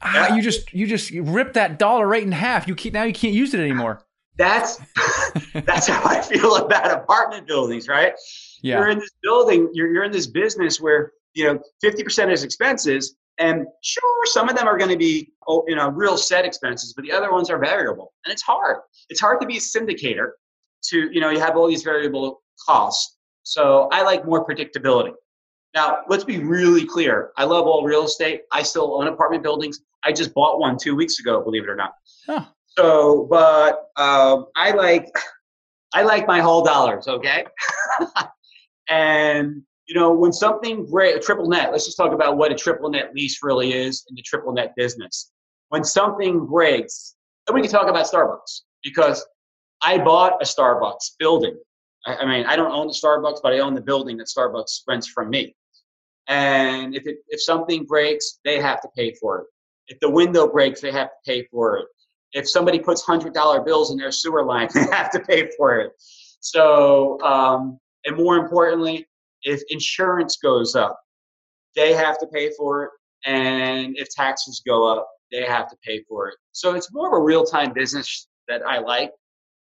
Ah, 0.00 0.34
you 0.34 0.42
just 0.42 0.72
you 0.72 0.86
just 0.86 1.10
rip 1.10 1.54
that 1.54 1.78
dollar 1.78 2.06
right 2.06 2.22
in 2.22 2.32
half. 2.32 2.68
You 2.68 2.76
keep 2.76 2.94
now 2.94 3.02
you 3.02 3.12
can't 3.12 3.34
use 3.34 3.52
it 3.52 3.60
anymore 3.60 4.04
that's 4.38 4.78
that's 5.66 5.88
how 5.88 6.02
I 6.04 6.22
feel 6.22 6.56
about 6.56 6.90
apartment 6.90 7.46
buildings, 7.46 7.88
right? 7.88 8.14
Yeah. 8.62 8.78
You're 8.78 8.90
in 8.90 8.98
this 8.98 9.10
building, 9.22 9.68
you're 9.74 9.92
you're 9.92 10.04
in 10.04 10.12
this 10.12 10.26
business 10.26 10.80
where 10.80 11.12
you 11.34 11.44
know 11.44 11.60
50% 11.84 12.32
is 12.32 12.44
expenses, 12.44 13.16
And 13.38 13.66
sure, 13.82 14.26
some 14.26 14.48
of 14.48 14.56
them 14.56 14.66
are 14.66 14.78
going 14.78 14.90
to 14.90 14.96
be 14.96 15.32
oh, 15.48 15.64
you 15.66 15.76
know 15.76 15.90
real 15.90 16.16
set 16.16 16.44
expenses, 16.44 16.94
but 16.94 17.04
the 17.04 17.12
other 17.12 17.32
ones 17.32 17.50
are 17.50 17.58
variable, 17.58 18.12
and 18.24 18.32
it's 18.32 18.42
hard. 18.42 18.78
It's 19.10 19.20
hard 19.20 19.40
to 19.40 19.46
be 19.46 19.56
a 19.56 19.60
syndicator. 19.60 20.30
To 20.90 21.10
you 21.12 21.20
know, 21.20 21.30
you 21.30 21.40
have 21.40 21.56
all 21.56 21.68
these 21.68 21.82
variable 21.82 22.40
costs. 22.64 23.16
So 23.42 23.88
I 23.92 24.02
like 24.02 24.24
more 24.24 24.46
predictability. 24.46 25.12
Now, 25.74 25.98
let's 26.08 26.24
be 26.24 26.38
really 26.38 26.86
clear. 26.86 27.30
I 27.36 27.44
love 27.44 27.66
all 27.66 27.84
real 27.84 28.04
estate. 28.04 28.42
I 28.52 28.62
still 28.62 29.00
own 29.00 29.06
apartment 29.06 29.42
buildings. 29.42 29.80
I 30.04 30.12
just 30.12 30.32
bought 30.32 30.58
one 30.58 30.78
two 30.78 30.94
weeks 30.94 31.18
ago, 31.18 31.42
believe 31.42 31.64
it 31.64 31.68
or 31.68 31.76
not. 31.76 31.92
Huh. 32.26 32.44
So, 32.78 33.26
but 33.28 33.88
um, 33.96 34.46
I 34.54 34.70
like 34.70 35.10
I 35.94 36.02
like 36.02 36.28
my 36.28 36.40
whole 36.40 36.62
dollars, 36.64 37.08
okay? 37.08 37.44
and 38.88 39.62
you 39.88 39.98
know, 39.98 40.12
when 40.12 40.32
something 40.32 40.86
great, 40.86 41.16
a 41.16 41.18
triple 41.18 41.48
net, 41.48 41.72
let's 41.72 41.86
just 41.86 41.96
talk 41.96 42.12
about 42.12 42.36
what 42.36 42.52
a 42.52 42.54
triple 42.54 42.88
net 42.88 43.12
lease 43.14 43.40
really 43.42 43.72
is 43.72 44.04
in 44.08 44.14
the 44.14 44.22
triple 44.22 44.52
net 44.52 44.74
business. 44.76 45.32
When 45.70 45.82
something 45.82 46.46
breaks, 46.46 47.16
then 47.46 47.56
we 47.56 47.62
can 47.62 47.70
talk 47.70 47.88
about 47.88 48.06
Starbucks 48.06 48.60
because 48.84 49.26
I 49.82 49.98
bought 49.98 50.40
a 50.40 50.44
Starbucks 50.44 51.16
building. 51.18 51.58
I, 52.06 52.16
I 52.16 52.26
mean, 52.26 52.46
I 52.46 52.54
don't 52.54 52.70
own 52.70 52.86
the 52.86 52.92
Starbucks, 52.92 53.40
but 53.42 53.54
I 53.54 53.58
own 53.58 53.74
the 53.74 53.80
building 53.80 54.18
that 54.18 54.28
Starbucks 54.28 54.82
rents 54.86 55.08
from 55.08 55.30
me. 55.30 55.56
And 56.28 56.94
if 56.94 57.08
it, 57.08 57.16
if 57.28 57.42
something 57.42 57.86
breaks, 57.86 58.38
they 58.44 58.60
have 58.60 58.80
to 58.82 58.88
pay 58.96 59.14
for 59.14 59.38
it. 59.40 59.46
If 59.88 59.98
the 59.98 60.10
window 60.10 60.46
breaks, 60.46 60.80
they 60.80 60.92
have 60.92 61.08
to 61.08 61.16
pay 61.26 61.48
for 61.50 61.78
it. 61.78 61.86
If 62.32 62.48
somebody 62.48 62.78
puts 62.78 63.02
hundred 63.02 63.34
dollar 63.34 63.60
bills 63.60 63.90
in 63.90 63.96
their 63.96 64.12
sewer 64.12 64.44
line, 64.44 64.68
they 64.74 64.86
have 64.90 65.10
to 65.10 65.20
pay 65.20 65.50
for 65.56 65.78
it. 65.80 65.92
So, 66.40 67.20
um, 67.22 67.78
and 68.04 68.16
more 68.16 68.36
importantly, 68.36 69.06
if 69.42 69.62
insurance 69.70 70.38
goes 70.42 70.74
up, 70.74 70.98
they 71.74 71.92
have 71.92 72.18
to 72.18 72.26
pay 72.26 72.50
for 72.56 72.84
it. 72.84 72.90
And 73.24 73.96
if 73.96 74.08
taxes 74.10 74.62
go 74.66 74.86
up, 74.86 75.08
they 75.30 75.44
have 75.44 75.68
to 75.70 75.76
pay 75.84 76.02
for 76.08 76.28
it. 76.28 76.36
So 76.52 76.74
it's 76.74 76.92
more 76.92 77.08
of 77.08 77.20
a 77.20 77.24
real 77.24 77.44
time 77.44 77.72
business 77.72 78.28
that 78.48 78.62
I 78.66 78.78
like. 78.78 79.12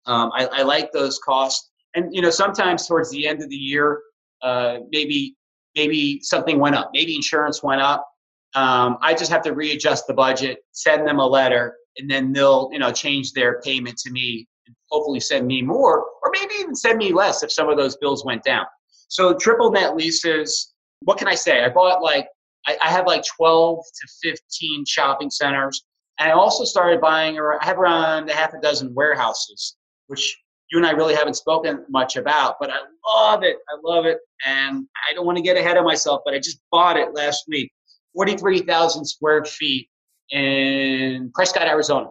Um, 0.07 0.31
I, 0.35 0.47
I, 0.47 0.63
like 0.63 0.93
those 0.93 1.19
costs. 1.19 1.71
And, 1.95 2.15
you 2.15 2.23
know, 2.23 2.31
sometimes 2.31 2.87
towards 2.87 3.11
the 3.11 3.27
end 3.27 3.43
of 3.43 3.51
the 3.51 3.57
year, 3.57 4.01
uh, 4.43 4.79
maybe 4.91 5.37
maybe 5.77 6.21
something 6.23 6.59
went 6.59 6.75
up, 6.75 6.91
maybe 6.95 7.15
insurance 7.15 7.63
went 7.63 7.81
up. 7.81 8.07
Um, 8.55 8.99
I 9.03 9.15
just 9.15 9.31
have 9.31 9.43
to 9.43 9.53
readjust 9.53 10.07
the 10.07 10.15
budget, 10.15 10.59
send 10.73 11.07
them 11.07 11.19
a 11.21 11.27
letter, 11.27 11.77
and 11.99 12.11
then 12.11 12.33
they'll 12.33 12.71
you 12.73 12.79
know 12.79 12.93
change 12.93 13.33
their 13.33 13.61
payment 13.61 13.97
to 13.99 14.11
me 14.11 14.47
and 14.67 14.75
hopefully 14.91 15.21
send 15.21 15.47
me 15.47 15.63
more, 15.63 16.07
or 16.23 16.31
maybe 16.33 16.55
even 16.61 16.75
send 16.75 16.99
me 16.99 17.13
less 17.13 17.43
if 17.43 17.53
some 17.53 17.69
of 17.69 17.77
those 17.77 17.97
bills 17.97 18.25
went 18.25 18.43
down. 18.45 18.67
So 19.09 19.35
triple 19.35 19.73
net 19.73 19.97
leases, 19.97 20.73
what 21.01 21.19
can 21.19 21.29
I 21.29 21.35
say? 21.35 21.65
I 21.65 21.69
bought 21.69 22.03
like, 22.03 22.29
I, 22.67 22.77
I 22.83 22.91
have 22.91 23.07
like 23.07 23.25
12 23.37 23.79
to 24.23 24.31
15 24.31 24.85
shopping 24.87 25.31
centers. 25.31 25.85
And 26.19 26.31
I 26.31 26.33
also 26.33 26.65
started 26.65 27.01
buying, 27.01 27.39
or 27.39 27.61
I 27.61 27.65
have 27.65 27.79
around 27.79 28.29
a 28.31 28.35
half 28.35 28.53
a 28.53 28.61
dozen 28.61 28.95
warehouses, 28.95 29.77
which 30.09 30.39
you 30.71 30.79
and 30.79 30.87
I 30.87 30.91
really 30.91 31.15
haven't 31.15 31.35
spoken 31.35 31.85
much 31.89 32.17
about, 32.17 32.57
but 32.61 32.71
I 32.71 32.79
love 33.09 33.43
it. 33.43 33.57
I 33.69 33.77
love 33.83 34.07
it. 34.07 34.19
And 34.47 34.87
I 35.11 35.15
don't 35.15 35.27
want 35.27 35.39
to 35.39 35.43
get 35.43 35.57
ahead 35.57 35.77
of 35.77 35.85
myself, 35.85 36.21
but 36.25 36.35
I 36.35 36.39
just 36.39 36.61
bought 36.71 36.97
it 36.97 37.15
last 37.15 37.45
week 37.49 37.73
43,000 38.15 39.05
square 39.05 39.45
feet 39.45 39.89
in 40.31 41.31
Prescott, 41.35 41.67
Arizona. 41.67 42.09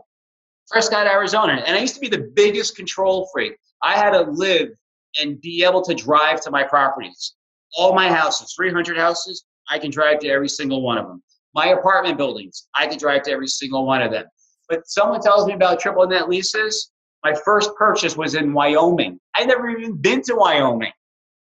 Prescott, 0.70 1.08
Arizona. 1.08 1.64
And 1.66 1.76
I 1.76 1.80
used 1.80 1.96
to 1.96 2.02
be 2.02 2.10
the 2.10 2.32
biggest 2.36 2.76
control 2.76 3.30
freak. 3.34 3.56
I 3.84 3.96
had 3.96 4.12
to 4.12 4.22
live 4.30 4.70
and 5.20 5.40
be 5.42 5.64
able 5.64 5.82
to 5.84 5.96
drive 5.96 6.42
to 6.42 6.52
my 6.52 6.64
properties. 6.64 7.36
All 7.78 7.94
my 7.94 8.10
houses, 8.12 8.54
300 8.56 8.98
houses, 8.98 9.46
I 9.70 9.80
can 9.80 9.92
drive 9.92 10.20
to 10.20 10.30
every 10.30 10.50
single 10.50 10.82
one 10.82 10.98
of 10.98 11.08
them. 11.08 11.24
My 11.56 11.68
apartment 11.68 12.18
buildings, 12.18 12.68
I 12.76 12.88
can 12.88 12.98
drive 12.98 13.24
to 13.24 13.32
every 13.32 13.48
single 13.48 13.86
one 13.86 14.02
of 14.02 14.12
them. 14.12 14.26
But 14.68 14.88
someone 14.88 15.22
tells 15.22 15.48
me 15.48 15.54
about 15.54 15.80
triple 15.80 16.08
net 16.08 16.30
leases. 16.30 16.92
My 17.24 17.34
first 17.34 17.76
purchase 17.76 18.16
was 18.16 18.36
in 18.36 18.54
Wyoming. 18.54 19.20
I 19.36 19.46
never 19.46 19.70
even 19.70 19.96
been 19.96 20.22
to 20.24 20.36
Wyoming, 20.36 20.92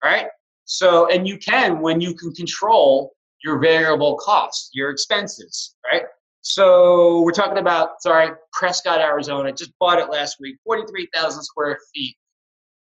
right? 0.02 0.26
So, 0.64 1.11
and 1.11 1.28
you 1.28 1.37
can 1.37 1.80
when 1.80 2.00
you 2.00 2.14
can 2.14 2.33
control 2.33 3.12
your 3.44 3.59
variable 3.59 4.16
costs, 4.16 4.70
your 4.72 4.90
expenses, 4.90 5.74
right? 5.90 6.02
So 6.42 7.22
we're 7.22 7.33
talking 7.33 7.59
about, 7.59 8.00
sorry, 8.03 8.31
Prescott, 8.53 9.00
Arizona. 9.00 9.53
Just 9.53 9.72
bought 9.79 9.98
it 9.98 10.11
last 10.11 10.37
week, 10.40 10.57
43,000 10.64 11.42
square 11.42 11.79
feet. 11.94 12.16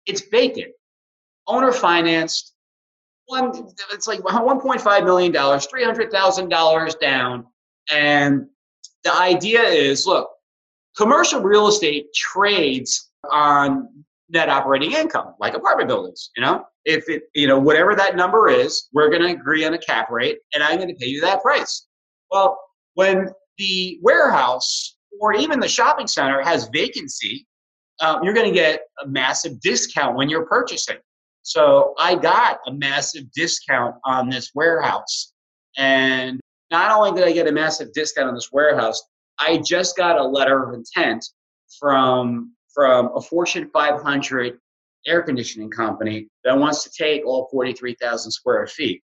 It's 0.06 0.22
vacant. 0.30 0.72
Owner 1.48 1.72
financed. 1.72 2.54
One, 3.26 3.68
it's 3.92 4.08
like 4.08 4.20
1.5 4.22 5.06
million 5.06 5.32
dollars, 5.32 5.66
300,000 5.68 6.50
dollars 6.50 6.96
down, 6.96 7.46
and 7.92 8.48
the 9.04 9.14
idea 9.14 9.62
is, 9.62 10.08
look, 10.08 10.30
commercial 10.98 11.42
real 11.42 11.68
estate 11.68 12.08
trades 12.14 13.12
on 13.32 13.88
net 14.30 14.50
operating 14.50 14.94
income, 14.94 15.36
like 15.40 15.54
apartment 15.54 15.90
buildings. 15.90 16.32
You 16.36 16.44
know, 16.44 16.66
if 16.86 17.08
it, 17.08 17.24
you 17.36 17.48
know, 17.48 17.60
whatever 17.60 17.96
that 17.96 18.16
number 18.16 18.50
is, 18.50 18.90
we're 18.94 19.10
going 19.10 19.22
to 19.22 19.30
agree 19.30 19.64
on 19.64 19.74
a 19.74 19.78
cap 19.78 20.10
rate, 20.10 20.40
and 20.54 20.64
I'm 20.64 20.78
going 20.78 20.90
to 20.90 20.96
pay 20.96 21.08
you 21.08 21.22
that 21.22 21.42
price. 21.42 21.88
Well, 22.32 22.60
when 23.00 23.30
the 23.58 23.98
warehouse 24.02 24.98
or 25.22 25.34
even 25.34 25.62
the 25.62 25.70
shopping 25.70 26.06
center 26.06 26.42
has 26.42 26.68
vacancy, 26.74 27.48
um, 28.02 28.22
you're 28.22 28.34
going 28.34 28.54
to 28.54 28.54
get 28.54 28.82
a 29.02 29.08
massive 29.08 29.58
discount 29.62 30.18
when 30.18 30.28
you're 30.28 30.46
purchasing. 30.46 30.98
So 31.44 31.94
I 31.98 32.16
got 32.16 32.60
a 32.68 32.74
massive 32.74 33.32
discount 33.32 33.96
on 34.04 34.30
this 34.30 34.52
warehouse. 34.54 35.32
And 35.78 36.42
not 36.72 36.92
only 36.92 37.18
did 37.18 37.26
I 37.26 37.32
get 37.32 37.48
a 37.48 37.54
massive 37.54 37.94
discount 37.94 38.28
on 38.28 38.36
this 38.36 38.50
warehouse, 38.52 39.02
I 39.40 39.62
just 39.66 39.96
got 39.96 40.20
a 40.20 40.24
letter 40.24 40.62
of 40.62 40.74
intent 40.74 41.26
from 41.80 42.54
from 42.76 43.12
a 43.16 43.22
Fortune 43.22 43.70
500 43.72 44.60
air 45.08 45.22
conditioning 45.22 45.72
company 45.72 46.28
that 46.44 46.58
wants 46.58 46.84
to 46.84 46.90
take 46.90 47.26
all 47.26 47.48
43,000 47.50 48.30
square 48.30 48.68
feet. 48.68 49.02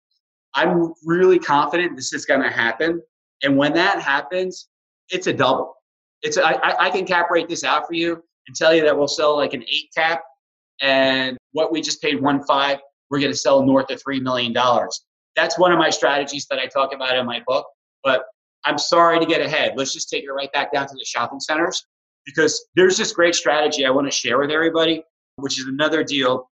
I'm 0.56 0.94
really 1.06 1.40
confident 1.40 1.98
this 1.98 2.14
is 2.14 2.26
going 2.26 2.42
to 2.42 2.50
happen. 2.50 3.02
And 3.44 3.58
when 3.58 3.74
that 3.74 4.02
happens, 4.02 4.70
it's 5.10 5.28
a 5.28 5.34
double. 5.34 5.76
It's 6.22 6.38
a, 6.38 6.46
I, 6.46 6.88
I 6.88 6.90
can 6.90 7.06
cap 7.06 7.32
rate 7.32 7.50
this 7.50 7.64
out 7.64 7.88
for 7.88 7.94
you 7.94 8.24
and 8.48 8.56
tell 8.56 8.74
you 8.74 8.84
that 8.84 8.98
we'll 8.98 9.08
sell 9.08 9.36
like 9.36 9.54
an 9.54 9.64
eight 9.64 9.90
cap, 9.96 10.22
and 10.82 11.38
what 11.52 11.72
we 11.72 11.82
just 11.82 12.02
paid 12.02 12.22
one 12.22 12.44
five, 12.46 12.80
we're 13.10 13.20
going 13.20 13.32
to 13.32 13.38
sell 13.38 13.66
north 13.66 13.92
of 13.92 14.02
three 14.02 14.20
million 14.20 14.54
dollars. 14.54 15.06
That's 15.36 15.58
one 15.58 15.72
of 15.72 15.80
my 15.80 15.90
strategies 15.90 16.48
that 16.50 16.60
I 16.60 16.68
talk 16.68 16.94
about 16.94 17.16
in 17.16 17.26
my 17.26 17.42
book. 17.48 17.66
But 18.04 18.24
I'm 18.66 18.78
sorry 18.78 19.20
to 19.20 19.26
get 19.26 19.42
ahead. 19.42 19.74
Let's 19.76 19.94
just 19.94 20.10
take 20.10 20.24
it 20.24 20.32
right 20.32 20.52
back 20.54 20.74
down 20.74 20.88
to 20.88 20.94
the 20.94 21.06
shopping 21.06 21.40
centers 21.40 21.86
because 22.26 22.68
there's 22.76 22.98
this 22.98 23.12
great 23.12 23.36
strategy 23.36 23.86
I 23.86 23.90
want 23.90 24.08
to 24.08 24.12
share 24.12 24.40
with 24.40 24.52
everybody, 24.52 25.04
which 25.38 25.60
is 25.60 25.66
another 25.66 26.04
deal. 26.04 26.50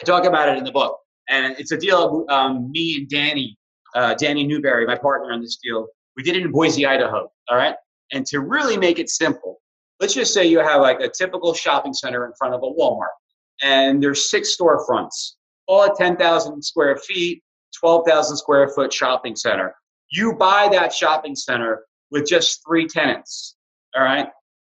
I 0.00 0.04
talk 0.04 0.24
about 0.24 0.48
it 0.48 0.56
in 0.56 0.64
the 0.64 0.72
book, 0.72 0.98
and 1.28 1.54
it's 1.58 1.72
a 1.72 1.76
deal 1.76 2.24
um, 2.28 2.70
me 2.70 2.96
and 2.96 3.08
Danny, 3.08 3.56
uh, 3.94 4.14
Danny 4.14 4.46
Newberry, 4.46 4.86
my 4.86 4.96
partner 4.96 5.32
on 5.32 5.40
this 5.42 5.58
deal. 5.62 5.86
We 6.16 6.22
did 6.22 6.36
it 6.36 6.42
in 6.42 6.52
Boise, 6.52 6.86
Idaho. 6.86 7.30
All 7.48 7.56
right, 7.56 7.74
and 8.12 8.26
to 8.26 8.40
really 8.40 8.76
make 8.76 8.98
it 8.98 9.10
simple, 9.10 9.60
let's 10.00 10.14
just 10.14 10.34
say 10.34 10.46
you 10.46 10.58
have 10.60 10.80
like 10.80 11.00
a 11.00 11.08
typical 11.08 11.54
shopping 11.54 11.94
center 11.94 12.26
in 12.26 12.32
front 12.38 12.54
of 12.54 12.62
a 12.62 12.66
Walmart, 12.66 13.14
and 13.62 14.02
there's 14.02 14.30
six 14.30 14.56
storefronts, 14.56 15.34
all 15.66 15.84
at 15.84 15.96
10,000 15.96 16.62
square 16.62 16.96
feet, 16.96 17.42
12,000 17.78 18.36
square 18.36 18.68
foot 18.68 18.92
shopping 18.92 19.36
center. 19.36 19.74
You 20.10 20.34
buy 20.34 20.68
that 20.72 20.92
shopping 20.92 21.34
center 21.34 21.84
with 22.10 22.26
just 22.26 22.60
three 22.66 22.86
tenants. 22.86 23.56
All 23.94 24.02
right, 24.02 24.28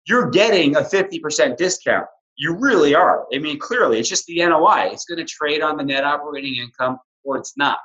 you're 0.08 0.30
getting 0.30 0.76
a 0.76 0.82
50% 0.82 1.58
discount. 1.58 2.06
You 2.36 2.56
really 2.56 2.96
are. 2.96 3.26
I 3.34 3.38
mean, 3.38 3.60
clearly, 3.60 4.00
it's 4.00 4.10
just 4.10 4.26
the 4.26 4.39
NOI. 4.39 4.89
It's 4.91 5.06
going 5.06 5.19
to 5.19 5.26
trade 5.26 5.62
on 5.62 5.78
the 5.78 5.84
net 5.84 6.04
operating 6.04 6.56
income 6.56 6.98
or 7.24 7.38
it's 7.38 7.56
not. 7.58 7.78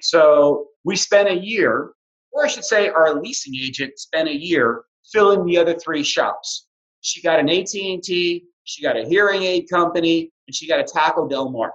So 0.00 0.66
we 0.84 0.96
spent 0.96 1.28
a 1.28 1.34
year, 1.34 1.92
or 2.32 2.44
I 2.44 2.48
should 2.48 2.64
say, 2.64 2.88
our 2.88 3.20
leasing 3.20 3.54
agent 3.56 3.98
spent 3.98 4.28
a 4.28 4.36
year 4.36 4.84
filling 5.12 5.44
the 5.44 5.58
other 5.58 5.74
three 5.74 6.02
shops. 6.02 6.66
She 7.00 7.20
got 7.20 7.40
an 7.40 7.48
AT&T, 7.48 8.44
she 8.64 8.82
got 8.82 8.96
a 8.96 9.04
hearing 9.06 9.42
aid 9.42 9.68
company, 9.68 10.30
and 10.46 10.54
she 10.54 10.68
got 10.68 10.80
a 10.80 10.84
Taco 10.84 11.28
Del 11.28 11.50
Mar. 11.50 11.72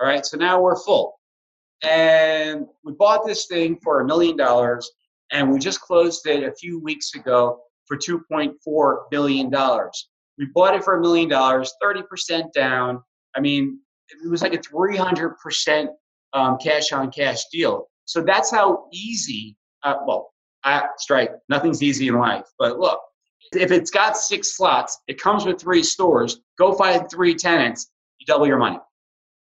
All 0.00 0.06
right, 0.06 0.24
so 0.24 0.36
now 0.36 0.60
we're 0.60 0.76
full. 0.76 1.18
And 1.82 2.66
we 2.84 2.92
bought 2.92 3.26
this 3.26 3.46
thing 3.46 3.78
for 3.82 4.00
a 4.00 4.04
million 4.04 4.36
dollars, 4.36 4.90
and 5.32 5.50
we 5.50 5.58
just 5.58 5.80
closed 5.80 6.26
it 6.26 6.44
a 6.44 6.54
few 6.54 6.80
weeks 6.80 7.14
ago 7.14 7.60
for 7.86 7.96
$2.4 7.96 8.96
billion. 9.10 9.50
We 10.38 10.46
bought 10.54 10.74
it 10.74 10.84
for 10.84 10.98
a 10.98 11.00
million 11.00 11.28
dollars, 11.28 11.72
30% 11.82 12.52
down. 12.52 13.02
I 13.36 13.40
mean, 13.40 13.80
it 14.08 14.30
was 14.30 14.42
like 14.42 14.54
a 14.54 14.58
300% 14.58 15.88
um, 16.32 16.58
cash 16.58 16.92
on 16.92 17.10
cash 17.10 17.44
deal. 17.50 17.88
So 18.04 18.22
that's 18.22 18.50
how 18.50 18.86
easy, 18.92 19.56
uh, 19.86 19.96
well, 20.06 20.32
I, 20.64 20.86
strike, 20.98 21.30
nothing's 21.48 21.82
easy 21.82 22.08
in 22.08 22.16
life. 22.16 22.46
But 22.58 22.78
look, 22.78 23.00
if 23.52 23.70
it's 23.70 23.90
got 23.90 24.16
six 24.16 24.56
slots, 24.56 24.98
it 25.06 25.20
comes 25.20 25.44
with 25.44 25.60
three 25.60 25.82
stores, 25.82 26.40
go 26.58 26.74
find 26.74 27.08
three 27.10 27.34
tenants, 27.34 27.90
you 28.18 28.26
double 28.26 28.46
your 28.46 28.58
money. 28.58 28.78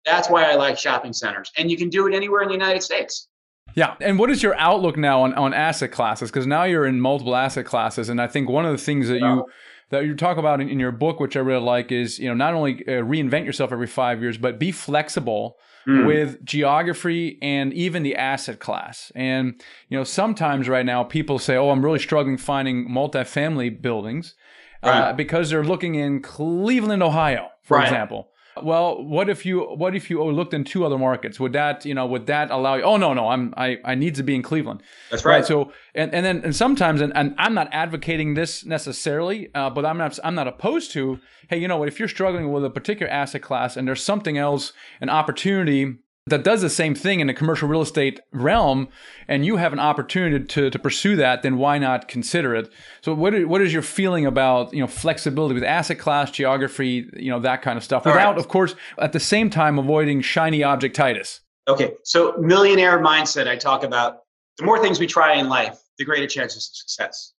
That's 0.05 0.29
why 0.29 0.45
I 0.45 0.55
like 0.55 0.79
shopping 0.79 1.13
centers. 1.13 1.51
And 1.57 1.71
you 1.71 1.77
can 1.77 1.89
do 1.89 2.07
it 2.07 2.15
anywhere 2.15 2.43
in 2.43 2.49
the 2.49 2.55
United 2.55 2.83
States. 2.83 3.29
Yeah. 3.75 3.95
And 4.01 4.19
what 4.19 4.31
is 4.31 4.43
your 4.43 4.55
outlook 4.57 4.97
now 4.97 5.23
on, 5.23 5.35
on 5.35 5.53
asset 5.53 5.91
classes? 5.91 6.31
Because 6.31 6.47
now 6.47 6.65
you're 6.65 6.87
in 6.87 7.01
multiple 7.01 7.35
asset 7.35 7.67
classes. 7.67 8.09
And 8.09 8.21
I 8.21 8.27
think 8.27 8.49
one 8.49 8.65
of 8.65 8.73
the 8.73 8.79
things 8.79 9.09
that 9.09 9.19
you 9.19 9.47
that 9.91 10.05
you 10.05 10.15
talk 10.15 10.37
about 10.37 10.61
in, 10.61 10.69
in 10.69 10.81
your 10.81 10.93
book, 10.93 11.21
which 11.21 11.37
I 11.37 11.41
really 11.41 11.65
like, 11.65 11.93
is 11.93 12.19
you 12.19 12.29
know 12.29 12.35
not 12.35 12.55
only 12.55 12.83
uh, 12.87 13.03
reinvent 13.03 13.45
yourself 13.45 13.73
every 13.73 13.87
five 13.87 14.23
years, 14.23 14.39
but 14.39 14.59
be 14.59 14.73
flexible 14.73 15.57
mm. 15.87 16.07
with 16.07 16.45
geography 16.45 17.39
and 17.41 17.73
even 17.73 18.03
the 18.03 18.17
asset 18.17 18.59
class. 18.59 19.13
And 19.15 19.61
you 19.89 19.97
know 19.97 20.05
sometimes 20.05 20.69
right 20.69 20.87
now 20.87 21.05
people 21.05 21.39
say, 21.39 21.57
"Oh, 21.57 21.71
I'm 21.71 21.85
really 21.85 21.99
struggling 21.99 22.37
finding 22.39 22.89
multifamily 22.89 23.81
buildings." 23.81 24.35
Uh, 24.83 24.89
right. 24.89 25.01
Uh, 25.09 25.13
because 25.15 25.51
they're 25.51 25.65
looking 25.65 25.95
in 25.95 26.21
Cleveland, 26.21 27.03
Ohio, 27.03 27.49
for 27.63 27.77
right. 27.77 27.85
example. 27.85 28.29
Well, 28.63 29.03
what 29.05 29.29
if 29.29 29.45
you 29.45 29.61
what 29.63 29.95
if 29.95 30.09
you 30.11 30.23
looked 30.25 30.55
in 30.55 30.65
two 30.65 30.85
other 30.85 30.99
markets? 30.99 31.39
Would 31.39 31.53
that 31.53 31.85
you 31.85 31.95
know 31.95 32.07
would 32.07 32.27
that 32.27 32.51
allow 32.51 32.75
you? 32.77 32.83
Oh 32.83 32.97
no 32.97 33.13
no 33.13 33.29
I'm 33.29 33.53
I, 33.57 33.79
I 33.85 33.95
need 33.95 34.15
to 34.17 34.23
be 34.23 34.35
in 34.35 34.43
Cleveland. 34.43 34.83
That's 35.11 35.25
right. 35.25 35.37
right 35.37 35.47
so 35.47 35.73
and, 35.95 36.15
and 36.15 36.25
then 36.25 36.43
and 36.45 36.55
sometimes 36.55 37.01
and, 37.01 37.13
and 37.15 37.35
I'm 37.39 37.55
not 37.55 37.69
advocating 37.73 38.35
this 38.35 38.65
necessarily, 38.65 39.51
uh, 39.55 39.71
but 39.71 39.85
I'm 39.85 39.99
not 39.99 40.19
I'm 40.25 40.35
not 40.35 40.49
opposed 40.49 40.93
to. 40.93 41.21
Hey, 41.49 41.59
you 41.59 41.69
know 41.69 41.77
what? 41.77 41.89
If 41.89 41.99
you're 41.99 42.09
struggling 42.09 42.51
with 42.53 42.65
a 42.65 42.71
particular 42.71 43.11
asset 43.11 43.43
class 43.43 43.77
and 43.77 43.87
there's 43.87 44.03
something 44.03 44.37
else, 44.37 44.73
an 45.01 45.11
opportunity 45.11 45.97
that 46.29 46.43
does 46.43 46.61
the 46.61 46.71
same 46.71 46.95
thing 46.95 47.21
in 47.21 47.29
the 47.29 47.35
commercial 47.35 47.69
real 47.69 47.83
estate 47.83 48.21
realm 48.33 48.89
and 49.29 49.47
you 49.47 49.57
have 49.57 49.73
an 49.73 49.79
opportunity 49.79 50.45
to, 50.45 50.71
to 50.71 50.79
pursue 50.79 51.15
that 51.17 51.43
then 51.43 51.57
why 51.57 51.79
not 51.79 52.09
consider 52.09 52.55
it? 52.55 52.71
So 53.01 53.15
what 53.15 53.33
is, 53.35 53.47
what 53.47 53.63
is 53.63 53.73
your 53.73 53.83
feeling 53.83 54.27
about 54.27 54.75
you 54.75 54.81
know 54.81 54.89
flexibility 54.89 55.55
with 55.55 55.63
asset 55.63 55.99
class 55.99 56.31
geography 56.31 57.09
you 57.17 57.31
know 57.31 57.41
that 57.41 57.63
kind 57.63 57.77
of 57.77 57.85
stuff 57.85 58.05
without 58.05 58.31
right. 58.31 58.39
of 58.39 58.49
course 58.49 58.75
at 58.99 59.13
the 59.13 59.21
same 59.21 59.51
time 59.51 59.79
avoiding 59.79 60.21
shiny 60.21 60.61
objectitis? 60.61 61.41
Okay 61.69 61.95
so 62.03 62.37
millionaire 62.39 62.99
mindset 62.99 63.47
i 63.47 63.57
talk 63.57 63.85
about 63.85 64.21
the 64.59 64.65
more 64.65 64.81
things 64.81 64.99
we 64.99 65.07
try 65.07 65.35
in 65.35 65.49
life 65.49 65.79
the 65.99 66.05
greater 66.05 66.27
chances 66.27 66.69
of 66.69 66.77
success. 66.77 67.33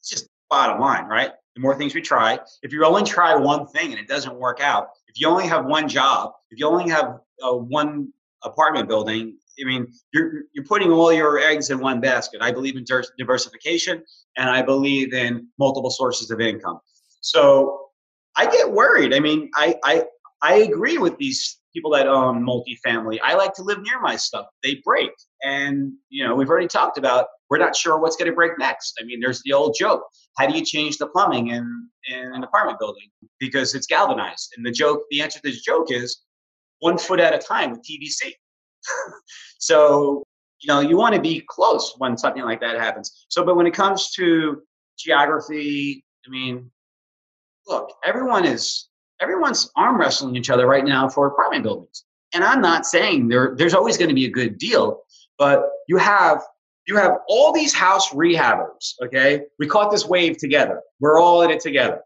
It's 0.00 0.10
just 0.10 0.28
bottom 0.50 0.80
line 0.80 1.06
right? 1.06 1.30
The 1.54 1.60
more 1.60 1.76
things 1.78 1.94
we 1.94 2.02
try. 2.02 2.38
If 2.62 2.72
you 2.72 2.84
only 2.84 3.04
try 3.04 3.34
one 3.36 3.66
thing 3.68 3.92
and 3.92 3.98
it 3.98 4.08
doesn't 4.08 4.34
work 4.34 4.60
out 4.60 4.88
if 5.08 5.18
you 5.18 5.28
only 5.28 5.46
have 5.46 5.64
one 5.64 5.88
job 5.88 6.32
if 6.50 6.58
you 6.58 6.66
only 6.66 6.90
have 6.90 7.20
uh, 7.42 7.54
one 7.54 8.12
apartment 8.44 8.88
building, 8.88 9.36
I 9.60 9.64
mean, 9.64 9.86
you're 10.12 10.42
you're 10.52 10.64
putting 10.64 10.90
all 10.90 11.12
your 11.12 11.38
eggs 11.38 11.70
in 11.70 11.78
one 11.78 12.00
basket. 12.00 12.40
I 12.42 12.52
believe 12.52 12.76
in 12.76 12.84
diversification, 13.18 14.02
and 14.36 14.50
I 14.50 14.62
believe 14.62 15.12
in 15.12 15.48
multiple 15.58 15.90
sources 15.90 16.30
of 16.30 16.40
income. 16.40 16.80
So 17.20 17.88
I 18.36 18.46
get 18.46 18.70
worried. 18.70 19.14
I 19.14 19.20
mean, 19.20 19.50
I 19.54 19.76
I 19.84 20.04
I 20.42 20.54
agree 20.56 20.98
with 20.98 21.16
these 21.18 21.60
people 21.72 21.90
that 21.92 22.06
own 22.06 22.44
multifamily. 22.44 23.18
I 23.22 23.34
like 23.34 23.54
to 23.54 23.62
live 23.62 23.80
near 23.82 24.00
my 24.00 24.16
stuff. 24.16 24.46
They 24.62 24.80
break, 24.84 25.10
and 25.42 25.92
you 26.08 26.26
know, 26.26 26.34
we've 26.34 26.48
already 26.48 26.68
talked 26.68 26.98
about 26.98 27.26
we're 27.50 27.58
not 27.58 27.76
sure 27.76 27.98
what's 27.98 28.16
going 28.16 28.30
to 28.30 28.34
break 28.34 28.52
next. 28.58 28.94
I 29.00 29.04
mean, 29.04 29.20
there's 29.20 29.40
the 29.44 29.52
old 29.52 29.76
joke: 29.78 30.02
how 30.36 30.46
do 30.46 30.58
you 30.58 30.64
change 30.64 30.98
the 30.98 31.06
plumbing 31.06 31.48
in 31.48 31.88
in 32.10 32.32
an 32.34 32.42
apartment 32.42 32.78
building 32.80 33.08
because 33.38 33.74
it's 33.74 33.86
galvanized? 33.86 34.52
And 34.56 34.66
the 34.66 34.72
joke, 34.72 35.02
the 35.10 35.20
answer 35.20 35.38
to 35.38 35.48
this 35.48 35.62
joke 35.62 35.90
is 35.90 36.24
one 36.80 36.98
foot 36.98 37.20
at 37.20 37.34
a 37.34 37.38
time 37.38 37.70
with 37.70 37.80
PVC. 37.80 38.32
so, 39.58 40.22
you 40.60 40.68
know, 40.68 40.80
you 40.80 40.96
want 40.96 41.14
to 41.14 41.20
be 41.20 41.42
close 41.48 41.94
when 41.98 42.16
something 42.16 42.42
like 42.42 42.60
that 42.60 42.78
happens. 42.78 43.26
So, 43.28 43.44
but 43.44 43.56
when 43.56 43.66
it 43.66 43.74
comes 43.74 44.10
to 44.12 44.62
geography, 44.98 46.04
I 46.26 46.30
mean, 46.30 46.70
look, 47.66 47.90
everyone 48.04 48.44
is 48.44 48.88
everyone's 49.20 49.70
arm 49.76 49.98
wrestling 49.98 50.36
each 50.36 50.50
other 50.50 50.66
right 50.66 50.84
now 50.84 51.08
for 51.08 51.26
apartment 51.26 51.62
buildings. 51.62 52.04
And 52.34 52.42
I'm 52.42 52.60
not 52.60 52.84
saying 52.84 53.28
there 53.28 53.54
there's 53.56 53.74
always 53.74 53.96
going 53.96 54.08
to 54.08 54.14
be 54.14 54.26
a 54.26 54.30
good 54.30 54.58
deal, 54.58 55.02
but 55.38 55.68
you 55.88 55.96
have 55.98 56.42
you 56.86 56.96
have 56.96 57.18
all 57.28 57.52
these 57.52 57.72
house 57.72 58.10
rehabbers, 58.10 58.94
okay? 59.02 59.42
We 59.58 59.66
caught 59.66 59.90
this 59.90 60.06
wave 60.06 60.36
together. 60.36 60.82
We're 61.00 61.18
all 61.18 61.42
in 61.42 61.50
it 61.50 61.60
together. 61.60 62.00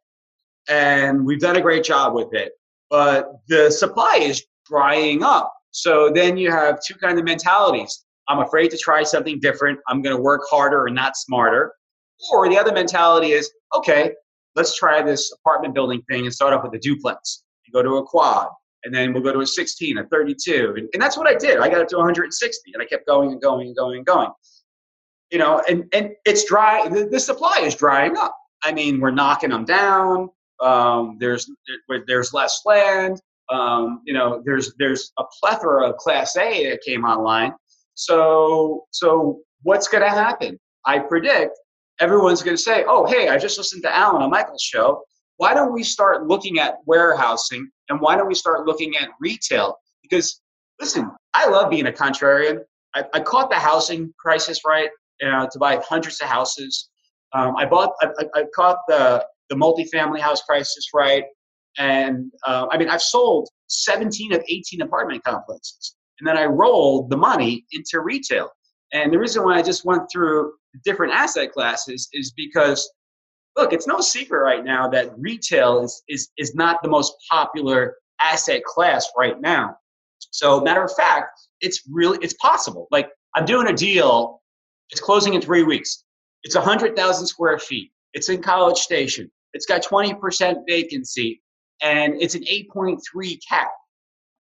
And 0.69 1.25
we've 1.25 1.41
done 1.41 1.57
a 1.57 1.61
great 1.61 1.83
job 1.83 2.15
with 2.15 2.33
it. 2.33 2.53
But 2.91 3.33
the 3.49 3.71
supply 3.71 4.19
is 4.23 4.45
drying 4.69 5.23
up. 5.23 5.53
So 5.71 6.11
then 6.11 6.37
you 6.37 6.51
have 6.51 6.79
two 6.87 6.95
kind 6.95 7.19
of 7.19 7.25
mentalities. 7.25 8.05
I'm 8.29 8.41
afraid 8.41 8.71
to 8.73 8.77
try 8.77 9.03
something 9.03 9.41
different. 9.41 9.79
I'm 9.89 10.03
going 10.03 10.17
to 10.17 10.23
work 10.23 10.43
harder 10.51 10.87
and 10.87 10.95
not 10.95 11.17
smarter. 11.17 11.73
Or 12.33 12.49
the 12.49 12.59
other 12.59 12.73
mentality 12.73 13.33
is, 13.33 13.51
okay, 13.75 14.13
let's 14.55 14.77
try 14.77 15.03
this 15.03 15.33
apartment 15.33 15.75
building 15.75 16.03
thing 16.11 16.25
and 16.25 16.35
start 16.35 16.53
off 16.53 16.65
with 16.65 16.75
a 16.75 16.79
duplex. 16.79 17.45
You 17.67 17.73
go 17.73 17.83
to 17.83 17.97
a 17.99 18.05
quad, 18.05 18.49
and 18.85 18.95
then 18.95 19.13
we'll 19.13 19.23
go 19.23 19.33
to 19.33 19.41
a 19.41 19.47
16, 19.47 19.99
a 19.99 20.07
32. 20.07 20.75
And, 20.77 20.89
and 20.93 21.03
that's 21.03 21.17
what 21.17 21.27
I 21.27 21.35
did. 21.35 21.59
I 21.59 21.69
got 21.69 21.81
up 21.81 21.89
to 21.89 21.97
160, 21.97 22.73
and 22.75 22.83
I 22.83 22.87
kept 22.87 23.07
going 23.07 23.33
and 23.33 23.41
going 23.41 23.69
and 23.69 23.77
going 23.77 23.99
and 23.99 24.07
going. 24.07 24.31
You 25.31 25.39
know, 25.39 25.63
and, 25.69 25.85
and 25.93 26.11
it's 26.25 26.45
dry. 26.45 26.89
The, 26.89 27.07
the 27.07 27.21
supply 27.21 27.61
is 27.63 27.75
drying 27.75 28.17
up. 28.17 28.35
I 28.63 28.73
mean, 28.73 29.01
we're 29.01 29.11
knocking 29.11 29.51
them 29.51 29.65
down. 29.65 30.31
Um, 30.61 31.19
there's 31.21 31.49
there's 32.07 32.35
less 32.35 32.63
land. 32.65 33.21
Um, 33.51 34.03
you 34.05 34.15
know, 34.15 34.43
there's 34.45 34.75
there's 34.79 35.13
a 35.19 35.25
plethora 35.41 35.89
of 35.89 35.97
Class 35.97 36.37
A 36.37 36.71
that 36.71 36.81
came 36.83 37.05
online. 37.05 37.53
So 37.95 38.85
so 38.91 39.41
what's 39.63 39.89
going 39.89 40.05
to 40.05 40.11
happen? 40.11 40.59
I 40.85 40.99
predict 40.99 41.59
everyone's 42.01 42.43
going 42.43 42.57
to 42.57 42.63
say, 42.63 42.85
"Oh, 42.87 43.07
hey, 43.07 43.29
I 43.29 43.39
just 43.39 43.59
listened 43.59 43.83
to 43.85 43.95
Alan 43.95 44.23
on 44.23 44.31
Michael's 44.31 44.63
show. 44.63 45.03
Why 45.37 45.55
don't 45.55 45.73
we 45.73 45.83
start 45.83 46.27
looking 46.27 46.59
at 46.59 46.77
warehousing 46.87 47.71
and 47.89 48.01
why 48.01 48.17
don't 48.17 48.29
we 48.29 48.35
start 48.35 48.67
looking 48.67 48.97
at 48.97 49.09
retail? 49.21 49.77
Because 50.03 50.41
listen, 50.81 51.11
I 51.35 51.49
love 51.49 51.71
being 51.71 51.87
a 51.87 51.93
contrarian. 51.93 52.59
I, 52.95 53.05
I 53.15 53.21
caught 53.21 53.51
the 53.51 53.57
housing 53.57 54.13
crisis 54.19 54.61
right 54.67 54.91
know, 55.27 55.49
to 55.51 55.59
buy 55.59 55.81
hundreds 55.85 56.21
of 56.21 56.29
houses. 56.29 56.89
Um, 57.35 57.57
I 57.57 57.67
bought 57.67 57.93
I, 58.01 58.09
I 58.35 58.45
caught 58.55 58.79
the 58.89 59.25
the 59.51 59.57
multifamily 59.57 60.21
house 60.21 60.43
crisis 60.43 60.91
right. 60.95 61.25
And 61.79 62.33
uh, 62.47 62.67
I 62.71 62.79
mean, 62.79 62.89
I've 62.89 63.03
sold 63.03 63.49
17 63.69 64.33
of 64.35 64.43
18 64.49 64.83
apartment 64.83 65.23
complexes. 65.25 65.95
And 66.21 66.27
then 66.27 66.37
I 66.37 66.45
rolled 66.45 67.11
the 67.11 67.17
money 67.17 67.65
into 67.73 68.01
retail. 68.01 68.51
And 68.93 69.13
the 69.13 69.19
reason 69.19 69.45
why 69.45 69.57
I 69.57 69.63
just 69.63 69.85
went 69.85 70.03
through 70.13 70.53
different 70.85 71.13
asset 71.13 71.53
classes 71.53 72.09
is 72.13 72.33
because, 72.33 72.91
look, 73.57 73.73
it's 73.73 73.87
no 73.87 74.01
secret 74.01 74.41
right 74.41 74.65
now 74.65 74.89
that 74.89 75.17
retail 75.17 75.85
is, 75.85 76.03
is, 76.09 76.31
is 76.39 76.55
not 76.55 76.83
the 76.83 76.89
most 76.89 77.15
popular 77.31 77.97
asset 78.21 78.65
class 78.65 79.09
right 79.17 79.41
now. 79.41 79.77
So, 80.31 80.61
matter 80.61 80.83
of 80.83 80.93
fact, 80.95 81.41
it's 81.61 81.83
really 81.91 82.19
it's 82.23 82.35
possible. 82.35 82.89
Like 82.91 83.09
I'm 83.35 83.45
doing 83.45 83.69
a 83.69 83.73
deal, 83.73 84.43
it's 84.91 85.01
closing 85.01 85.35
in 85.35 85.41
three 85.41 85.63
weeks. 85.63 86.05
It's 86.43 86.55
100,000 86.55 87.27
square 87.27 87.59
feet. 87.59 87.91
It's 88.15 88.29
in 88.29 88.43
College 88.43 88.79
Station. 88.79 89.31
It's 89.53 89.67
got 89.67 89.83
20% 89.83 90.63
vacancy 90.67 91.41
and 91.83 92.21
it's 92.21 92.35
an 92.35 92.43
8.3 92.43 93.39
cap. 93.49 93.71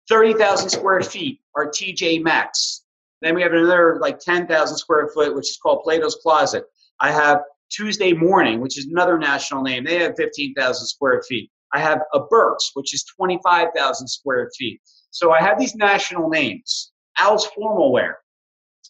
30,000 0.10 0.70
square 0.70 1.02
feet 1.02 1.40
are 1.56 1.70
TJ 1.70 2.24
Maxx. 2.24 2.84
Then 3.22 3.36
we 3.36 3.42
have 3.42 3.54
another 3.54 4.00
like 4.02 4.20
10,000 4.20 4.78
square 4.78 5.10
foot, 5.14 5.36
which 5.36 5.50
is 5.50 5.58
called 5.58 5.84
Plato's 5.84 6.16
Closet. 6.24 6.64
I 7.00 7.12
have 7.12 7.42
Tuesday 7.70 8.14
Morning, 8.14 8.60
which 8.60 8.78
is 8.78 8.88
another 8.88 9.18
national 9.18 9.62
name. 9.62 9.84
They 9.84 10.00
have 10.00 10.16
15,000 10.18 10.88
square 10.88 11.22
feet. 11.28 11.52
I 11.74 11.80
have 11.80 12.02
a 12.14 12.22
Burkes, 12.22 12.72
which 12.74 12.94
is 12.94 13.04
25,000 13.04 14.08
square 14.08 14.50
feet. 14.58 14.82
So 15.12 15.32
I 15.32 15.42
have 15.42 15.60
these 15.60 15.76
national 15.76 16.30
names. 16.30 16.92
Al's 17.18 17.46
Formal 17.48 17.92
Wear, 17.92 18.18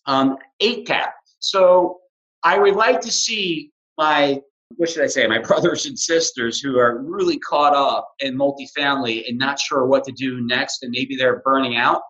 um, 0.05 0.37
8 0.59 0.85
cap. 0.87 1.15
So 1.39 1.99
I 2.43 2.59
would 2.59 2.75
like 2.75 3.01
to 3.01 3.11
see 3.11 3.71
my 3.97 4.41
what 4.77 4.89
should 4.89 5.03
I 5.03 5.07
say, 5.07 5.27
my 5.27 5.39
brothers 5.47 5.85
and 5.85 5.97
sisters 5.97 6.59
who 6.59 6.77
are 6.77 7.01
really 7.03 7.39
caught 7.39 7.75
up 7.75 8.09
in 8.19 8.37
multifamily 8.37 9.27
and 9.27 9.37
not 9.37 9.59
sure 9.59 9.85
what 9.85 10.03
to 10.05 10.11
do 10.11 10.41
next, 10.41 10.83
and 10.83 10.91
maybe 10.91 11.15
they're 11.15 11.41
burning 11.43 11.77
out, 11.77 12.01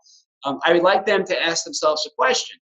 um, 0.45 0.59
I 0.65 0.73
would 0.73 0.83
like 0.83 1.05
them 1.05 1.25
to 1.25 1.43
ask 1.43 1.63
themselves 1.63 2.05
a 2.05 2.09
question. 2.17 2.57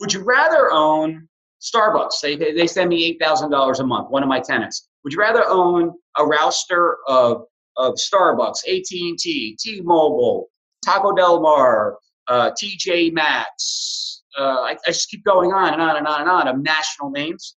Would 0.00 0.12
you 0.12 0.22
rather 0.22 0.70
own 0.72 1.28
Starbucks? 1.62 2.20
They, 2.20 2.36
they 2.36 2.66
send 2.66 2.90
me 2.90 3.16
$8,000 3.18 3.80
a 3.80 3.84
month, 3.84 4.10
one 4.10 4.22
of 4.22 4.28
my 4.28 4.40
tenants. 4.40 4.88
Would 5.04 5.12
you 5.12 5.18
rather 5.18 5.44
own 5.46 5.92
a 6.18 6.24
roster 6.24 6.98
of, 7.08 7.44
of 7.76 7.94
Starbucks, 7.94 8.68
AT&T, 8.68 9.56
T-Mobile, 9.58 10.48
Taco 10.84 11.12
Del 11.12 11.40
Mar, 11.40 11.98
uh, 12.28 12.50
TJ 12.50 13.12
Maxx, 13.12 14.22
uh, 14.38 14.62
I, 14.62 14.76
I 14.86 14.90
just 14.90 15.08
keep 15.08 15.24
going 15.24 15.52
on 15.52 15.72
and 15.72 15.80
on 15.80 15.96
and 15.96 16.06
on 16.06 16.20
and 16.22 16.30
on 16.30 16.48
of 16.48 16.62
national 16.62 17.10
names? 17.10 17.56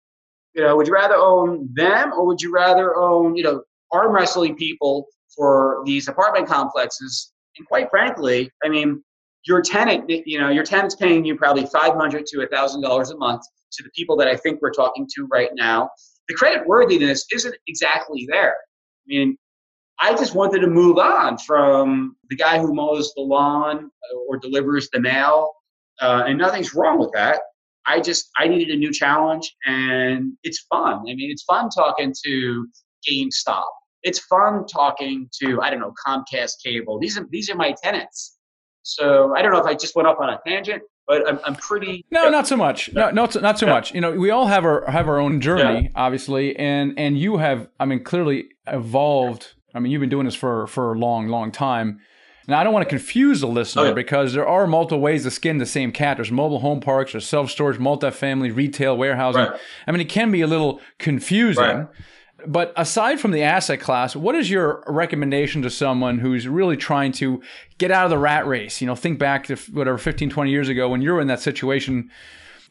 You 0.57 0.63
know, 0.63 0.75
would 0.77 0.87
you 0.87 0.95
rather 0.95 1.17
own 1.17 1.69
them 1.75 2.13
or 2.15 2.27
would 2.27 2.41
you 2.41 2.51
rather 2.51 2.97
own, 2.97 3.37
you 3.37 3.45
know, 3.45 3.63
arm 3.93 4.13
wrestling 4.13 4.57
people 4.57 5.07
for 5.37 5.83
these 5.85 6.09
apartment 6.09 6.49
complexes? 6.49 7.33
And 7.59 7.67
quite 7.69 7.91
frankly, 7.91 8.51
I 8.65 8.69
mean, 8.69 9.05
your 9.47 9.61
tenant, 9.61 10.09
you 10.09 10.41
know, 10.41 10.49
your 10.49 10.65
tenant's 10.65 10.95
paying 10.95 11.25
you 11.27 11.37
probably 11.37 11.67
five 11.67 11.95
hundred 11.95 12.25
to 12.27 12.47
thousand 12.49 12.81
dollars 12.81 13.11
a 13.11 13.19
month 13.19 13.43
to 13.73 13.83
the 13.83 13.91
people 13.91 14.17
that 14.17 14.29
I 14.29 14.37
think 14.37 14.63
we're 14.63 14.73
talking 14.73 15.07
to 15.15 15.29
right 15.31 15.51
now. 15.55 15.91
The 16.29 16.35
credit 16.35 16.67
worthiness 16.67 17.27
isn't 17.33 17.55
exactly 17.69 18.27
there. 18.31 18.55
I 18.55 19.07
mean, 19.07 19.37
I 20.01 20.15
just 20.15 20.35
wanted 20.35 20.61
to 20.61 20.67
move 20.67 20.99
on 20.99 21.39
from 21.39 22.17
the 22.31 22.37
guy 22.37 22.59
who 22.59 22.75
mows 22.75 23.13
the 23.15 23.23
lawn 23.23 23.91
or 24.27 24.39
delivers 24.39 24.89
the 24.91 25.01
mail, 25.01 25.53
uh, 26.01 26.25
and 26.27 26.39
nothing's 26.39 26.75
wrong 26.75 26.99
with 26.99 27.13
that. 27.13 27.41
I 27.87 28.01
just 28.01 28.29
I 28.37 28.49
needed 28.49 28.75
a 28.75 28.79
new 28.79 28.93
challenge, 28.93 29.55
and 29.65 30.33
it's 30.43 30.67
fun. 30.71 31.01
I 31.01 31.15
mean, 31.15 31.31
it's 31.31 31.45
fun 31.45 31.69
talking 31.71 32.15
to 32.25 32.67
GameStop. 33.09 33.65
It's 34.03 34.19
fun 34.21 34.67
talking 34.67 35.29
to 35.43 35.61
I 35.61 35.71
don't 35.71 35.81
know 35.81 35.93
Comcast 36.07 36.55
Cable. 36.65 36.99
These 36.99 37.19
are 37.19 37.27
these 37.31 37.51
are 37.51 37.57
my 37.57 37.75
tenants. 37.83 38.37
So 38.83 39.35
I 39.37 39.43
don't 39.43 39.53
know 39.53 39.59
if 39.59 39.67
I 39.67 39.75
just 39.75 39.97
went 39.97 40.07
off 40.07 40.19
on 40.21 40.31
a 40.31 40.39
tangent, 40.47 40.83
but 41.07 41.29
I'm, 41.29 41.41
I'm 41.45 41.55
pretty. 41.57 42.05
No, 42.11 42.29
not 42.31 42.47
so 42.47 42.57
much. 42.57 42.93
No, 42.93 43.11
not 43.11 43.33
so, 43.33 43.41
not 43.41 43.59
so 43.59 43.67
yeah. 43.67 43.73
much. 43.73 43.95
You 43.95 44.01
know, 44.01 44.13
we 44.13 44.31
all 44.31 44.47
have 44.47 44.65
our 44.65 44.89
have 44.91 45.09
our 45.09 45.19
own 45.19 45.41
journey, 45.41 45.85
yeah. 45.85 45.91
obviously, 45.95 46.57
and 46.57 46.95
and 46.99 47.19
you 47.19 47.39
have, 47.39 47.69
I 47.81 47.85
mean, 47.85 48.05
clearly 48.05 48.49
evolved. 48.67 49.55
I 49.75 49.81
mean, 49.81 49.93
you've 49.93 50.01
been 50.01 50.09
doing 50.09 50.25
this 50.25 50.35
for 50.35 50.67
for 50.67 50.93
a 50.93 50.99
long, 50.99 51.29
long 51.29 51.53
time. 51.53 52.01
Now, 52.49 52.61
I 52.61 52.65
don't 52.65 52.73
want 52.73 52.85
to 52.85 52.89
confuse 52.89 53.41
the 53.41 53.49
listener 53.49 53.83
oh, 53.83 53.87
yeah. 53.87 53.93
because 53.93 54.33
there 54.33 54.47
are 54.47 54.67
multiple 54.67 55.01
ways 55.01 55.25
to 55.25 55.31
skin 55.31 55.59
the 55.59 55.67
same 55.67 55.91
cat. 55.91 56.17
There's 56.17 56.31
mobile 56.31 56.61
home 56.61 56.81
parks, 56.81 57.13
there's 57.13 57.27
self 57.27 57.51
storage, 57.51 57.79
multifamily, 57.79 58.55
retail, 58.55 58.97
warehousing. 58.97 59.43
Right. 59.43 59.61
I 59.87 59.93
mean, 59.93 60.01
it 60.01 60.09
can 60.09 60.31
be 60.31 60.43
a 60.43 60.47
little 60.47 60.81
confusing. 60.99 61.65
Right. 61.65 61.89
But 62.47 62.73
aside 62.77 63.19
from 63.19 63.33
the 63.33 63.43
asset 63.43 63.81
class, 63.81 64.15
what 64.15 64.35
is 64.35 64.51
your 64.51 64.85
recommendation 64.87 65.63
to 65.63 65.71
someone 65.71 66.19
who's 66.19 66.47
really 66.47 66.77
trying 66.77 67.13
to 67.13 67.43
get 67.79 67.91
out 67.91 68.05
of 68.05 68.11
the 68.11 68.19
rat 68.19 68.47
race? 68.47 68.81
You 68.81 68.87
know, 68.87 68.95
think 68.95 69.19
back 69.19 69.47
to 69.47 69.57
whatever 69.73 69.99
15, 69.99 70.31
20 70.31 70.51
years 70.51 70.69
ago 70.69 70.89
when 70.89 71.03
you 71.03 71.13
were 71.13 71.21
in 71.21 71.29
that 71.29 71.41
situation. 71.41 72.11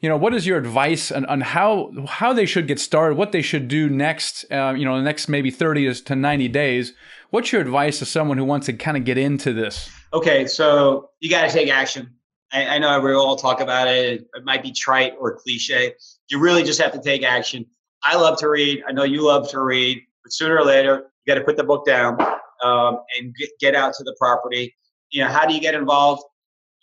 You 0.05 0.09
know, 0.09 0.17
what 0.17 0.35
is 0.35 0.45
your 0.45 0.59
advice 0.59 1.11
on, 1.11 1.25
on 1.25 1.41
how 1.41 1.91
how 2.07 2.31
they 2.31 2.45
should 2.45 2.67
get 2.67 2.79
started, 2.79 3.15
what 3.15 3.31
they 3.31 3.41
should 3.41 3.67
do 3.67 3.89
next, 3.89 4.45
uh, 4.51 4.75
you 4.77 4.85
know, 4.85 4.97
the 4.97 5.01
next 5.01 5.27
maybe 5.27 5.49
30 5.49 5.95
to 5.95 6.15
90 6.15 6.47
days? 6.49 6.93
What's 7.31 7.51
your 7.51 7.59
advice 7.61 7.97
to 7.99 8.05
someone 8.05 8.37
who 8.37 8.45
wants 8.45 8.67
to 8.67 8.73
kind 8.73 8.97
of 8.97 9.03
get 9.03 9.17
into 9.17 9.51
this? 9.51 9.89
Okay, 10.13 10.45
so 10.45 11.09
you 11.21 11.29
got 11.31 11.47
to 11.47 11.51
take 11.51 11.69
action. 11.69 12.13
I, 12.53 12.67
I 12.67 12.77
know 12.77 12.99
we 12.99 13.13
all 13.13 13.35
talk 13.35 13.61
about 13.61 13.87
it. 13.87 14.27
It 14.35 14.43
might 14.43 14.61
be 14.61 14.71
trite 14.71 15.13
or 15.19 15.37
cliche. 15.37 15.95
You 16.29 16.39
really 16.39 16.61
just 16.61 16.79
have 16.79 16.91
to 16.91 17.01
take 17.01 17.23
action 17.23 17.65
I 18.05 18.15
love 18.15 18.37
to 18.39 18.49
read. 18.49 18.83
I 18.87 18.91
know 18.91 19.03
you 19.03 19.23
love 19.23 19.49
to 19.49 19.61
read, 19.61 19.99
but 20.23 20.31
sooner 20.31 20.55
or 20.55 20.63
later, 20.63 21.11
you 21.25 21.33
got 21.33 21.39
to 21.39 21.43
put 21.43 21.57
the 21.57 21.63
book 21.63 21.85
down 21.87 22.21
um, 22.63 22.99
and 23.17 23.33
get, 23.35 23.49
get 23.59 23.75
out 23.75 23.95
to 23.95 24.03
the 24.03 24.15
property. 24.19 24.75
You 25.09 25.23
know, 25.23 25.29
how 25.29 25.47
do 25.47 25.55
you 25.55 25.59
get 25.59 25.73
involved? 25.73 26.21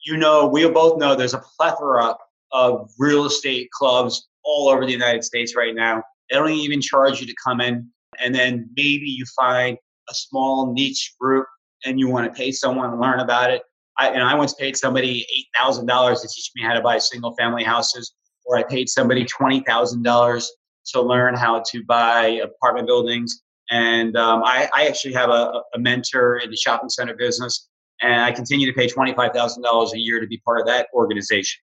You 0.05 0.17
know, 0.17 0.49
we 0.49 0.69
both 0.69 0.99
know 0.99 1.15
there's 1.15 1.35
a 1.35 1.43
plethora 1.57 2.17
of 2.53 2.91
real 2.99 3.25
estate 3.27 3.71
clubs 3.71 4.29
all 4.45 4.69
over 4.69 4.85
the 4.85 4.93
United 4.93 5.25
States 5.25 5.57
right 5.57 5.75
now. 5.75 6.03
They 6.31 6.37
don't 6.37 6.51
even 6.51 6.81
charge 6.81 7.21
you 7.21 7.27
to 7.27 7.35
come 7.45 7.61
in. 7.61 7.89
And 8.21 8.35
then 8.35 8.69
maybe 8.77 9.07
you 9.07 9.25
find 9.37 9.77
a 10.11 10.15
small 10.15 10.73
niche 10.73 11.15
group 11.21 11.47
and 11.85 11.99
you 11.99 12.09
want 12.09 12.27
to 12.27 12.37
pay 12.37 12.53
someone 12.53 12.91
to 12.91 12.97
learn 12.97 13.21
about 13.21 13.51
it. 13.51 13.63
I, 13.99 14.09
and 14.09 14.23
I 14.23 14.35
once 14.35 14.55
paid 14.55 14.77
somebody 14.77 15.27
$8,000 15.61 16.23
to 16.23 16.29
teach 16.29 16.51
me 16.57 16.63
how 16.63 16.75
to 16.75 16.81
buy 16.81 16.99
single 16.99 17.35
family 17.37 17.63
houses, 17.63 18.15
or 18.47 18.57
I 18.57 18.63
paid 18.63 18.89
somebody 18.89 19.25
$20,000 19.25 20.45
to 20.87 21.01
learn 21.01 21.35
how 21.35 21.63
to 21.71 21.85
buy 21.85 22.41
apartment 22.43 22.87
buildings. 22.87 23.43
And 23.71 24.17
um, 24.17 24.43
I, 24.45 24.69
I, 24.75 24.87
actually 24.87 25.15
have 25.15 25.31
a, 25.31 25.63
a, 25.75 25.79
mentor 25.79 26.39
in 26.39 26.51
the 26.51 26.57
shopping 26.57 26.89
center 26.89 27.15
business, 27.15 27.69
and 28.03 28.21
I 28.21 28.33
continue 28.33 28.67
to 28.67 28.73
pay 28.77 28.87
$25,000 28.87 29.93
a 29.93 29.99
year 29.99 30.21
to 30.21 30.27
be 30.27 30.39
part 30.45 30.61
of 30.61 30.67
that 30.67 30.89
organization. 30.93 31.63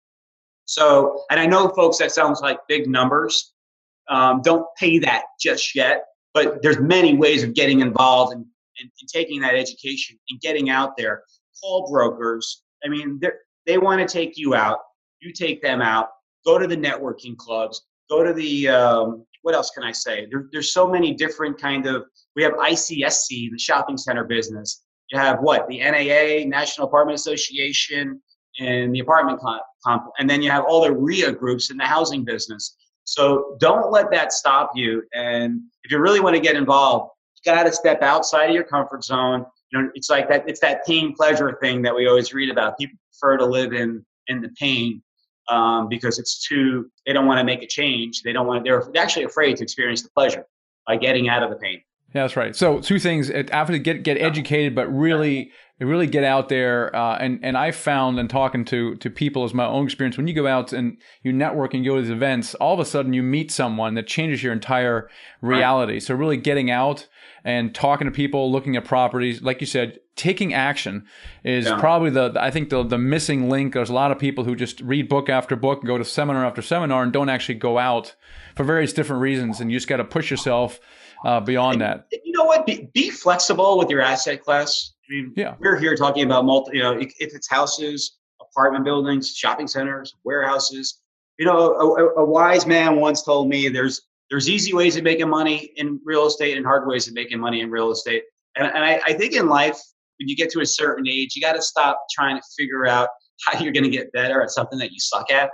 So, 0.69 1.23
and 1.31 1.39
I 1.39 1.45
know, 1.45 1.69
folks, 1.69 1.97
that 1.97 2.11
sounds 2.11 2.41
like 2.41 2.59
big 2.67 2.87
numbers. 2.87 3.53
Um, 4.07 4.41
don't 4.43 4.65
pay 4.77 4.99
that 4.99 5.23
just 5.39 5.75
yet, 5.75 6.05
but 6.33 6.61
there's 6.61 6.79
many 6.79 7.15
ways 7.15 7.43
of 7.43 7.53
getting 7.53 7.79
involved 7.79 8.33
and, 8.33 8.45
and, 8.79 8.91
and 9.01 9.09
taking 9.09 9.41
that 9.41 9.55
education 9.55 10.17
and 10.29 10.39
getting 10.41 10.69
out 10.69 10.95
there. 10.97 11.23
Call 11.61 11.89
brokers. 11.91 12.63
I 12.85 12.87
mean, 12.87 13.19
they 13.65 13.77
want 13.77 14.07
to 14.07 14.11
take 14.11 14.37
you 14.37 14.55
out. 14.55 14.79
You 15.21 15.33
take 15.33 15.61
them 15.61 15.81
out. 15.81 16.09
Go 16.45 16.57
to 16.57 16.67
the 16.67 16.77
networking 16.77 17.35
clubs 17.35 17.81
go 18.09 18.23
to 18.23 18.33
the 18.33 18.67
um, 18.67 19.25
what 19.43 19.55
else 19.55 19.69
can 19.69 19.83
I 19.83 19.91
say? 19.91 20.27
There, 20.29 20.49
there's 20.51 20.73
so 20.73 20.87
many 20.87 21.13
different 21.13 21.59
kind 21.59 21.85
of. 21.85 22.05
We 22.35 22.43
have 22.43 22.53
ICSC, 22.53 23.51
the 23.51 23.57
shopping 23.57 23.97
center 23.97 24.25
business. 24.25 24.83
You 25.11 25.19
have 25.19 25.39
what 25.39 25.67
the 25.67 25.79
NAA, 25.79 26.47
National 26.47 26.87
Apartment 26.87 27.17
Association, 27.17 28.21
and 28.59 28.93
the 28.93 28.99
apartment 28.99 29.39
comp, 29.39 30.03
and 30.19 30.29
then 30.29 30.41
you 30.41 30.51
have 30.51 30.65
all 30.65 30.83
the 30.83 30.91
REIA 30.91 31.31
groups 31.31 31.71
in 31.71 31.77
the 31.77 31.85
housing 31.85 32.23
business. 32.23 32.75
So 33.05 33.57
don't 33.59 33.91
let 33.91 34.11
that 34.11 34.31
stop 34.33 34.71
you. 34.75 35.03
And 35.13 35.61
if 35.83 35.91
you 35.91 35.99
really 35.99 36.19
want 36.19 36.35
to 36.35 36.41
get 36.41 36.55
involved, 36.55 37.11
you 37.35 37.51
got 37.51 37.63
to 37.63 37.71
step 37.71 38.03
outside 38.03 38.49
of 38.49 38.55
your 38.55 38.65
comfort 38.65 39.03
zone. 39.03 39.45
You 39.71 39.81
know, 39.81 39.89
it's 39.95 40.09
like 40.09 40.29
that. 40.29 40.47
It's 40.47 40.59
that 40.59 40.85
pain 40.85 41.15
pleasure 41.15 41.57
thing 41.61 41.81
that 41.83 41.95
we 41.95 42.07
always 42.07 42.33
read 42.33 42.49
about. 42.49 42.77
People 42.77 42.97
prefer 43.11 43.37
to 43.37 43.45
live 43.45 43.73
in 43.73 44.05
in 44.27 44.41
the 44.41 44.49
pain 44.59 45.01
um, 45.49 45.89
because 45.89 46.19
it's 46.19 46.47
too 46.47 46.89
they 47.05 47.13
don't 47.13 47.25
want 47.25 47.39
to 47.39 47.43
make 47.43 47.61
a 47.61 47.67
change 47.67 48.21
they 48.21 48.31
don't 48.31 48.47
want 48.47 48.63
they're 48.63 48.83
actually 48.97 49.25
afraid 49.25 49.57
to 49.57 49.63
experience 49.63 50.03
the 50.03 50.09
pleasure 50.11 50.45
by 50.87 50.95
getting 50.95 51.27
out 51.27 51.43
of 51.43 51.49
the 51.49 51.55
pain 51.57 51.81
yeah 52.13 52.23
that's 52.23 52.35
right 52.35 52.55
so 52.55 52.79
two 52.79 52.99
things 52.99 53.29
after 53.29 53.77
get 53.77 54.03
get 54.03 54.17
educated 54.17 54.75
but 54.75 54.87
really 54.87 55.51
really 55.79 56.07
get 56.07 56.23
out 56.23 56.49
there 56.49 56.93
uh, 56.95 57.17
and 57.17 57.39
and 57.41 57.57
I 57.57 57.71
found 57.71 58.19
and 58.19 58.29
talking 58.29 58.65
to 58.65 58.95
to 58.95 59.09
people 59.09 59.43
as 59.43 59.53
my 59.53 59.65
own 59.65 59.85
experience 59.85 60.17
when 60.17 60.27
you 60.27 60.33
go 60.33 60.47
out 60.47 60.73
and 60.73 60.97
you 61.23 61.31
network 61.31 61.73
and 61.73 61.85
go 61.85 61.95
to 61.95 62.01
these 62.01 62.11
events 62.11 62.53
all 62.55 62.73
of 62.73 62.79
a 62.79 62.85
sudden 62.85 63.13
you 63.13 63.23
meet 63.23 63.51
someone 63.51 63.93
that 63.93 64.07
changes 64.07 64.43
your 64.43 64.53
entire 64.53 65.09
reality 65.41 65.93
right. 65.93 66.03
so 66.03 66.13
really 66.15 66.37
getting 66.37 66.69
out 66.69 67.07
and 67.45 67.73
talking 67.73 68.05
to 68.05 68.11
people 68.11 68.51
looking 68.51 68.75
at 68.75 68.83
properties 68.83 69.41
like 69.41 69.61
you 69.61 69.67
said 69.67 69.99
taking 70.19 70.53
action 70.53 71.05
is 71.45 71.65
yeah. 71.65 71.79
probably 71.79 72.09
the 72.09 72.33
I 72.37 72.51
think 72.51 72.69
the 72.69 72.83
the 72.83 72.97
missing 72.97 73.49
link. 73.49 73.73
There's 73.73 73.89
a 73.89 73.93
lot 73.93 74.11
of 74.11 74.19
people 74.19 74.43
who 74.43 74.53
just 74.53 74.81
read 74.81 75.07
book 75.07 75.29
after 75.29 75.55
book, 75.55 75.83
go 75.85 75.97
to 75.97 76.03
seminar 76.03 76.45
after 76.45 76.61
seminar, 76.61 77.03
and 77.03 77.13
don't 77.13 77.29
actually 77.29 77.55
go 77.55 77.79
out 77.79 78.15
for 78.55 78.65
various 78.65 78.91
different 78.91 79.21
reasons. 79.21 79.61
And 79.61 79.71
you 79.71 79.77
just 79.77 79.87
got 79.87 79.97
to 79.97 80.03
push 80.03 80.29
yourself 80.29 80.81
uh, 81.25 81.39
beyond 81.39 81.81
and, 81.81 81.81
that. 81.81 82.07
You 82.23 82.31
know 82.31 82.45
what? 82.45 82.65
Be, 82.65 82.89
be, 82.93 83.09
flexible 83.09 83.77
with 83.77 83.89
your 83.89 84.01
asset 84.01 84.41
class. 84.43 84.93
I 85.09 85.13
mean, 85.13 85.33
yeah. 85.35 85.55
we're 85.59 85.77
here 85.77 85.95
talking 85.95 86.23
about 86.23 86.45
multi. 86.45 86.77
You 86.77 86.83
know, 86.83 86.99
if, 86.99 87.13
if 87.19 87.33
it's 87.33 87.49
houses, 87.49 88.17
apartment 88.41 88.85
buildings, 88.85 89.35
shopping 89.35 89.67
centers, 89.67 90.15
warehouses. 90.23 91.01
You 91.37 91.45
know, 91.45 91.73
a, 91.73 92.21
a 92.21 92.25
wise 92.25 92.65
man 92.65 92.97
once 92.97 93.23
told 93.23 93.47
me 93.47 93.69
there's 93.69 94.01
there's 94.29 94.49
easy 94.49 94.73
ways 94.73 94.95
of 94.95 95.03
making 95.03 95.29
money 95.29 95.71
in 95.77 95.99
real 96.03 96.27
estate 96.27 96.55
and 96.57 96.65
hard 96.65 96.87
ways 96.87 97.07
of 97.07 97.13
making 97.13 97.39
money 97.39 97.61
in 97.61 97.71
real 97.71 97.91
estate. 97.91 98.23
And, 98.55 98.67
and 98.67 98.83
I, 98.83 99.01
I, 99.05 99.13
think 99.13 99.33
in 99.33 99.47
life, 99.47 99.79
when 100.19 100.27
you 100.27 100.35
get 100.35 100.51
to 100.51 100.59
a 100.61 100.65
certain 100.65 101.07
age, 101.07 101.35
you 101.35 101.41
got 101.41 101.53
to 101.53 101.61
stop 101.61 101.99
trying 102.11 102.35
to 102.35 102.43
figure 102.57 102.85
out 102.85 103.09
how 103.45 103.59
you're 103.59 103.73
going 103.73 103.85
to 103.85 103.89
get 103.89 104.11
better 104.11 104.41
at 104.41 104.51
something 104.51 104.77
that 104.79 104.91
you 104.91 104.99
suck 104.99 105.31
at 105.31 105.49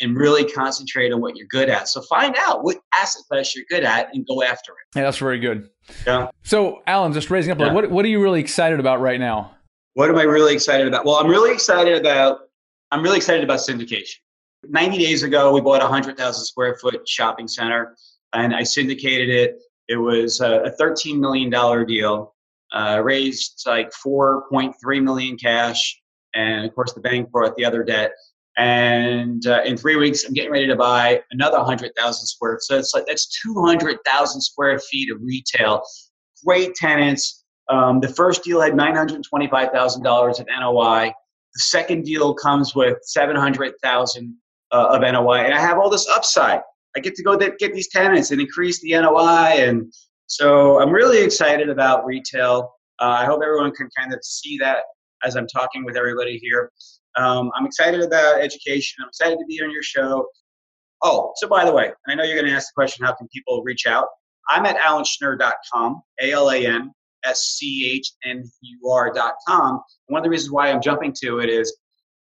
and 0.00 0.16
really 0.16 0.50
concentrate 0.50 1.12
on 1.12 1.20
what 1.20 1.36
you're 1.36 1.46
good 1.48 1.68
at. 1.68 1.88
So 1.88 2.00
find 2.02 2.34
out 2.38 2.64
what 2.64 2.78
asset 2.98 3.22
class 3.28 3.54
you're 3.54 3.66
good 3.68 3.84
at 3.84 4.14
and 4.14 4.26
go 4.26 4.42
after 4.42 4.72
it. 4.72 4.96
Yeah, 4.96 5.02
that's 5.02 5.18
very 5.18 5.38
good. 5.38 5.68
Yeah. 6.06 6.28
So 6.42 6.82
Alan, 6.86 7.12
just 7.12 7.30
raising 7.30 7.52
up, 7.52 7.58
yeah. 7.58 7.72
what, 7.72 7.90
what 7.90 8.04
are 8.04 8.08
you 8.08 8.22
really 8.22 8.40
excited 8.40 8.80
about 8.80 9.00
right 9.00 9.20
now? 9.20 9.54
What 9.94 10.08
am 10.08 10.16
I 10.16 10.22
really 10.22 10.54
excited 10.54 10.86
about? 10.86 11.04
Well, 11.04 11.16
I'm 11.16 11.28
really 11.28 11.52
excited 11.52 11.98
about, 11.98 12.40
I'm 12.90 13.02
really 13.02 13.18
excited 13.18 13.44
about 13.44 13.58
syndication. 13.58 14.16
90 14.68 14.96
days 14.98 15.22
ago, 15.22 15.52
we 15.52 15.60
bought 15.60 15.80
a 15.80 15.84
100,000 15.84 16.44
square 16.44 16.76
foot 16.76 17.06
shopping 17.06 17.48
center 17.48 17.96
and 18.32 18.54
I 18.54 18.62
syndicated 18.62 19.28
it. 19.28 19.58
It 19.88 19.96
was 19.96 20.40
a 20.40 20.72
$13 20.80 21.18
million 21.18 21.50
deal 21.86 22.32
uh, 22.72 23.00
raised 23.02 23.62
like 23.66 23.90
4.3 23.92 25.02
million 25.02 25.36
cash, 25.36 26.00
and 26.34 26.64
of 26.64 26.74
course 26.74 26.92
the 26.92 27.00
bank 27.00 27.30
brought 27.30 27.54
the 27.56 27.64
other 27.64 27.84
debt. 27.84 28.12
And 28.58 29.46
uh, 29.46 29.62
in 29.64 29.76
three 29.76 29.96
weeks, 29.96 30.24
I'm 30.24 30.34
getting 30.34 30.52
ready 30.52 30.66
to 30.66 30.76
buy 30.76 31.22
another 31.30 31.58
100,000 31.58 32.26
square. 32.26 32.58
So 32.60 32.78
it's 32.78 32.92
like 32.94 33.06
that's 33.06 33.40
200,000 33.42 34.40
square 34.40 34.78
feet 34.78 35.10
of 35.10 35.18
retail. 35.22 35.82
Great 36.44 36.74
tenants. 36.74 37.44
Um, 37.68 38.00
the 38.00 38.08
first 38.08 38.44
deal 38.44 38.60
had 38.60 38.74
$925,000 38.74 40.40
of 40.40 40.46
NOI. 40.60 41.12
The 41.54 41.60
second 41.60 42.04
deal 42.04 42.34
comes 42.34 42.74
with 42.74 42.98
700,000 43.02 44.36
uh, 44.72 44.86
of 44.90 45.00
NOI, 45.00 45.44
and 45.44 45.54
I 45.54 45.60
have 45.60 45.78
all 45.78 45.90
this 45.90 46.08
upside. 46.08 46.60
I 46.96 47.00
get 47.00 47.14
to 47.14 47.22
go 47.22 47.36
get 47.36 47.72
these 47.72 47.88
tenants 47.88 48.32
and 48.32 48.40
increase 48.40 48.80
the 48.82 48.92
NOI 48.92 49.64
and 49.66 49.90
so 50.32 50.80
I'm 50.80 50.90
really 50.90 51.22
excited 51.22 51.68
about 51.68 52.06
retail. 52.06 52.72
Uh, 52.98 53.16
I 53.20 53.26
hope 53.26 53.42
everyone 53.44 53.70
can 53.72 53.90
kind 53.94 54.14
of 54.14 54.20
see 54.22 54.56
that 54.62 54.84
as 55.22 55.36
I'm 55.36 55.46
talking 55.46 55.84
with 55.84 55.94
everybody 55.94 56.38
here. 56.38 56.72
Um, 57.16 57.50
I'm 57.54 57.66
excited 57.66 58.00
about 58.00 58.40
education. 58.40 58.96
I'm 59.02 59.08
excited 59.08 59.38
to 59.38 59.44
be 59.46 59.60
on 59.62 59.70
your 59.70 59.82
show. 59.82 60.26
Oh, 61.02 61.32
so 61.36 61.48
by 61.48 61.64
the 61.64 61.72
way, 61.72 61.90
I 62.08 62.14
know 62.14 62.24
you're 62.24 62.36
going 62.36 62.46
to 62.46 62.52
ask 62.52 62.68
the 62.68 62.74
question, 62.74 63.04
how 63.04 63.14
can 63.14 63.28
people 63.28 63.62
reach 63.64 63.86
out? 63.86 64.06
I'm 64.48 64.66
at 64.66 64.76
alanschnur.com, 64.78 66.02
A-L-A-N 66.20 66.92
S-C-H-N-U-R.com. 67.24 68.50
One 70.06 70.18
of 70.18 70.24
the 70.24 70.30
reasons 70.30 70.50
why 70.52 70.70
I'm 70.70 70.80
jumping 70.80 71.14
to 71.22 71.38
it 71.38 71.48
is 71.48 71.76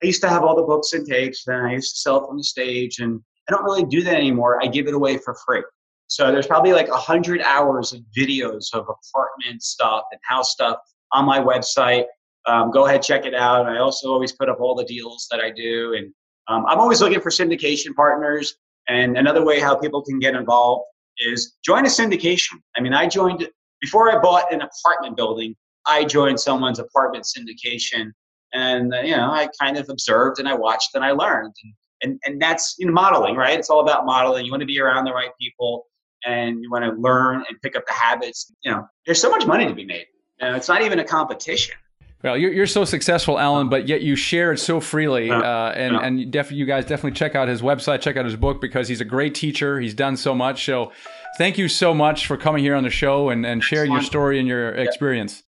I 0.03 0.07
used 0.07 0.23
to 0.23 0.29
have 0.29 0.43
all 0.43 0.57
the 0.57 0.63
books 0.63 0.93
and 0.93 1.07
tapes 1.07 1.47
and 1.47 1.67
I 1.67 1.73
used 1.73 1.95
to 1.95 2.01
sell 2.01 2.27
from 2.27 2.37
the 2.37 2.45
stage 2.45 2.99
and 2.99 3.21
I 3.49 3.53
don't 3.53 3.65
really 3.65 3.85
do 3.85 4.03
that 4.03 4.15
anymore. 4.15 4.63
I 4.63 4.67
give 4.67 4.87
it 4.87 4.95
away 4.95 5.19
for 5.19 5.35
free. 5.47 5.63
So 6.07 6.31
there's 6.31 6.47
probably 6.47 6.73
like 6.73 6.89
a 6.89 6.97
hundred 6.97 7.41
hours 7.43 7.93
of 7.93 8.01
videos 8.17 8.75
of 8.75 8.87
apartment 8.89 9.63
stuff 9.63 10.05
and 10.13 10.21
house 10.25 10.53
stuff 10.53 10.79
on 11.13 11.25
my 11.25 11.39
website. 11.39 12.05
Um, 12.47 12.71
go 12.71 12.87
ahead, 12.87 13.03
check 13.03 13.25
it 13.25 13.35
out. 13.35 13.67
I 13.67 13.79
also 13.79 14.13
always 14.13 14.33
put 14.33 14.49
up 14.49 14.61
all 14.61 14.75
the 14.75 14.85
deals 14.85 15.29
that 15.31 15.41
I 15.41 15.51
do, 15.51 15.95
and 15.95 16.13
Um, 16.49 16.67
I'm 16.67 16.81
always 16.81 17.01
looking 17.01 17.21
for 17.21 17.31
syndication 17.31 17.95
partners. 17.95 18.57
And 18.89 19.17
another 19.17 19.45
way 19.45 19.61
how 19.61 19.77
people 19.77 20.03
can 20.03 20.19
get 20.19 20.35
involved 20.35 20.85
is 21.19 21.57
join 21.65 21.85
a 21.87 21.89
syndication. 21.89 22.55
I 22.77 22.81
mean, 22.81 22.93
I 22.93 23.07
joined 23.07 23.49
before 23.81 24.11
I 24.11 24.21
bought 24.21 24.53
an 24.53 24.61
apartment 24.61 25.17
building. 25.17 25.55
I 25.87 26.05
joined 26.05 26.41
someone's 26.41 26.81
apartment 26.81 27.25
syndication, 27.25 28.11
and 28.53 28.93
uh, 28.93 29.01
you 29.03 29.17
know, 29.17 29.31
I 29.31 29.49
kind 29.61 29.77
of 29.79 29.89
observed 29.89 30.41
and 30.41 30.49
I 30.49 30.55
watched 30.55 30.91
and 30.97 31.05
I 31.05 31.13
learned, 31.13 31.55
and 31.63 31.73
and, 32.03 32.21
and 32.27 32.43
that's 32.43 32.75
you 32.79 32.87
know 32.87 32.93
modeling, 32.93 33.37
right? 33.37 33.57
It's 33.57 33.71
all 33.71 33.81
about 33.81 34.05
modeling. 34.05 34.45
You 34.45 34.51
want 34.51 34.63
to 34.63 34.67
be 34.67 34.81
around 34.81 35.05
the 35.05 35.13
right 35.13 35.31
people, 35.41 35.87
and 36.25 36.61
you 36.61 36.71
want 36.71 36.85
to 36.85 36.93
learn 37.01 37.37
and 37.49 37.57
pick 37.63 37.77
up 37.77 37.85
the 37.87 37.93
habits. 37.93 38.53
You 38.65 38.73
know, 38.73 38.85
there's 39.07 39.21
so 39.21 39.31
much 39.31 39.47
money 39.47 39.67
to 39.69 39.75
be 39.75 39.85
made. 39.85 40.07
You 40.41 40.49
know, 40.49 40.57
it's 40.57 40.69
not 40.69 40.83
even 40.83 40.99
a 40.99 41.05
competition. 41.05 41.77
Well, 42.23 42.37
you're, 42.37 42.53
you're 42.53 42.67
so 42.69 42.85
successful, 42.85 43.39
Alan, 43.39 43.69
but 43.69 43.89
yet 43.89 44.03
you 44.03 44.15
share 44.15 44.53
it 44.53 44.59
so 44.59 44.81
freely. 44.81 45.29
Uh, 45.31 45.71
and 45.71 45.97
and 45.97 46.21
you, 46.21 46.27
def- 46.27 46.53
you 46.53 46.65
guys 46.67 46.85
definitely 46.85 47.17
check 47.19 47.35
out 47.35 47.49
his 47.49 47.63
website, 47.63 48.01
check 48.01 48.17
out 48.17 48.25
his 48.25 48.37
book 48.37 48.61
because 48.61 48.87
he's 48.87 49.01
a 49.01 49.05
great 49.05 49.35
teacher. 49.35 49.81
He's 49.81 49.95
done 49.95 50.17
so 50.17 50.33
much. 50.35 50.65
So 50.65 50.93
thank 51.37 51.59
you 51.59 51.69
so 51.69 51.93
much 51.93 52.29
for 52.29 52.37
coming 52.37 52.63
here 52.63 52.77
on 52.77 52.85
the 52.85 52.91
show 52.91 53.31
and, 53.31 53.45
and 53.45 53.63
sharing 53.63 53.91
your 53.91 54.03
story 54.03 54.39
and 54.39 54.47
your 54.47 54.71
experience. 54.73 55.43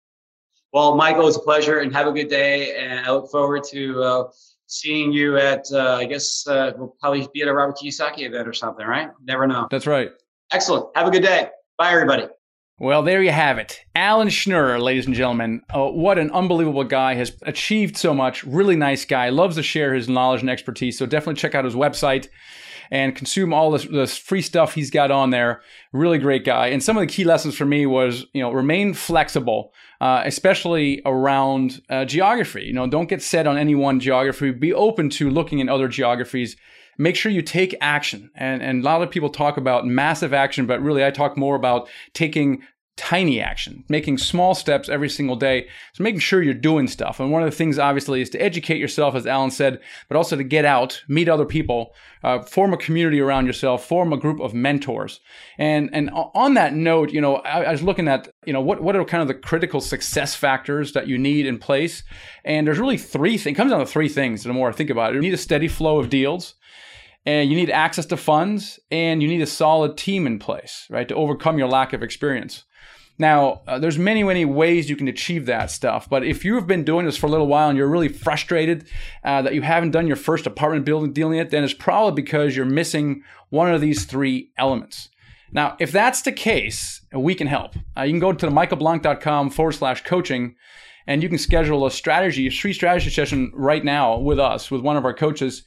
Well, 0.72 0.96
Michael, 0.96 1.28
it's 1.28 1.36
a 1.36 1.40
pleasure 1.40 1.80
and 1.80 1.94
have 1.94 2.06
a 2.06 2.12
good 2.12 2.28
day. 2.28 2.74
And 2.76 3.04
I 3.04 3.10
look 3.10 3.30
forward 3.30 3.64
to 3.64 4.02
uh, 4.02 4.24
seeing 4.66 5.12
you 5.12 5.36
at, 5.36 5.66
uh, 5.70 5.96
I 5.96 6.06
guess 6.06 6.46
uh, 6.46 6.72
we'll 6.78 6.96
probably 6.98 7.28
be 7.34 7.42
at 7.42 7.48
a 7.48 7.52
Robert 7.52 7.76
Kiyosaki 7.76 8.20
event 8.20 8.48
or 8.48 8.54
something, 8.54 8.86
right? 8.86 9.10
Never 9.22 9.46
know. 9.46 9.68
That's 9.70 9.86
right. 9.86 10.10
Excellent. 10.50 10.86
Have 10.96 11.06
a 11.06 11.10
good 11.10 11.22
day. 11.22 11.50
Bye, 11.76 11.92
everybody. 11.92 12.28
Well, 12.82 13.04
there 13.04 13.22
you 13.22 13.30
have 13.30 13.58
it. 13.58 13.78
Alan 13.94 14.26
Schnur, 14.26 14.82
ladies 14.82 15.06
and 15.06 15.14
gentlemen. 15.14 15.62
Uh, 15.72 15.86
what 15.86 16.18
an 16.18 16.32
unbelievable 16.32 16.82
guy. 16.82 17.14
Has 17.14 17.32
achieved 17.42 17.96
so 17.96 18.12
much. 18.12 18.42
Really 18.42 18.74
nice 18.74 19.04
guy. 19.04 19.28
Loves 19.28 19.54
to 19.54 19.62
share 19.62 19.94
his 19.94 20.08
knowledge 20.08 20.40
and 20.40 20.50
expertise. 20.50 20.98
So 20.98 21.06
definitely 21.06 21.36
check 21.38 21.54
out 21.54 21.64
his 21.64 21.76
website 21.76 22.26
and 22.90 23.14
consume 23.14 23.54
all 23.54 23.70
this, 23.70 23.84
this 23.84 24.18
free 24.18 24.42
stuff 24.42 24.74
he's 24.74 24.90
got 24.90 25.12
on 25.12 25.30
there. 25.30 25.62
Really 25.92 26.18
great 26.18 26.44
guy. 26.44 26.66
And 26.70 26.82
some 26.82 26.96
of 26.96 27.02
the 27.02 27.06
key 27.06 27.22
lessons 27.22 27.56
for 27.56 27.66
me 27.66 27.86
was, 27.86 28.26
you 28.32 28.42
know, 28.42 28.50
remain 28.50 28.94
flexible, 28.94 29.72
uh, 30.00 30.22
especially 30.24 31.02
around 31.06 31.82
uh, 31.88 32.04
geography. 32.04 32.64
You 32.64 32.72
know, 32.72 32.88
don't 32.88 33.08
get 33.08 33.22
set 33.22 33.46
on 33.46 33.56
any 33.56 33.76
one 33.76 34.00
geography. 34.00 34.50
Be 34.50 34.72
open 34.72 35.08
to 35.10 35.30
looking 35.30 35.60
in 35.60 35.68
other 35.68 35.86
geographies 35.86 36.56
make 36.98 37.16
sure 37.16 37.32
you 37.32 37.42
take 37.42 37.74
action. 37.80 38.30
And, 38.34 38.62
and 38.62 38.82
a 38.82 38.84
lot 38.84 39.02
of 39.02 39.10
people 39.10 39.30
talk 39.30 39.56
about 39.56 39.86
massive 39.86 40.32
action, 40.32 40.66
but 40.66 40.82
really 40.82 41.04
I 41.04 41.10
talk 41.10 41.36
more 41.36 41.56
about 41.56 41.88
taking 42.12 42.62
tiny 42.96 43.40
action, 43.40 43.84
making 43.88 44.18
small 44.18 44.54
steps 44.54 44.88
every 44.88 45.08
single 45.08 45.36
day. 45.36 45.66
So 45.94 46.04
making 46.04 46.20
sure 46.20 46.42
you're 46.42 46.52
doing 46.52 46.86
stuff. 46.86 47.20
And 47.20 47.30
one 47.30 47.42
of 47.42 47.50
the 47.50 47.56
things 47.56 47.78
obviously 47.78 48.20
is 48.20 48.28
to 48.30 48.42
educate 48.42 48.78
yourself, 48.78 49.14
as 49.14 49.26
Alan 49.26 49.50
said, 49.50 49.80
but 50.08 50.16
also 50.16 50.36
to 50.36 50.44
get 50.44 50.64
out, 50.64 51.02
meet 51.08 51.28
other 51.28 51.46
people, 51.46 51.94
uh, 52.22 52.40
form 52.42 52.74
a 52.74 52.76
community 52.76 53.18
around 53.18 53.46
yourself, 53.46 53.86
form 53.86 54.12
a 54.12 54.18
group 54.18 54.40
of 54.40 54.52
mentors. 54.52 55.20
And 55.58 55.88
and 55.92 56.10
on 56.12 56.54
that 56.54 56.74
note, 56.74 57.12
you 57.12 57.20
know, 57.20 57.36
I, 57.36 57.64
I 57.64 57.72
was 57.72 57.82
looking 57.82 58.08
at, 58.08 58.28
you 58.44 58.52
know, 58.52 58.60
what, 58.60 58.82
what 58.82 58.94
are 58.94 59.04
kind 59.04 59.22
of 59.22 59.28
the 59.28 59.34
critical 59.34 59.80
success 59.80 60.34
factors 60.34 60.92
that 60.92 61.08
you 61.08 61.16
need 61.16 61.46
in 61.46 61.58
place? 61.58 62.02
And 62.44 62.66
there's 62.66 62.78
really 62.78 62.98
three 62.98 63.38
things, 63.38 63.54
it 63.54 63.56
comes 63.56 63.70
down 63.70 63.80
to 63.80 63.86
three 63.86 64.08
things 64.08 64.42
the 64.42 64.52
more 64.52 64.68
I 64.68 64.72
think 64.72 64.90
about 64.90 65.12
it. 65.12 65.16
You 65.16 65.22
need 65.22 65.34
a 65.34 65.38
steady 65.38 65.68
flow 65.68 65.98
of 65.98 66.10
deals 66.10 66.54
and 67.24 67.50
you 67.50 67.56
need 67.56 67.70
access 67.70 68.06
to 68.06 68.16
funds 68.16 68.80
and 68.90 69.22
you 69.22 69.28
need 69.28 69.40
a 69.40 69.46
solid 69.46 69.96
team 69.96 70.26
in 70.26 70.38
place 70.38 70.86
right 70.90 71.08
to 71.08 71.14
overcome 71.14 71.58
your 71.58 71.68
lack 71.68 71.92
of 71.92 72.02
experience 72.02 72.64
now, 73.18 73.62
uh, 73.66 73.78
there's 73.78 73.98
many, 73.98 74.24
many 74.24 74.44
ways 74.44 74.88
you 74.88 74.96
can 74.96 75.08
achieve 75.08 75.46
that 75.46 75.70
stuff. 75.70 76.08
But 76.08 76.24
if 76.24 76.44
you 76.44 76.54
have 76.54 76.66
been 76.66 76.84
doing 76.84 77.06
this 77.06 77.16
for 77.16 77.26
a 77.26 77.30
little 77.30 77.46
while 77.46 77.68
and 77.68 77.76
you're 77.76 77.88
really 77.88 78.08
frustrated 78.08 78.88
uh, 79.22 79.42
that 79.42 79.54
you 79.54 79.62
haven't 79.62 79.90
done 79.90 80.06
your 80.06 80.16
first 80.16 80.46
apartment 80.46 80.84
building 80.84 81.12
deal 81.12 81.32
yet, 81.34 81.50
then 81.50 81.62
it's 81.62 81.74
probably 81.74 82.20
because 82.20 82.56
you're 82.56 82.64
missing 82.64 83.22
one 83.50 83.72
of 83.72 83.80
these 83.80 84.06
three 84.06 84.50
elements. 84.56 85.08
Now, 85.52 85.76
if 85.78 85.92
that's 85.92 86.22
the 86.22 86.32
case, 86.32 87.02
we 87.12 87.34
can 87.34 87.46
help. 87.46 87.76
Uh, 87.96 88.02
you 88.02 88.12
can 88.12 88.20
go 88.20 88.32
to 88.32 88.48
michaelblank.com 88.48 89.50
forward 89.50 89.72
slash 89.72 90.02
coaching 90.02 90.56
and 91.06 91.22
you 91.22 91.28
can 91.28 91.38
schedule 91.38 91.84
a 91.84 91.90
strategy, 91.90 92.46
a 92.46 92.50
free 92.50 92.72
strategy 92.72 93.10
session 93.10 93.52
right 93.54 93.84
now 93.84 94.18
with 94.18 94.38
us, 94.38 94.70
with 94.70 94.80
one 94.80 94.96
of 94.96 95.04
our 95.04 95.12
coaches. 95.14 95.64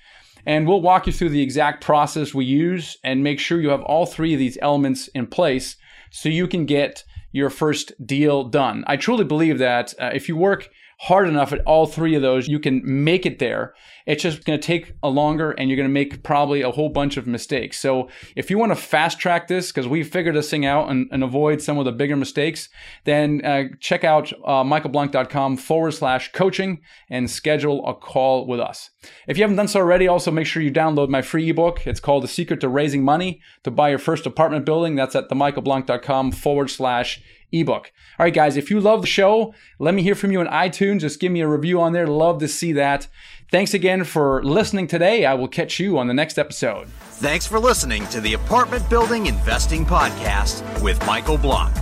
And 0.47 0.67
we'll 0.67 0.81
walk 0.81 1.07
you 1.07 1.13
through 1.13 1.29
the 1.29 1.41
exact 1.41 1.83
process 1.83 2.33
we 2.33 2.45
use 2.45 2.97
and 3.03 3.23
make 3.23 3.39
sure 3.39 3.61
you 3.61 3.69
have 3.69 3.81
all 3.81 4.05
three 4.05 4.33
of 4.33 4.39
these 4.39 4.57
elements 4.61 5.07
in 5.09 5.27
place 5.27 5.75
so 6.11 6.29
you 6.29 6.47
can 6.47 6.65
get 6.65 7.03
your 7.35 7.49
first 7.49 7.91
deal 8.07 8.45
done. 8.45 8.85
I 8.87 8.95
truly 8.95 9.25
believe 9.25 9.57
that 9.57 9.93
uh, 9.99 10.11
if 10.13 10.29
you 10.29 10.37
work 10.37 10.69
hard 10.99 11.27
enough 11.27 11.51
at 11.51 11.59
all 11.61 11.85
three 11.85 12.15
of 12.15 12.21
those, 12.21 12.47
you 12.47 12.59
can 12.59 12.81
make 12.83 13.25
it 13.25 13.39
there. 13.39 13.73
It's 14.05 14.23
just 14.23 14.45
going 14.45 14.59
to 14.59 14.65
take 14.65 14.93
a 15.03 15.09
longer 15.09 15.51
and 15.51 15.69
you're 15.69 15.77
going 15.77 15.89
to 15.89 15.93
make 15.93 16.23
probably 16.23 16.61
a 16.61 16.71
whole 16.71 16.89
bunch 16.89 17.17
of 17.17 17.27
mistakes. 17.27 17.79
So 17.79 18.09
if 18.35 18.49
you 18.49 18.57
want 18.57 18.71
to 18.71 18.75
fast 18.75 19.19
track 19.19 19.47
this, 19.47 19.71
because 19.71 19.87
we 19.87 20.03
figured 20.03 20.35
this 20.35 20.49
thing 20.49 20.65
out 20.65 20.89
and, 20.89 21.07
and, 21.11 21.23
avoid 21.25 21.59
some 21.59 21.79
of 21.79 21.85
the 21.85 21.91
bigger 21.91 22.15
mistakes, 22.15 22.69
then 23.03 23.43
uh, 23.43 23.63
check 23.79 24.03
out 24.03 24.31
uh, 24.45 24.63
michaelblank.com 24.63 25.57
forward 25.57 25.91
slash 25.91 26.31
coaching 26.33 26.81
and 27.09 27.29
schedule 27.29 27.85
a 27.87 27.95
call 27.95 28.45
with 28.45 28.59
us. 28.59 28.91
If 29.27 29.37
you 29.37 29.43
haven't 29.43 29.57
done 29.57 29.67
so 29.67 29.79
already, 29.79 30.07
also 30.07 30.29
make 30.29 30.45
sure 30.45 30.61
you 30.61 30.71
download 30.71 31.09
my 31.09 31.23
free 31.23 31.49
ebook. 31.49 31.87
It's 31.87 31.99
called 31.99 32.23
The 32.23 32.27
Secret 32.27 32.61
to 32.61 32.69
Raising 32.69 33.03
Money 33.03 33.41
to 33.63 33.71
Buy 33.71 33.89
Your 33.89 33.99
First 33.99 34.27
Apartment 34.27 34.65
Building. 34.65 34.95
That's 34.95 35.15
at 35.15 35.29
themichaelblank.com 35.29 36.31
forward 36.31 36.69
slash 36.69 37.21
ebook. 37.51 37.91
All 38.19 38.25
right, 38.25 38.33
guys, 38.33 38.57
if 38.57 38.71
you 38.71 38.79
love 38.79 39.01
the 39.01 39.07
show, 39.07 39.53
let 39.79 39.93
me 39.93 40.03
hear 40.03 40.15
from 40.15 40.31
you 40.31 40.39
on 40.39 40.47
iTunes. 40.47 41.01
Just 41.01 41.19
give 41.19 41.31
me 41.31 41.41
a 41.41 41.47
review 41.47 41.81
on 41.81 41.93
there. 41.93 42.07
Love 42.07 42.39
to 42.39 42.47
see 42.47 42.73
that. 42.73 43.07
Thanks 43.51 43.73
again 43.73 44.03
for 44.03 44.43
listening 44.43 44.87
today. 44.87 45.25
I 45.25 45.33
will 45.35 45.47
catch 45.47 45.79
you 45.79 45.97
on 45.97 46.07
the 46.07 46.13
next 46.13 46.37
episode. 46.37 46.87
Thanks 46.87 47.47
for 47.47 47.59
listening 47.59 48.05
to 48.07 48.19
the 48.19 48.33
Apartment 48.33 48.89
Building 48.89 49.27
Investing 49.27 49.85
Podcast 49.85 50.81
with 50.81 51.03
Michael 51.05 51.37
Blank. 51.37 51.73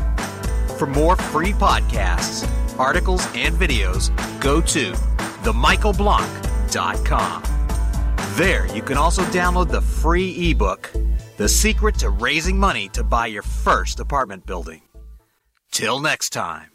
For 0.78 0.86
more 0.86 1.16
free 1.16 1.54
podcasts, 1.54 2.48
articles, 2.78 3.26
and 3.34 3.56
videos, 3.56 4.12
go 4.42 4.62
to 4.62 4.92
themichaelblank.com. 5.44 7.44
There, 8.36 8.76
you 8.76 8.82
can 8.82 8.98
also 8.98 9.22
download 9.26 9.70
the 9.70 9.82
free 9.82 10.52
ebook, 10.52 10.92
The 11.38 11.48
Secret 11.48 11.96
to 12.00 12.10
Raising 12.10 12.58
Money 12.58 12.90
to 12.90 13.04
Buy 13.04 13.28
Your 13.28 13.44
First 13.44 14.00
Apartment 14.00 14.46
Building. 14.46 14.82
Till 15.74 16.00
next 16.00 16.34
time. 16.34 16.73